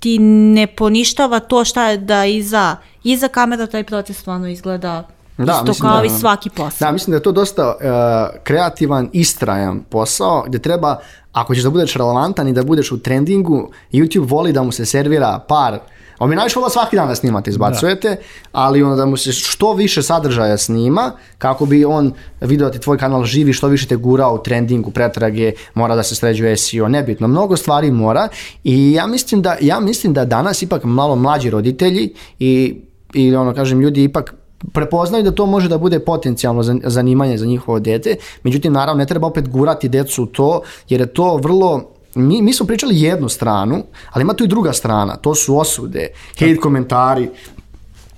ti 0.00 0.18
ne 0.18 0.66
poništava 0.66 1.40
to 1.40 1.64
šta 1.64 1.88
je 1.88 1.96
da 1.98 2.24
iza, 2.24 2.76
iza 3.04 3.28
kamera 3.28 3.66
taj 3.66 3.84
proces 3.84 4.18
stvarno 4.18 4.48
izgleda 4.48 5.08
Da, 5.38 5.52
isto 5.52 5.64
mislim 5.64 5.88
kao 5.88 5.98
da- 5.98 6.04
i 6.04 6.10
svaki 6.10 6.50
posao. 6.50 6.86
Da, 6.86 6.92
mislim 6.92 7.10
da 7.10 7.16
je 7.16 7.22
to 7.22 7.32
dosta 7.32 7.66
uh, 7.68 8.40
kreativan, 8.44 9.08
istrajan 9.12 9.80
posao 9.90 10.44
gdje 10.46 10.58
treba, 10.58 10.98
ako 11.32 11.54
ćeš 11.54 11.62
da 11.62 11.70
budeš 11.70 11.94
relevantan 11.94 12.48
i 12.48 12.52
da 12.52 12.62
budeš 12.62 12.92
u 12.92 12.98
trendingu, 12.98 13.70
YouTube 13.92 14.28
voli 14.28 14.52
da 14.52 14.62
mu 14.62 14.72
se 14.72 14.86
servira 14.86 15.38
par 15.48 15.78
on 16.20 16.30
bi 16.30 16.36
najviše 16.36 16.58
volio 16.58 16.70
svaki 16.70 16.96
dan 16.96 17.08
da 17.08 17.14
snimate, 17.14 17.50
izbacujete, 17.50 18.16
ali 18.52 18.82
ono 18.82 18.96
da 18.96 19.06
mu 19.06 19.16
se 19.16 19.32
što 19.32 19.72
više 19.74 20.02
sadržaja 20.02 20.58
snima, 20.58 21.12
kako 21.38 21.66
bi 21.66 21.84
on 21.84 22.12
vidio 22.40 22.66
da 22.66 22.72
ti 22.72 22.78
tvoj 22.78 22.98
kanal 22.98 23.24
živi, 23.24 23.52
što 23.52 23.68
više 23.68 23.86
te 23.86 23.96
gura 23.96 24.28
u 24.28 24.42
trendingu, 24.42 24.90
pretrage, 24.90 25.52
mora 25.74 25.96
da 25.96 26.02
se 26.02 26.14
sređuje 26.14 26.56
SEO, 26.56 26.88
nebitno, 26.88 27.28
mnogo 27.28 27.56
stvari 27.56 27.90
mora 27.90 28.28
i 28.64 28.92
ja 28.92 29.06
mislim 29.06 29.42
da, 29.42 29.56
ja 29.60 29.80
mislim 29.80 30.12
da 30.12 30.24
danas 30.24 30.62
ipak 30.62 30.84
malo 30.84 31.16
mlađi 31.16 31.50
roditelji 31.50 32.14
i, 32.38 32.80
i 33.14 33.34
ono 33.36 33.54
kažem 33.54 33.80
ljudi 33.80 34.04
ipak 34.04 34.34
prepoznaju 34.72 35.24
da 35.24 35.30
to 35.30 35.46
može 35.46 35.68
da 35.68 35.78
bude 35.78 35.98
potencijalno 35.98 36.62
zan- 36.62 36.80
zanimanje 36.84 37.38
za 37.38 37.46
njihovo 37.46 37.80
dete, 37.80 38.16
međutim 38.42 38.72
naravno 38.72 38.98
ne 38.98 39.06
treba 39.06 39.26
opet 39.26 39.48
gurati 39.48 39.88
decu 39.88 40.22
u 40.22 40.26
to 40.26 40.60
jer 40.88 41.00
je 41.00 41.06
to 41.06 41.36
vrlo 41.36 41.99
mi, 42.14 42.42
mi 42.42 42.52
smo 42.52 42.66
pričali 42.66 43.00
jednu 43.00 43.28
stranu, 43.28 43.84
ali 44.10 44.22
ima 44.22 44.34
tu 44.34 44.44
i 44.44 44.48
druga 44.48 44.72
strana, 44.72 45.16
to 45.16 45.34
su 45.34 45.58
osude, 45.58 46.08
hate 46.38 46.56
komentari, 46.56 47.30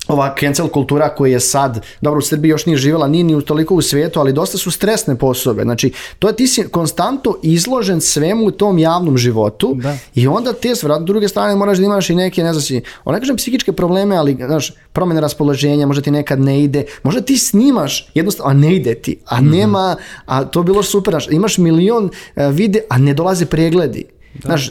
ova 0.09 0.35
cancel 0.41 0.69
kultura 0.69 1.09
koja 1.09 1.33
je 1.33 1.41
sad, 1.41 1.85
dobro 2.01 2.19
u 2.19 2.23
Srbiji 2.23 2.51
još 2.51 2.67
nije 2.67 2.77
živjela, 2.77 3.09
nije 3.09 3.25
ni 3.25 3.35
u 3.35 3.41
toliko 3.41 3.75
u 3.75 3.83
svijetu, 3.83 4.21
ali 4.21 4.33
dosta 4.33 4.59
su 4.59 4.71
stresne 4.71 5.17
po 5.19 5.27
osobe. 5.27 5.63
Znači, 5.63 5.93
to 6.19 6.29
je 6.29 6.37
ti 6.37 6.47
si 6.47 6.69
konstantno 6.69 7.37
izložen 7.43 8.01
svemu 8.01 8.47
u 8.47 8.51
tom 8.51 8.79
javnom 8.79 9.19
životu 9.19 9.75
Da. 9.75 9.97
i 10.15 10.29
onda 10.29 10.53
te 10.53 10.77
s 10.77 10.85
vrat- 10.85 11.05
druge 11.05 11.29
strane 11.29 11.57
moraš 11.57 11.79
da 11.79 11.85
imaš 11.85 12.11
i 12.11 12.15
neke, 12.15 12.43
ne 12.43 12.53
znam 12.53 12.63
si, 12.63 12.81
ne 13.07 13.19
kažem 13.19 13.37
psihičke 13.37 13.73
probleme, 13.73 14.17
ali 14.17 14.37
znaš, 14.47 14.73
promjene 14.93 15.21
raspoloženja, 15.21 15.87
možda 15.87 16.03
ti 16.03 16.11
nekad 16.11 16.41
ne 16.41 16.63
ide, 16.63 16.85
možda 17.03 17.21
ti 17.21 17.39
snimaš 17.39 18.11
jednostavno, 18.15 18.51
a 18.51 18.55
ne 18.55 18.75
ide 18.75 18.95
ti, 18.95 19.17
a 19.27 19.41
nema, 19.41 19.97
a 20.27 20.45
to 20.45 20.63
bilo 20.63 20.83
super, 20.83 21.13
znaš, 21.13 21.29
imaš 21.31 21.59
milion 21.59 22.11
e, 22.37 22.49
vide, 22.49 22.81
a 22.89 22.99
ne 22.99 23.15
dolaze 23.15 23.47
pregledi. 23.47 24.05
Znaš, 24.43 24.71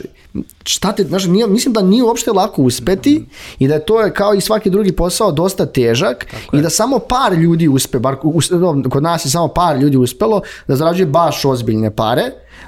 šta 0.64 0.92
te, 0.92 1.04
znaš, 1.04 1.24
nije, 1.24 1.46
mislim 1.46 1.72
da 1.72 1.82
nije 1.82 2.02
uopšte 2.02 2.32
lako 2.32 2.62
uspeti 2.62 3.24
i 3.58 3.68
da 3.68 3.74
je 3.74 3.84
to 3.84 4.00
je 4.00 4.14
kao 4.14 4.34
i 4.34 4.40
svaki 4.40 4.70
drugi 4.70 4.92
posao 4.92 5.32
dosta 5.32 5.66
težak 5.66 6.26
i 6.52 6.60
da 6.60 6.70
samo 6.70 6.98
par 6.98 7.32
ljudi 7.32 7.68
uspe, 7.68 7.98
bar 7.98 8.16
us- 8.22 8.50
no, 8.50 8.82
kod 8.90 9.02
nas 9.02 9.24
je 9.24 9.30
samo 9.30 9.48
par 9.48 9.76
ljudi 9.76 9.96
uspelo 9.96 10.42
da 10.68 10.76
zarađuje 10.76 11.06
baš 11.06 11.44
ozbiljne 11.44 11.90
pare, 11.90 12.22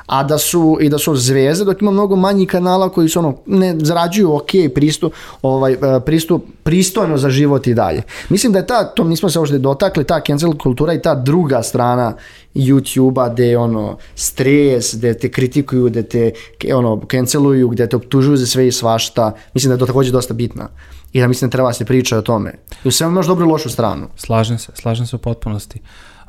a 0.07 0.23
da 0.23 0.39
su 0.39 0.79
i 0.81 0.89
da 0.89 0.99
su 0.99 1.17
zvezde, 1.17 1.65
dok 1.65 1.83
ima 1.83 1.91
mnogo 1.91 2.17
manjih 2.17 2.49
kanala 2.49 2.89
koji 2.89 3.09
su 3.09 3.19
ono 3.19 3.37
ne 3.47 3.77
zarađuju 3.79 4.35
ok 4.35 4.51
pristup, 4.75 5.13
ovaj, 5.43 5.73
e, 5.73 5.77
pristup 6.07 6.45
pristojno 6.63 7.17
za 7.19 7.31
život 7.31 7.67
i 7.67 7.75
dalje. 7.75 8.03
Mislim 8.29 8.53
da 8.53 8.59
je 8.59 8.67
ta, 8.67 8.85
to 8.85 9.05
nismo 9.05 9.31
se 9.31 9.39
uopšte 9.39 9.59
dotakli, 9.59 10.05
ta 10.05 10.21
cancel 10.27 10.53
kultura 10.59 10.93
i 10.93 11.03
ta 11.03 11.15
druga 11.15 11.63
strana 11.63 12.15
YouTube-a 12.55 13.29
gde 13.29 13.47
je 13.47 13.59
ono 13.59 13.99
stres, 14.15 14.95
gde 14.95 15.15
te 15.19 15.31
kritikuju, 15.31 15.85
gde 15.85 16.03
te 16.03 16.33
ono, 16.75 17.03
canceluju, 17.11 17.69
gde 17.69 17.89
te 17.89 17.97
optužuju 17.97 18.37
za 18.37 18.47
sve 18.47 18.69
i 18.69 18.73
svašta. 18.73 19.33
Mislim 19.55 19.69
da 19.69 19.75
je 19.75 19.79
to 19.79 19.87
također 19.87 20.13
dosta 20.13 20.35
bitna. 20.35 20.69
I 21.13 21.21
da 21.21 21.29
mislim 21.29 21.51
da 21.51 21.53
treba 21.53 21.73
se 21.73 21.85
priča 21.85 22.19
o 22.19 22.23
tome. 22.23 22.55
I 22.85 22.89
u 22.89 22.91
svemu 22.91 23.13
imaš 23.13 23.27
dobru 23.27 23.47
i 23.47 23.51
lošu 23.51 23.71
stranu. 23.71 24.07
Slažem 24.17 24.59
se, 24.59 24.73
slažem 24.75 25.07
se 25.07 25.17
u 25.17 25.19
potpunosti. 25.19 25.81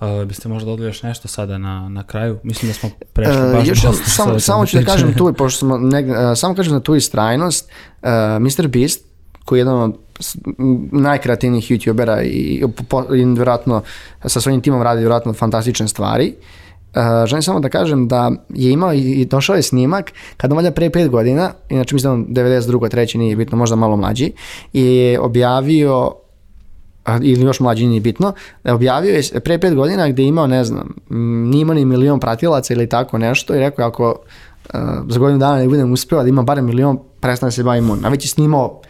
Uh, 0.01 0.27
biste 0.27 0.49
možda 0.49 0.69
dodali 0.69 0.87
još 0.87 1.03
nešto 1.03 1.27
sada 1.27 1.57
na, 1.57 1.89
na 1.89 2.03
kraju? 2.03 2.39
Mislim 2.43 2.69
da 2.69 2.73
smo 2.73 2.89
prešli 3.13 3.35
E, 3.35 3.53
baš 3.53 3.67
još 3.67 3.81
dosta 3.81 4.01
jednom, 4.01 4.09
samo, 4.09 4.39
samo 4.39 4.59
na 4.59 4.65
ću 4.65 4.77
da 4.77 4.85
kažem 4.85 5.13
tu, 5.13 5.33
pošto 5.33 5.59
smo 5.59 5.77
negde, 5.77 6.13
e, 6.13 6.35
samo 6.35 6.55
kažem 6.55 6.73
da 6.73 6.79
tu 6.79 6.95
istrajnost, 6.95 7.69
uh, 8.01 8.09
Mr. 8.39 8.67
Beast, 8.67 9.05
koji 9.45 9.59
je 9.59 9.61
jedan 9.61 9.81
od 9.81 10.04
najkreativnijih 10.91 11.71
youtubera 11.71 12.23
i, 12.23 12.63
po- 12.89 13.15
i 13.15 13.25
vjerojatno 13.25 13.81
sa 14.25 14.41
svojim 14.41 14.61
timom 14.61 14.81
radi 14.81 14.99
vjerojatno 14.99 15.33
fantastične 15.33 15.87
stvari. 15.87 16.33
Uh, 16.95 17.27
želim 17.27 17.41
samo 17.41 17.59
da 17.59 17.69
kažem 17.69 18.07
da 18.07 18.31
je 18.49 18.71
imao 18.71 18.93
i, 18.93 18.99
i 18.99 19.25
došao 19.25 19.55
je 19.55 19.61
snimak 19.61 20.11
kada 20.37 20.55
valjda 20.55 20.71
pre 20.71 20.89
pet 20.89 21.09
godina, 21.09 21.51
inače 21.69 21.95
mislim 21.95 22.25
da 22.27 22.41
on 22.41 22.47
92. 22.47 22.89
treći 22.89 23.17
nije 23.17 23.35
bitno, 23.35 23.57
možda 23.57 23.75
malo 23.75 23.97
mlađi, 23.97 24.31
je 24.73 25.19
objavio 25.19 26.11
ili 27.21 27.45
još 27.45 27.59
mlađi 27.59 27.87
nije 27.87 28.01
bitno, 28.01 28.33
objavio 28.63 29.15
je 29.15 29.39
pre 29.39 29.59
pet 29.59 29.75
godina 29.75 30.09
gdje 30.09 30.23
je 30.23 30.27
imao, 30.27 30.47
ne 30.47 30.63
znam, 30.63 30.95
nije 31.49 31.61
imao 31.61 31.75
ni 31.75 31.85
milion 31.85 32.19
pratilaca 32.19 32.73
ili 32.73 32.89
tako 32.89 33.17
nešto 33.17 33.55
i 33.55 33.59
rekao 33.59 33.87
ako 33.87 34.09
uh, 34.09 34.79
za 35.09 35.19
godinu 35.19 35.39
dana 35.39 35.57
ne 35.57 35.67
budem 35.67 35.93
uspio 35.93 36.23
da 36.23 36.29
ima 36.29 36.43
barem 36.43 36.65
milion, 36.65 36.99
prestane 37.19 37.51
se 37.51 37.63
bavim 37.63 37.89
on. 37.89 38.05
A 38.05 38.09
već 38.09 38.25
je 38.25 38.29
snimao 38.29 38.81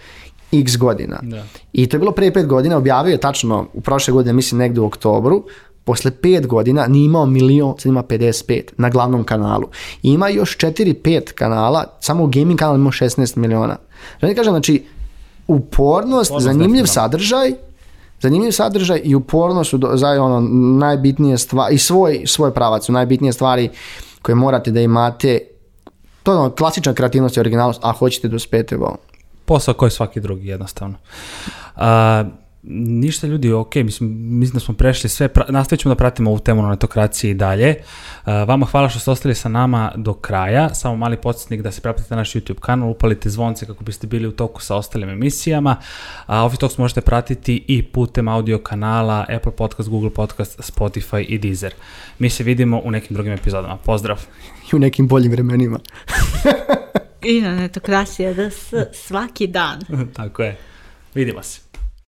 x 0.51 0.77
godina. 0.77 1.19
Da. 1.21 1.43
I 1.73 1.87
to 1.87 1.95
je 1.95 1.99
bilo 1.99 2.11
pre 2.11 2.33
pet 2.33 2.47
godina, 2.47 2.77
objavio 2.77 3.11
je 3.11 3.17
tačno 3.17 3.67
u 3.73 3.81
prošle 3.81 4.13
godine, 4.13 4.33
mislim 4.33 4.59
negdje 4.59 4.81
u 4.81 4.85
oktobru, 4.85 5.43
posle 5.83 6.11
pet 6.11 6.47
godina 6.47 6.87
nije 6.87 7.05
imao 7.05 7.25
milion, 7.25 7.73
sad 7.77 7.89
ima 7.89 8.03
55 8.03 8.61
na 8.77 8.89
glavnom 8.89 9.23
kanalu. 9.23 9.67
I 10.03 10.09
ima 10.09 10.29
još 10.29 10.57
4-5 10.57 11.33
kanala, 11.33 11.83
samo 11.99 12.23
u 12.23 12.27
gaming 12.27 12.59
kanal 12.59 12.75
ima 12.75 12.91
16 12.91 13.37
miliona. 13.37 13.77
Želim 14.21 14.35
da 14.35 14.39
kažem, 14.39 14.53
znači, 14.53 14.85
upornost, 15.47 16.31
Upornost 16.31 16.43
zanimljiv 16.43 16.83
definitivno. 16.83 16.93
sadržaj, 16.93 17.51
zanimljiv 18.21 18.51
sadržaj 18.51 19.01
i 19.03 19.15
upornost 19.15 19.69
su 19.69 19.79
za 19.93 20.09
ono 20.09 20.39
najbitnije 20.79 21.37
stvari 21.37 21.75
i 21.75 21.77
svoj 21.77 22.23
svoj 22.25 22.53
pravac 22.53 22.85
su 22.85 22.91
najbitnije 22.91 23.33
stvari 23.33 23.69
koje 24.21 24.35
morate 24.35 24.71
da 24.71 24.81
imate 24.81 25.39
to 26.23 26.31
je 26.31 26.37
ono 26.37 26.49
klasična 26.49 26.93
kreativnost 26.93 27.37
i 27.37 27.39
originalnost 27.39 27.79
a 27.83 27.91
hoćete 27.91 28.27
da 28.27 28.35
uspete 28.35 28.75
ovo. 28.75 28.97
Posao 29.45 29.73
koji 29.73 29.91
svaki 29.91 30.19
drugi 30.19 30.47
jednostavno. 30.47 30.95
A, 31.75 32.23
ništa 32.67 33.27
ljudi, 33.27 33.53
ok, 33.53 33.75
mislim, 33.75 34.09
mislim 34.39 34.53
da 34.53 34.59
smo 34.59 34.73
prešli 34.73 35.09
sve, 35.09 35.27
pra, 35.27 35.45
nastavit 35.49 35.81
ćemo 35.81 35.93
da 35.93 35.97
pratimo 35.97 36.29
ovu 36.29 36.39
temu 36.39 36.61
na 36.61 36.69
netokraciji 36.69 37.31
i 37.31 37.33
dalje. 37.33 37.75
A, 38.23 38.43
vama 38.43 38.65
hvala 38.65 38.89
što 38.89 38.99
ste 38.99 39.11
ostali 39.11 39.35
sa 39.35 39.49
nama 39.49 39.91
do 39.95 40.13
kraja, 40.13 40.73
samo 40.73 40.95
mali 40.95 41.17
podsjetnik 41.17 41.61
da 41.61 41.71
se 41.71 41.81
pretplatite 41.81 42.15
na 42.15 42.21
naš 42.21 42.33
YouTube 42.33 42.59
kanal, 42.59 42.89
upalite 42.89 43.29
zvonce 43.29 43.65
kako 43.65 43.83
biste 43.83 44.07
bili 44.07 44.27
u 44.27 44.31
toku 44.31 44.61
sa 44.61 44.75
ostalim 44.75 45.09
emisijama. 45.09 45.75
A, 46.25 46.45
Office 46.45 46.59
Talks 46.59 46.77
možete 46.77 47.01
pratiti 47.01 47.65
i 47.67 47.83
putem 47.83 48.27
audio 48.27 48.57
kanala 48.57 49.25
Apple 49.35 49.55
Podcast, 49.55 49.89
Google 49.89 50.09
Podcast, 50.09 50.59
Spotify 50.59 51.25
i 51.27 51.37
Deezer. 51.37 51.73
Mi 52.19 52.29
se 52.29 52.43
vidimo 52.43 52.81
u 52.83 52.91
nekim 52.91 53.13
drugim 53.13 53.33
epizodama. 53.33 53.77
Pozdrav! 53.77 54.25
I 54.73 54.75
u 54.75 54.79
nekim 54.79 55.07
boljim 55.07 55.31
vremenima. 55.31 55.79
I 57.25 57.41
na 57.41 57.55
netokracija 57.55 58.33
da 58.33 58.49
svaki 58.93 59.47
dan. 59.47 59.81
Tako 60.15 60.43
je. 60.43 60.57
Vidimo 61.13 61.43
se. 61.43 61.64